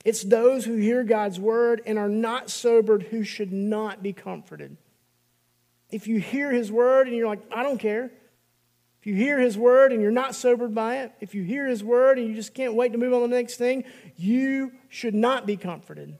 It's 0.03 0.23
those 0.23 0.65
who 0.65 0.75
hear 0.75 1.05
God's 1.05 1.39
word 1.39 1.81
and 1.85 1.97
are 1.97 2.09
not 2.09 2.49
sobered 2.49 3.03
who 3.03 3.23
should 3.23 3.53
not 3.53 4.03
be 4.03 4.11
comforted. 4.11 4.75
If 5.89 6.07
you 6.07 6.19
hear 6.19 6.51
his 6.51 6.69
word 6.69 7.07
and 7.07 7.15
you're 7.15 7.29
like, 7.29 7.39
I 7.49 7.63
don't 7.63 7.77
care. 7.77 8.11
If 8.99 9.07
you 9.07 9.15
hear 9.15 9.39
his 9.39 9.57
word 9.57 9.93
and 9.93 10.01
you're 10.01 10.11
not 10.11 10.35
sobered 10.35 10.75
by 10.75 10.97
it, 10.97 11.13
if 11.21 11.33
you 11.33 11.43
hear 11.43 11.65
his 11.65 11.85
word 11.85 12.19
and 12.19 12.27
you 12.27 12.35
just 12.35 12.53
can't 12.53 12.73
wait 12.73 12.91
to 12.91 12.97
move 12.97 13.13
on 13.13 13.21
to 13.21 13.27
the 13.29 13.35
next 13.35 13.55
thing, 13.55 13.85
you 14.17 14.73
should 14.89 15.15
not 15.15 15.45
be 15.45 15.55
comforted. 15.55 16.19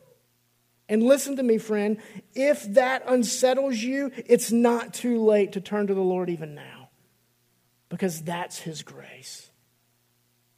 And 0.87 1.03
listen 1.03 1.35
to 1.35 1.43
me, 1.43 1.57
friend, 1.57 1.97
if 2.33 2.63
that 2.75 3.03
unsettles 3.05 3.75
you, 3.75 4.09
it's 4.25 4.53
not 4.53 4.93
too 4.93 5.21
late 5.21 5.51
to 5.51 5.59
turn 5.59 5.87
to 5.87 5.93
the 5.93 5.99
Lord 5.99 6.29
even 6.29 6.55
now 6.55 6.76
because 7.89 8.21
that's 8.21 8.59
his 8.59 8.83
grace. 8.83 9.49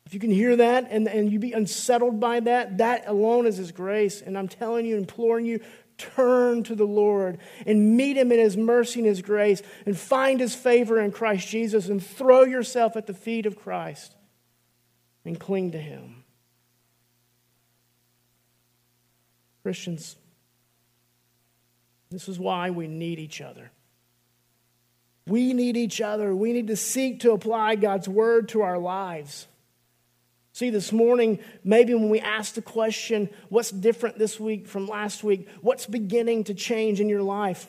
If 0.05 0.13
you 0.13 0.19
can 0.19 0.31
hear 0.31 0.55
that 0.55 0.87
and, 0.89 1.07
and 1.07 1.31
you 1.31 1.37
be 1.37 1.53
unsettled 1.53 2.19
by 2.19 2.39
that, 2.39 2.79
that 2.79 3.07
alone 3.07 3.45
is 3.45 3.57
his 3.57 3.71
grace. 3.71 4.21
And 4.21 4.37
I'm 4.37 4.47
telling 4.47 4.85
you, 4.85 4.97
imploring 4.97 5.45
you, 5.45 5.59
turn 5.99 6.63
to 6.63 6.73
the 6.73 6.87
Lord 6.87 7.37
and 7.67 7.95
meet 7.95 8.17
him 8.17 8.31
in 8.31 8.39
his 8.39 8.57
mercy 8.57 9.01
and 9.01 9.07
his 9.07 9.21
grace 9.21 9.61
and 9.85 9.95
find 9.95 10.39
his 10.39 10.55
favor 10.55 10.99
in 10.99 11.11
Christ 11.11 11.47
Jesus 11.47 11.89
and 11.89 12.03
throw 12.03 12.43
yourself 12.43 12.95
at 12.95 13.05
the 13.05 13.13
feet 13.13 13.45
of 13.45 13.55
Christ 13.55 14.15
and 15.25 15.39
cling 15.39 15.73
to 15.73 15.79
him. 15.79 16.23
Christians, 19.61 20.15
this 22.09 22.27
is 22.27 22.39
why 22.39 22.71
we 22.71 22.87
need 22.87 23.19
each 23.19 23.41
other. 23.41 23.69
We 25.29 25.53
need 25.53 25.77
each 25.77 26.01
other. 26.01 26.35
We 26.35 26.53
need 26.53 26.67
to 26.67 26.75
seek 26.75 27.19
to 27.21 27.31
apply 27.31 27.75
God's 27.75 28.09
word 28.09 28.49
to 28.49 28.61
our 28.63 28.79
lives. 28.79 29.47
See, 30.53 30.71
this 30.71 30.91
morning, 30.91 31.39
maybe 31.63 31.93
when 31.93 32.09
we 32.09 32.19
ask 32.19 32.55
the 32.55 32.61
question, 32.61 33.29
what's 33.49 33.69
different 33.69 34.17
this 34.17 34.39
week 34.39 34.67
from 34.67 34.87
last 34.87 35.23
week? 35.23 35.47
What's 35.61 35.85
beginning 35.85 36.45
to 36.45 36.55
change 36.55 36.99
in 36.99 37.07
your 37.07 37.21
life 37.21 37.67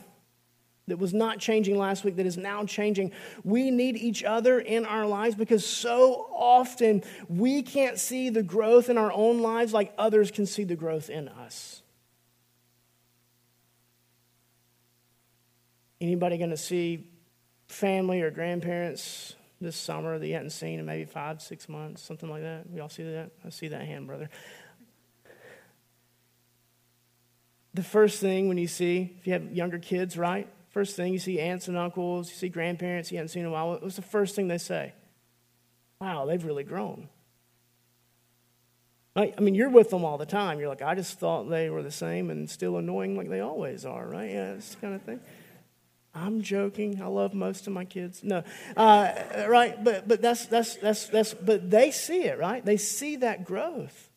that 0.88 0.98
was 0.98 1.12
not 1.12 1.38
changing 1.38 1.76
last 1.76 2.02
week, 2.02 2.16
that 2.16 2.26
is 2.26 2.38
now 2.38 2.64
changing? 2.64 3.12
We 3.44 3.70
need 3.70 3.96
each 3.96 4.24
other 4.24 4.58
in 4.58 4.86
our 4.86 5.06
lives 5.06 5.34
because 5.34 5.64
so 5.64 6.28
often 6.34 7.04
we 7.28 7.62
can't 7.62 7.98
see 7.98 8.30
the 8.30 8.42
growth 8.42 8.88
in 8.88 8.96
our 8.96 9.12
own 9.12 9.40
lives 9.40 9.74
like 9.74 9.92
others 9.98 10.30
can 10.30 10.46
see 10.46 10.64
the 10.64 10.76
growth 10.76 11.10
in 11.10 11.28
us. 11.28 11.82
Anybody 16.00 16.38
going 16.38 16.50
to 16.50 16.56
see 16.56 17.09
family 17.70 18.20
or 18.20 18.30
grandparents 18.30 19.34
this 19.60 19.76
summer 19.76 20.18
that 20.18 20.26
you 20.26 20.34
hadn't 20.34 20.50
seen 20.50 20.78
in 20.78 20.86
maybe 20.86 21.04
five, 21.04 21.40
six 21.40 21.68
months, 21.68 22.02
something 22.02 22.28
like 22.28 22.42
that. 22.42 22.64
Y'all 22.74 22.88
see 22.88 23.04
that? 23.04 23.30
I 23.44 23.50
see 23.50 23.68
that 23.68 23.82
hand, 23.82 24.06
brother. 24.06 24.28
The 27.74 27.82
first 27.82 28.20
thing 28.20 28.48
when 28.48 28.58
you 28.58 28.66
see, 28.66 29.14
if 29.20 29.26
you 29.26 29.32
have 29.34 29.52
younger 29.52 29.78
kids, 29.78 30.16
right? 30.16 30.48
First 30.70 30.96
thing 30.96 31.12
you 31.12 31.18
see 31.18 31.38
aunts 31.38 31.68
and 31.68 31.76
uncles, 31.76 32.28
you 32.30 32.36
see 32.36 32.48
grandparents 32.48 33.12
you 33.12 33.18
haven't 33.18 33.28
seen 33.28 33.42
in 33.42 33.48
a 33.48 33.52
while. 33.52 33.78
What's 33.78 33.96
the 33.96 34.02
first 34.02 34.34
thing 34.34 34.48
they 34.48 34.58
say? 34.58 34.92
Wow, 36.00 36.24
they've 36.26 36.44
really 36.44 36.64
grown. 36.64 37.08
I 39.16 39.32
mean, 39.40 39.54
you're 39.54 39.70
with 39.70 39.90
them 39.90 40.04
all 40.04 40.16
the 40.16 40.26
time. 40.26 40.60
You're 40.60 40.68
like, 40.68 40.82
I 40.82 40.94
just 40.94 41.18
thought 41.18 41.50
they 41.50 41.68
were 41.68 41.82
the 41.82 41.90
same 41.90 42.30
and 42.30 42.48
still 42.48 42.78
annoying 42.78 43.16
like 43.16 43.28
they 43.28 43.40
always 43.40 43.84
are, 43.84 44.06
right? 44.06 44.30
Yeah, 44.30 44.54
this 44.54 44.76
kind 44.80 44.94
of 44.94 45.02
thing. 45.02 45.20
I'm 46.14 46.42
joking. 46.42 47.00
I 47.00 47.06
love 47.06 47.34
most 47.34 47.66
of 47.66 47.72
my 47.72 47.84
kids. 47.84 48.24
No, 48.24 48.42
uh, 48.76 49.12
right? 49.48 49.82
But 49.82 50.08
but 50.08 50.20
that's 50.20 50.46
that's 50.46 50.76
that's 50.76 51.06
that's. 51.06 51.34
But 51.34 51.70
they 51.70 51.90
see 51.92 52.24
it, 52.24 52.38
right? 52.38 52.64
They 52.64 52.76
see 52.76 53.16
that 53.16 53.44
growth. 53.44 54.10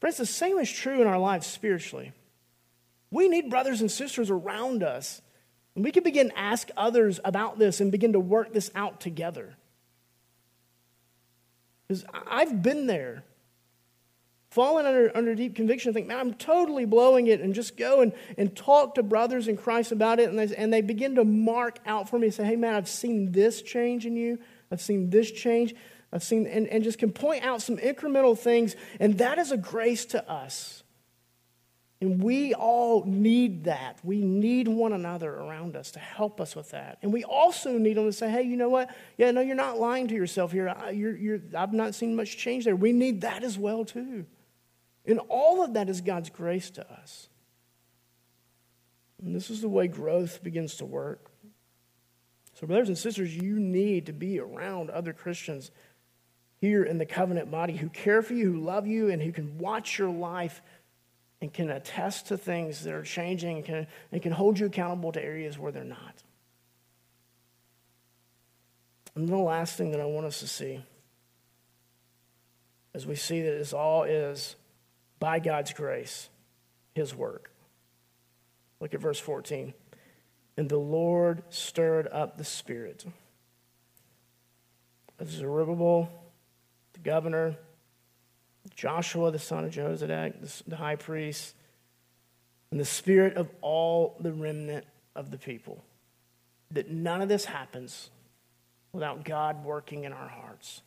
Friends, 0.00 0.16
the 0.16 0.26
same 0.26 0.58
is 0.58 0.70
true 0.70 1.00
in 1.00 1.06
our 1.06 1.18
lives 1.18 1.46
spiritually. 1.46 2.12
We 3.10 3.28
need 3.28 3.50
brothers 3.50 3.80
and 3.80 3.90
sisters 3.90 4.30
around 4.30 4.82
us, 4.82 5.22
and 5.74 5.84
we 5.84 5.92
can 5.92 6.02
begin 6.02 6.30
to 6.30 6.38
ask 6.38 6.70
others 6.76 7.20
about 7.24 7.58
this 7.58 7.80
and 7.80 7.92
begin 7.92 8.12
to 8.12 8.20
work 8.20 8.52
this 8.52 8.70
out 8.74 9.00
together. 9.00 9.54
Because 11.86 12.04
I've 12.12 12.62
been 12.62 12.86
there 12.86 13.24
fallen 14.50 14.86
under, 14.86 15.14
under 15.16 15.34
deep 15.34 15.54
conviction, 15.54 15.90
and 15.90 15.94
think, 15.94 16.06
man, 16.06 16.18
I'm 16.18 16.34
totally 16.34 16.84
blowing 16.84 17.26
it, 17.26 17.40
and 17.40 17.54
just 17.54 17.76
go 17.76 18.00
and, 18.00 18.12
and 18.36 18.56
talk 18.56 18.94
to 18.94 19.02
brothers 19.02 19.46
in 19.46 19.56
Christ 19.56 19.92
about 19.92 20.20
it. 20.20 20.28
And 20.30 20.38
they, 20.38 20.54
and 20.56 20.72
they 20.72 20.80
begin 20.80 21.16
to 21.16 21.24
mark 21.24 21.78
out 21.86 22.08
for 22.08 22.18
me 22.18 22.28
and 22.28 22.34
say, 22.34 22.44
hey, 22.44 22.56
man, 22.56 22.74
I've 22.74 22.88
seen 22.88 23.32
this 23.32 23.62
change 23.62 24.06
in 24.06 24.16
you. 24.16 24.38
I've 24.70 24.80
seen 24.80 25.10
this 25.10 25.30
change. 25.30 25.74
I've 26.12 26.22
seen, 26.22 26.46
and, 26.46 26.66
and 26.68 26.82
just 26.82 26.98
can 26.98 27.12
point 27.12 27.44
out 27.44 27.60
some 27.60 27.76
incremental 27.76 28.38
things. 28.38 28.74
And 28.98 29.18
that 29.18 29.38
is 29.38 29.52
a 29.52 29.58
grace 29.58 30.06
to 30.06 30.30
us. 30.30 30.82
And 32.00 32.22
we 32.22 32.54
all 32.54 33.04
need 33.04 33.64
that. 33.64 33.98
We 34.04 34.20
need 34.20 34.68
one 34.68 34.92
another 34.92 35.34
around 35.34 35.74
us 35.74 35.90
to 35.90 35.98
help 35.98 36.40
us 36.40 36.54
with 36.54 36.70
that. 36.70 36.98
And 37.02 37.12
we 37.12 37.24
also 37.24 37.76
need 37.76 37.96
them 37.96 38.06
to 38.06 38.12
say, 38.12 38.30
hey, 38.30 38.42
you 38.42 38.56
know 38.56 38.68
what? 38.68 38.94
Yeah, 39.16 39.32
no, 39.32 39.40
you're 39.40 39.56
not 39.56 39.80
lying 39.80 40.06
to 40.08 40.14
yourself 40.14 40.52
here. 40.52 40.68
I, 40.68 40.90
you're, 40.90 41.16
you're, 41.16 41.40
I've 41.56 41.72
not 41.72 41.96
seen 41.96 42.14
much 42.14 42.36
change 42.36 42.64
there. 42.64 42.76
We 42.76 42.92
need 42.92 43.22
that 43.22 43.42
as 43.42 43.58
well, 43.58 43.84
too. 43.84 44.26
And 45.08 45.20
all 45.28 45.64
of 45.64 45.72
that 45.72 45.88
is 45.88 46.02
God's 46.02 46.30
grace 46.30 46.70
to 46.70 46.88
us. 46.92 47.28
And 49.20 49.34
this 49.34 49.50
is 49.50 49.62
the 49.62 49.68
way 49.68 49.88
growth 49.88 50.42
begins 50.42 50.76
to 50.76 50.84
work. 50.84 51.30
So, 52.54 52.66
brothers 52.66 52.88
and 52.88 52.98
sisters, 52.98 53.36
you 53.36 53.58
need 53.58 54.06
to 54.06 54.12
be 54.12 54.38
around 54.38 54.90
other 54.90 55.12
Christians 55.12 55.70
here 56.60 56.84
in 56.84 56.98
the 56.98 57.06
covenant 57.06 57.50
body 57.50 57.76
who 57.76 57.88
care 57.88 58.20
for 58.20 58.34
you, 58.34 58.52
who 58.52 58.60
love 58.60 58.86
you, 58.86 59.08
and 59.08 59.22
who 59.22 59.32
can 59.32 59.58
watch 59.58 59.98
your 59.98 60.10
life 60.10 60.60
and 61.40 61.52
can 61.52 61.70
attest 61.70 62.28
to 62.28 62.36
things 62.36 62.84
that 62.84 62.92
are 62.92 63.02
changing 63.02 63.56
and 63.56 63.64
can, 63.64 63.86
and 64.12 64.22
can 64.22 64.32
hold 64.32 64.58
you 64.58 64.66
accountable 64.66 65.12
to 65.12 65.24
areas 65.24 65.58
where 65.58 65.72
they're 65.72 65.84
not. 65.84 66.22
And 69.14 69.28
the 69.28 69.36
last 69.36 69.76
thing 69.76 69.92
that 69.92 70.00
I 70.00 70.04
want 70.04 70.26
us 70.26 70.40
to 70.40 70.48
see 70.48 70.84
as 72.94 73.06
we 73.06 73.14
see 73.14 73.42
that 73.42 73.50
this 73.50 73.72
all 73.72 74.02
is 74.02 74.56
by 75.18 75.38
God's 75.38 75.72
grace, 75.72 76.28
his 76.94 77.14
work. 77.14 77.50
Look 78.80 78.94
at 78.94 79.00
verse 79.00 79.18
14. 79.18 79.74
And 80.56 80.68
the 80.68 80.78
Lord 80.78 81.42
stirred 81.50 82.08
up 82.08 82.36
the 82.36 82.44
spirit 82.44 83.04
of 85.18 85.30
Zerubbabel, 85.30 86.10
the 86.92 87.00
governor, 87.00 87.56
Joshua, 88.74 89.30
the 89.30 89.38
son 89.38 89.64
of 89.64 89.72
Jozadak, 89.72 90.62
the 90.66 90.76
high 90.76 90.96
priest, 90.96 91.54
and 92.70 92.78
the 92.78 92.84
spirit 92.84 93.36
of 93.36 93.48
all 93.60 94.16
the 94.20 94.32
remnant 94.32 94.84
of 95.14 95.30
the 95.30 95.38
people. 95.38 95.84
That 96.70 96.90
none 96.90 97.22
of 97.22 97.28
this 97.28 97.46
happens 97.46 98.10
without 98.92 99.24
God 99.24 99.64
working 99.64 100.04
in 100.04 100.12
our 100.12 100.28
hearts. 100.28 100.82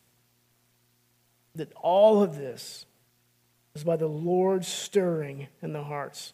That 1.54 1.72
all 1.74 2.22
of 2.22 2.36
this 2.36 2.86
is 3.74 3.84
by 3.84 3.96
the 3.96 4.06
Lord 4.06 4.64
stirring 4.64 5.48
in 5.62 5.72
the 5.72 5.82
hearts 5.82 6.32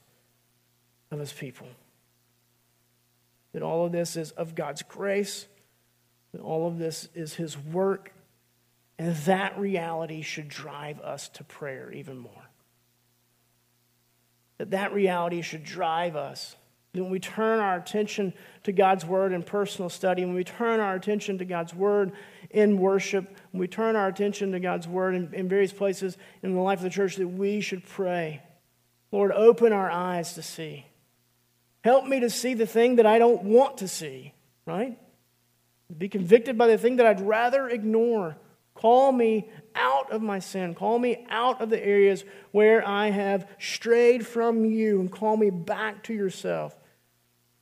of 1.10 1.18
his 1.18 1.32
people. 1.32 1.68
That 3.52 3.62
all 3.62 3.86
of 3.86 3.92
this 3.92 4.16
is 4.16 4.32
of 4.32 4.54
God's 4.54 4.82
grace, 4.82 5.46
that 6.32 6.40
all 6.40 6.66
of 6.66 6.78
this 6.78 7.08
is 7.14 7.34
his 7.34 7.56
work, 7.56 8.12
and 8.98 9.14
that 9.16 9.58
reality 9.58 10.22
should 10.22 10.48
drive 10.48 11.00
us 11.00 11.28
to 11.30 11.44
prayer 11.44 11.90
even 11.92 12.18
more. 12.18 12.48
That 14.58 14.72
that 14.72 14.92
reality 14.92 15.40
should 15.40 15.62
drive 15.62 16.16
us 16.16 16.56
when 16.92 17.10
we 17.10 17.18
turn 17.18 17.60
our 17.60 17.76
attention 17.76 18.32
to 18.64 18.72
God's 18.72 19.04
word 19.04 19.32
in 19.32 19.42
personal 19.42 19.90
study, 19.90 20.24
when 20.24 20.34
we 20.34 20.44
turn 20.44 20.80
our 20.80 20.94
attention 20.94 21.38
to 21.38 21.44
God's 21.44 21.74
word 21.74 22.12
in 22.50 22.78
worship, 22.78 23.36
when 23.50 23.60
we 23.60 23.68
turn 23.68 23.94
our 23.94 24.08
attention 24.08 24.52
to 24.52 24.60
God's 24.60 24.88
word 24.88 25.14
in, 25.14 25.34
in 25.34 25.48
various 25.48 25.72
places 25.72 26.16
in 26.42 26.54
the 26.54 26.60
life 26.60 26.78
of 26.78 26.84
the 26.84 26.90
church, 26.90 27.16
that 27.16 27.28
we 27.28 27.60
should 27.60 27.84
pray. 27.84 28.42
Lord, 29.12 29.32
open 29.32 29.72
our 29.72 29.90
eyes 29.90 30.34
to 30.34 30.42
see. 30.42 30.86
Help 31.84 32.06
me 32.06 32.20
to 32.20 32.30
see 32.30 32.54
the 32.54 32.66
thing 32.66 32.96
that 32.96 33.06
I 33.06 33.18
don't 33.18 33.44
want 33.44 33.78
to 33.78 33.88
see, 33.88 34.34
right? 34.66 34.98
Be 35.96 36.08
convicted 36.08 36.58
by 36.58 36.66
the 36.66 36.78
thing 36.78 36.96
that 36.96 37.06
I'd 37.06 37.20
rather 37.20 37.68
ignore. 37.68 38.36
Call 38.74 39.10
me 39.10 39.48
out 39.74 40.12
of 40.12 40.22
my 40.22 40.38
sin. 40.38 40.74
Call 40.74 40.98
me 40.98 41.26
out 41.30 41.60
of 41.60 41.70
the 41.70 41.84
areas 41.84 42.24
where 42.52 42.86
I 42.86 43.10
have 43.10 43.48
strayed 43.58 44.26
from 44.26 44.64
you 44.64 45.00
and 45.00 45.10
call 45.10 45.36
me 45.36 45.50
back 45.50 46.04
to 46.04 46.14
yourself. 46.14 46.77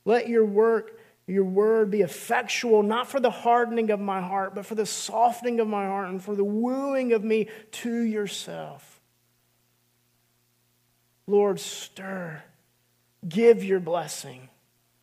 Let 0.07 0.29
your 0.29 0.45
work, 0.45 0.97
your 1.27 1.43
word 1.43 1.91
be 1.91 1.99
effectual, 1.99 2.81
not 2.81 3.09
for 3.09 3.19
the 3.19 3.29
hardening 3.29 3.91
of 3.91 3.99
my 3.99 4.21
heart, 4.21 4.55
but 4.55 4.65
for 4.65 4.73
the 4.73 4.85
softening 4.85 5.59
of 5.59 5.67
my 5.67 5.85
heart 5.85 6.07
and 6.07 6.23
for 6.23 6.33
the 6.33 6.45
wooing 6.45 7.11
of 7.11 7.25
me 7.25 7.49
to 7.71 7.93
yourself. 7.93 9.01
Lord, 11.27 11.59
stir. 11.59 12.41
Give 13.27 13.61
your 13.65 13.81
blessing. 13.81 14.47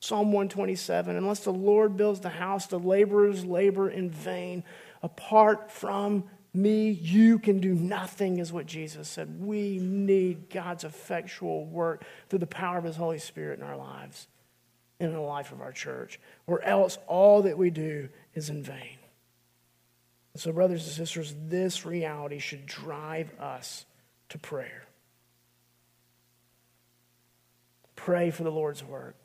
Psalm 0.01 0.33
127 0.33 1.17
Unless 1.17 1.41
the 1.41 1.53
Lord 1.53 1.99
builds 1.99 2.21
the 2.21 2.31
house, 2.31 2.67
the 2.67 2.79
laborers 2.79 3.45
labor 3.45 3.91
in 3.91 4.09
vain 4.09 4.65
apart 5.03 5.71
from 5.71 6.25
me, 6.55 6.89
you 6.89 7.39
can 7.39 7.61
do 7.61 7.75
nothing, 7.75 8.39
is 8.39 8.55
what 8.55 8.65
Jesus 8.65 9.07
said. 9.07 9.39
We 9.39 9.81
need 9.81 10.49
God's 10.49 10.85
effectual 10.85 11.67
work 11.67 12.05
through 12.31 12.39
the 12.39 12.47
power 12.47 12.79
of 12.79 12.85
His 12.85 12.97
Holy 12.97 13.19
Spirit 13.19 13.59
in 13.59 13.67
our 13.67 13.77
lives 13.77 14.29
in 15.01 15.13
the 15.13 15.21
life 15.21 15.53
of 15.53 15.61
our 15.61 15.73
church, 15.73 16.21
or 16.47 16.63
else 16.63 16.99
all 17.07 17.43
that 17.43 17.59
we 17.59 17.71
do 17.71 18.09
is 18.35 18.49
in 18.49 18.63
vain. 18.63 18.99
So, 20.37 20.53
brothers 20.53 20.85
and 20.85 20.93
sisters, 20.93 21.35
this 21.47 21.87
reality 21.87 22.39
should 22.39 22.67
drive 22.67 23.33
us 23.39 23.87
to 24.31 24.39
prayer. 24.39 24.85
Pray 27.95 28.31
for 28.31 28.43
the 28.43 28.51
Lord's 28.51 28.83
work. 28.83 29.17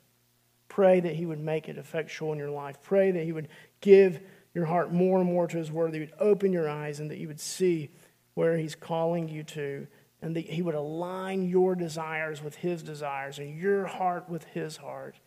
Pray 0.67 0.99
that 0.99 1.15
He 1.15 1.25
would 1.25 1.39
make 1.39 1.67
it 1.67 1.77
effectual 1.77 2.31
in 2.31 2.37
your 2.37 2.51
life. 2.51 2.77
Pray 2.83 3.11
that 3.11 3.23
He 3.23 3.31
would 3.31 3.47
give 3.81 4.19
your 4.53 4.65
heart 4.65 4.93
more 4.93 5.19
and 5.19 5.29
more 5.29 5.47
to 5.47 5.57
His 5.57 5.71
Word, 5.71 5.91
that 5.91 5.97
He 5.97 6.05
would 6.05 6.13
open 6.19 6.53
your 6.53 6.69
eyes 6.69 6.99
and 6.99 7.09
that 7.09 7.17
you 7.17 7.27
would 7.27 7.39
see 7.39 7.89
where 8.35 8.57
He's 8.57 8.75
calling 8.75 9.27
you 9.27 9.43
to, 9.43 9.87
and 10.21 10.35
that 10.35 10.45
He 10.45 10.61
would 10.61 10.75
align 10.75 11.49
your 11.49 11.73
desires 11.73 12.43
with 12.43 12.55
His 12.55 12.83
desires 12.83 13.39
and 13.39 13.59
your 13.59 13.87
heart 13.87 14.29
with 14.29 14.43
His 14.45 14.77
heart. 14.77 15.19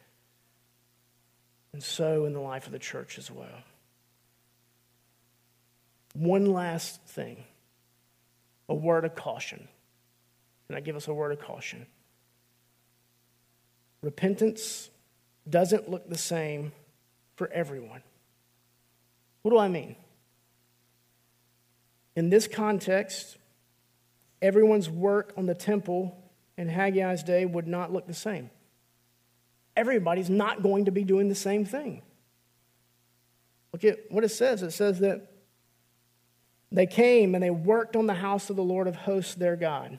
And 1.73 1.83
so 1.83 2.27
in 2.27 2.33
the 2.33 2.41
life 2.41 2.67
of 2.67 2.73
the 2.73 2.79
church 2.79 3.19
as 3.19 3.31
well. 3.31 3.63
One 6.15 6.53
last 6.53 7.03
thing 7.07 7.45
a 8.69 8.75
word 8.75 9.05
of 9.05 9.15
caution. 9.15 9.69
Can 10.67 10.77
I 10.77 10.81
give 10.81 10.97
us 10.97 11.09
a 11.09 11.15
word 11.15 11.33
of 11.33 11.41
caution? 11.41 11.87
Repentance 14.03 14.89
doesn't 15.49 15.91
look 15.91 16.09
the 16.09 16.19
same 16.19 16.73
for 17.37 17.51
everyone. 17.53 18.03
What 19.43 19.51
do 19.51 19.59
I 19.59 19.69
mean? 19.69 19.97
In 22.15 22.31
this 22.31 22.47
context, 22.47 23.37
everyone's 24.41 24.89
work 24.89 25.33
on 25.37 25.47
the 25.47 25.55
temple 25.55 26.17
in 26.57 26.69
Haggai's 26.69 27.23
day 27.23 27.45
would 27.45 27.67
not 27.67 27.93
look 27.93 28.07
the 28.07 28.15
same. 28.15 28.51
Everybody's 29.77 30.31
not 30.31 30.63
going 30.63 30.85
to 30.87 30.91
be 30.91 31.05
doing 31.05 31.29
the 31.29 31.35
same 31.35 31.65
thing. 31.65 32.03
Look 33.73 33.85
at 33.85 33.99
what 34.11 34.25
it 34.25 34.29
says. 34.29 34.63
It 34.63 34.73
says 34.73 34.99
that 35.01 35.31
they 36.71 36.87
came 36.87 37.35
and 37.35 37.43
they 37.43 37.51
worked 37.51 37.97
on 37.97 38.07
the 38.07 38.15
house 38.15 38.51
of 38.51 38.57
the 38.57 38.63
Lord 38.63 38.87
of 38.87 38.97
hosts, 38.97 39.35
their 39.35 39.57
God. 39.57 39.99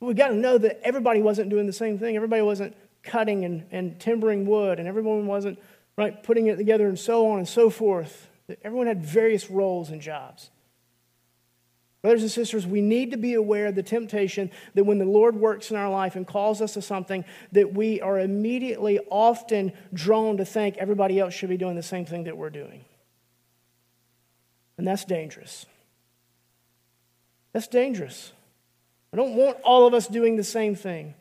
We've 0.00 0.16
got 0.16 0.28
to 0.28 0.34
know 0.34 0.56
that 0.56 0.80
everybody 0.82 1.20
wasn't 1.20 1.50
doing 1.50 1.66
the 1.66 1.72
same 1.72 1.98
thing. 1.98 2.16
Everybody 2.16 2.42
wasn't 2.42 2.74
cutting 3.02 3.44
and, 3.44 3.66
and 3.70 4.00
timbering 4.00 4.46
wood, 4.46 4.78
and 4.78 4.88
everyone 4.88 5.26
wasn't 5.26 5.58
right 5.96 6.22
putting 6.22 6.46
it 6.46 6.56
together 6.56 6.88
and 6.88 6.98
so 6.98 7.30
on 7.30 7.38
and 7.38 7.48
so 7.48 7.68
forth. 7.68 8.28
Everyone 8.64 8.86
had 8.86 9.04
various 9.04 9.50
roles 9.50 9.90
and 9.90 10.00
jobs. 10.00 10.50
Brothers 12.02 12.22
and 12.22 12.30
sisters, 12.30 12.66
we 12.66 12.80
need 12.80 13.10
to 13.10 13.18
be 13.18 13.34
aware 13.34 13.66
of 13.66 13.74
the 13.74 13.82
temptation 13.82 14.50
that 14.74 14.84
when 14.84 14.98
the 14.98 15.04
Lord 15.04 15.36
works 15.36 15.70
in 15.70 15.76
our 15.76 15.90
life 15.90 16.16
and 16.16 16.26
calls 16.26 16.62
us 16.62 16.74
to 16.74 16.82
something, 16.82 17.26
that 17.52 17.74
we 17.74 18.00
are 18.00 18.18
immediately 18.18 18.98
often 19.10 19.72
drawn 19.92 20.38
to 20.38 20.46
think 20.46 20.78
everybody 20.78 21.18
else 21.18 21.34
should 21.34 21.50
be 21.50 21.58
doing 21.58 21.76
the 21.76 21.82
same 21.82 22.06
thing 22.06 22.24
that 22.24 22.38
we're 22.38 22.48
doing. 22.48 22.84
And 24.78 24.86
that's 24.86 25.04
dangerous. 25.04 25.66
That's 27.52 27.66
dangerous. 27.66 28.32
I 29.12 29.16
don't 29.16 29.34
want 29.34 29.58
all 29.62 29.86
of 29.86 29.92
us 29.92 30.06
doing 30.06 30.36
the 30.36 30.44
same 30.44 30.74
thing. 30.74 31.14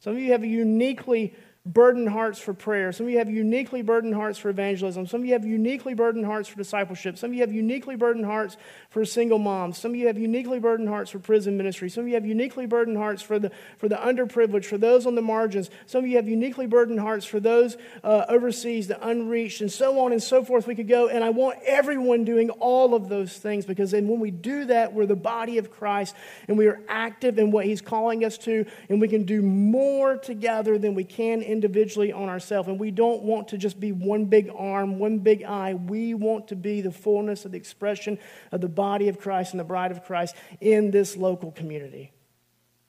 Some 0.00 0.14
of 0.14 0.18
you 0.18 0.32
have 0.32 0.44
uniquely 0.44 1.34
burdened 1.66 2.08
hearts 2.08 2.38
for 2.38 2.54
prayer. 2.54 2.92
Some 2.92 3.06
of 3.06 3.12
you 3.12 3.18
have 3.18 3.28
uniquely 3.28 3.82
burdened 3.82 4.14
hearts 4.14 4.38
for 4.38 4.50
evangelism. 4.50 5.06
Some 5.06 5.22
of 5.22 5.26
you 5.26 5.32
have 5.32 5.44
uniquely 5.44 5.94
burdened 5.94 6.24
hearts 6.24 6.48
for 6.48 6.56
discipleship. 6.56 7.18
Some 7.18 7.30
of 7.30 7.34
you 7.34 7.40
have 7.40 7.52
uniquely 7.52 7.96
burdened 7.96 8.24
hearts 8.24 8.56
for 8.88 9.04
single 9.04 9.40
moms. 9.40 9.76
Some 9.76 9.90
of 9.90 9.96
you 9.96 10.06
have 10.06 10.16
uniquely 10.16 10.60
burdened 10.60 10.88
hearts 10.88 11.10
for 11.10 11.18
prison 11.18 11.56
ministry. 11.56 11.90
Some 11.90 12.04
of 12.04 12.08
you 12.08 12.14
have 12.14 12.24
uniquely 12.24 12.66
burdened 12.66 12.96
hearts 12.96 13.20
for 13.20 13.40
the, 13.40 13.50
for 13.78 13.88
the 13.88 13.96
underprivileged, 13.96 14.66
for 14.66 14.78
those 14.78 15.06
on 15.06 15.16
the 15.16 15.22
margins. 15.22 15.68
Some 15.86 16.04
of 16.04 16.10
you 16.10 16.16
have 16.16 16.28
uniquely 16.28 16.68
burdened 16.68 17.00
hearts 17.00 17.26
for 17.26 17.40
those 17.40 17.76
uh, 18.04 18.26
overseas, 18.28 18.86
the 18.86 19.04
unreached, 19.04 19.60
and 19.60 19.70
so 19.70 19.98
on 19.98 20.12
and 20.12 20.22
so 20.22 20.44
forth. 20.44 20.68
We 20.68 20.76
could 20.76 20.88
go, 20.88 21.08
and 21.08 21.24
I 21.24 21.30
want 21.30 21.58
everyone 21.66 22.24
doing 22.24 22.50
all 22.50 22.94
of 22.94 23.08
those 23.08 23.36
things 23.36 23.66
because 23.66 23.90
then 23.90 24.06
when 24.06 24.20
we 24.20 24.30
do 24.30 24.66
that, 24.66 24.92
we're 24.92 25.06
the 25.06 25.16
body 25.16 25.58
of 25.58 25.72
Christ 25.72 26.14
and 26.46 26.56
we 26.56 26.68
are 26.68 26.80
active 26.88 27.40
in 27.40 27.50
what 27.50 27.64
He's 27.64 27.80
calling 27.80 28.24
us 28.24 28.38
to, 28.38 28.66
and 28.88 29.00
we 29.00 29.08
can 29.08 29.24
do 29.24 29.42
more 29.42 30.16
together 30.16 30.78
than 30.78 30.94
we 30.94 31.02
can 31.02 31.42
in 31.42 31.55
individually 31.56 32.12
on 32.12 32.28
ourselves. 32.28 32.68
And 32.68 32.78
we 32.78 32.90
don't 32.90 33.22
want 33.22 33.48
to 33.48 33.58
just 33.58 33.80
be 33.80 33.92
one 33.92 34.26
big 34.26 34.50
arm, 34.54 34.98
one 34.98 35.18
big 35.20 35.42
eye. 35.42 35.74
We 35.74 36.12
want 36.14 36.48
to 36.48 36.56
be 36.56 36.82
the 36.82 36.92
fullness 36.92 37.44
of 37.44 37.52
the 37.52 37.56
expression 37.56 38.18
of 38.52 38.60
the 38.60 38.68
body 38.68 39.08
of 39.08 39.18
Christ 39.18 39.52
and 39.52 39.60
the 39.60 39.64
bride 39.64 39.90
of 39.90 40.04
Christ 40.04 40.36
in 40.60 40.90
this 40.90 41.16
local 41.16 41.50
community. 41.50 42.12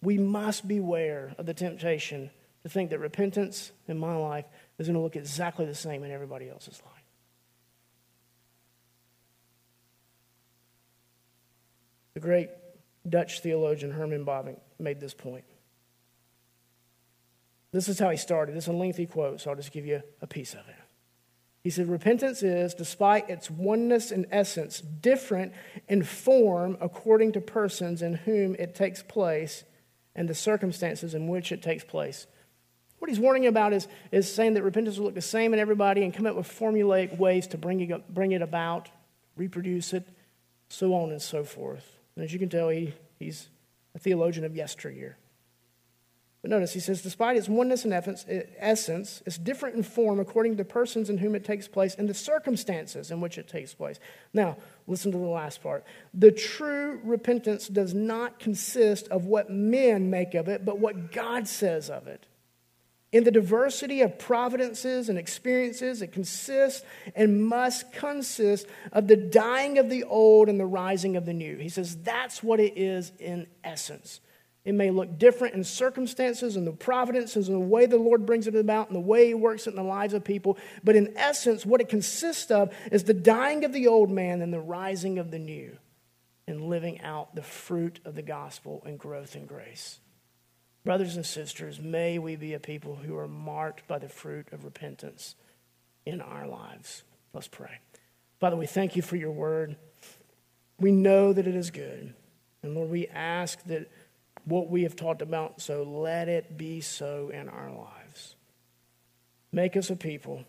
We 0.02 0.18
must 0.18 0.68
beware 0.68 1.34
of 1.38 1.46
the 1.46 1.54
temptation 1.54 2.30
to 2.64 2.70
think 2.70 2.90
that 2.90 3.00
repentance 3.00 3.72
in 3.88 3.98
my 3.98 4.16
life 4.16 4.46
is 4.78 4.88
going 4.88 4.96
to 4.96 5.02
look 5.02 5.16
exactly 5.16 5.66
the 5.66 5.76
same 5.76 6.04
in 6.04 6.12
everybody 6.12 6.50
else's 6.50 6.82
life. 6.86 6.94
The 12.14 12.20
great 12.20 12.50
Dutch 13.08 13.40
theologian 13.40 13.92
Herman 13.92 14.26
Bavinck 14.26 14.60
made 14.80 15.00
this 15.00 15.14
point. 15.14 15.46
This 17.78 17.90
is 17.90 18.00
how 18.00 18.10
he 18.10 18.18
started. 18.18 18.58
It's 18.58 18.66
a 18.66 18.72
lengthy 18.72 19.06
quote, 19.06 19.40
so 19.40 19.52
I'll 19.52 19.56
just 19.56 19.72
give 19.72 19.86
you 19.86 20.02
a 20.20 20.26
piece 20.26 20.54
of 20.54 20.68
it. 20.68 20.76
He 21.64 21.70
said, 21.70 21.88
Repentance 21.88 22.42
is, 22.42 22.74
despite 22.74 23.30
its 23.30 23.52
oneness 23.52 24.10
and 24.10 24.26
essence, 24.32 24.82
different 24.82 25.54
in 25.88 26.02
form 26.02 26.76
according 26.82 27.34
to 27.34 27.40
persons 27.40 28.02
in 28.02 28.16
whom 28.16 28.56
it 28.56 28.74
takes 28.74 29.04
place 29.04 29.64
and 30.16 30.28
the 30.28 30.34
circumstances 30.34 31.14
in 31.14 31.28
which 31.28 31.52
it 31.52 31.62
takes 31.62 31.84
place. 31.84 32.26
What 32.98 33.12
he's 33.12 33.20
warning 33.20 33.46
about 33.46 33.74
is, 33.74 33.88
is 34.12 34.34
saying 34.34 34.56
that 34.56 34.64
repentance 34.64 34.98
will 34.98 35.06
look 35.06 35.14
the 35.14 35.22
same 35.22 35.54
in 35.54 35.60
everybody 35.60 36.04
and 36.04 36.12
come 36.12 36.26
up 36.26 36.36
with 36.36 36.48
formulaic 36.48 37.16
ways 37.20 37.46
to 37.50 37.60
bring 37.60 37.80
it, 37.80 38.12
bring 38.12 38.32
it 38.32 38.42
about, 38.42 38.90
reproduce 39.36 39.94
it, 39.94 40.04
so 40.68 40.96
on 40.96 41.12
and 41.12 41.22
so 41.22 41.44
forth. 41.44 41.88
And 42.16 42.26
as 42.26 42.34
you 42.34 42.40
can 42.40 42.50
tell, 42.50 42.70
he, 42.70 42.96
he's 43.20 43.50
a 43.94 44.00
theologian 44.00 44.46
of 44.46 44.56
yesteryear. 44.56 45.16
But 46.48 46.56
notice, 46.56 46.72
he 46.72 46.80
says, 46.80 47.02
despite 47.02 47.36
its 47.36 47.50
oneness 47.50 47.84
and 47.84 47.94
essence, 47.94 49.22
it's 49.26 49.38
different 49.38 49.76
in 49.76 49.84
form 49.84 50.22
according 50.22 50.56
to 50.56 50.64
persons 50.64 51.10
in 51.10 51.18
whom 51.18 51.36
it 51.36 51.44
takes 51.44 51.68
place 51.68 51.94
and 51.96 52.08
the 52.08 52.14
circumstances 52.14 53.12
in 53.12 53.20
which 53.20 53.38
it 53.38 53.50
takes 53.50 53.74
place. 53.74 54.00
Now, 54.32 54.56
listen 54.88 55.12
to 55.12 55.18
the 55.18 55.26
last 55.26 55.62
part. 55.62 55.84
The 56.14 56.32
true 56.32 57.02
repentance 57.04 57.68
does 57.68 57.94
not 57.94 58.40
consist 58.40 59.10
of 59.10 59.26
what 59.26 59.50
men 59.50 60.10
make 60.10 60.36
of 60.36 60.48
it, 60.48 60.64
but 60.64 60.80
what 60.80 61.12
God 61.12 61.50
says 61.50 61.90
of 61.90 62.08
it. 62.08 62.26
In 63.12 63.26
the 63.26 63.32
diversity 63.32 64.00
of 64.00 64.18
providences 64.18 65.10
and 65.10 65.18
experiences, 65.18 66.02
it 66.02 66.14
consists 66.14 66.82
and 67.14 67.46
must 67.46 67.92
consist 67.92 68.68
of 68.94 69.08
the 69.08 69.18
dying 69.18 69.80
of 69.80 69.90
the 69.90 70.06
old 70.06 70.48
and 70.48 70.58
the 70.58 70.66
rising 70.66 71.18
of 71.18 71.26
the 71.26 71.34
new. 71.34 71.58
He 71.58 71.68
says 71.68 71.98
that's 72.04 72.42
what 72.42 72.62
it 72.62 72.78
is 72.78 73.12
in 73.20 73.48
essence. 73.66 74.22
It 74.68 74.76
may 74.76 74.92
look 74.92 75.18
different 75.18 75.54
in 75.54 75.64
circumstances 75.64 76.58
and 76.58 76.68
the 76.68 76.74
providences 76.74 77.48
and 77.48 77.56
the 77.56 77.66
way 77.66 77.86
the 77.86 77.98
Lord 77.98 78.26
brings 78.26 78.48
it 78.48 78.56
about 78.56 78.90
and 78.90 78.98
the 78.98 79.00
way 79.00 79.28
He 79.28 79.34
works 79.34 79.66
it 79.66 79.70
in 79.70 79.76
the 79.78 79.82
lives 79.82 80.14
of 80.14 80.26
people. 80.26 80.58
But 80.84 80.98
in 80.98 81.14
essence, 81.16 81.66
what 81.66 81.80
it 81.80 81.88
consists 81.88 82.52
of 82.52 82.76
is 82.92 83.06
the 83.06 83.14
dying 83.14 83.64
of 83.64 83.72
the 83.72 83.88
old 83.88 84.12
man 84.12 84.42
and 84.42 84.54
the 84.54 84.60
rising 84.60 85.20
of 85.20 85.32
the 85.32 85.40
new 85.40 85.78
and 86.50 86.64
living 86.64 87.00
out 87.00 87.34
the 87.34 87.44
fruit 87.44 88.02
of 88.04 88.16
the 88.16 88.22
gospel 88.22 88.84
and 88.86 89.00
growth 89.00 89.38
in 89.38 89.46
grace. 89.46 90.02
Brothers 90.84 91.16
and 91.16 91.26
sisters, 91.26 91.80
may 91.80 92.20
we 92.20 92.36
be 92.36 92.54
a 92.54 92.60
people 92.60 92.98
who 92.98 93.16
are 93.16 93.26
marked 93.26 93.88
by 93.88 94.00
the 94.00 94.10
fruit 94.10 94.50
of 94.52 94.66
repentance 94.66 95.36
in 96.06 96.20
our 96.20 96.46
lives. 96.46 97.04
Let's 97.32 97.48
pray. 97.48 97.80
Father, 98.42 98.58
we 98.58 98.68
thank 98.68 98.98
you 98.98 99.02
for 99.02 99.16
your 99.16 99.32
word. 99.32 99.78
We 100.78 100.92
know 100.92 101.32
that 101.32 101.48
it 101.48 101.56
is 101.56 101.72
good. 101.72 102.14
And 102.64 102.76
Lord, 102.76 102.90
we 102.90 103.08
ask 103.08 103.64
that 103.68 103.90
what 104.48 104.70
we 104.70 104.84
have 104.84 104.96
talked 104.96 105.22
about, 105.22 105.62
so 105.62 105.84
let 105.84 106.30
it 106.30 106.58
be 106.58 106.80
so 106.80 107.30
in 107.30 107.50
our 107.50 107.70
lives. 107.70 108.36
Make 109.52 109.76
us 109.76 109.90
a 109.90 109.96
people 109.96 110.46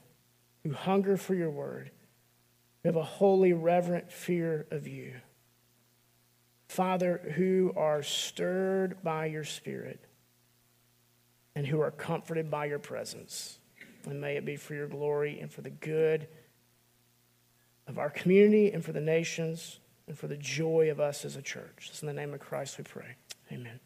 who 0.62 0.72
hunger 0.72 1.16
for 1.16 1.34
your 1.34 1.51
word, 1.51 1.90
who 2.82 2.90
have 2.90 2.96
a 2.96 3.03
holy, 3.03 3.53
reverent 3.53 4.12
fear 4.12 4.66
of 4.70 4.86
you. 4.86 5.14
Father, 6.68 7.32
who 7.34 7.72
are 7.76 8.03
stirred 8.05 9.03
by 9.03 9.26
your 9.26 9.44
spirit 9.44 10.05
and 11.57 11.66
who 11.66 11.80
are 11.80 11.90
comforted 11.90 12.51
by 12.53 12.66
your 12.66 12.78
presence. 12.78 13.59
And 14.05 14.20
may 14.20 14.36
it 14.36 14.44
be 14.44 14.55
for 14.55 14.74
your 14.74 14.86
glory 14.86 15.40
and 15.40 15.51
for 15.51 15.62
the 15.62 15.70
good 15.70 16.28
of 17.88 17.99
our 17.99 18.11
community 18.11 18.72
and 18.72 18.84
for 18.84 18.92
the 18.92 19.01
nations 19.01 19.80
and 20.07 20.16
for 20.16 20.28
the 20.28 20.36
joy 20.36 20.88
of 20.90 21.01
us 21.01 21.24
as 21.24 21.34
a 21.34 21.42
church. 21.42 21.88
It's 21.90 22.03
in 22.03 22.07
the 22.07 22.14
name 22.14 22.32
of 22.32 22.38
Christ 22.38 22.78
we 22.78 22.84
pray. 22.84 23.16
Amen. 23.51 23.80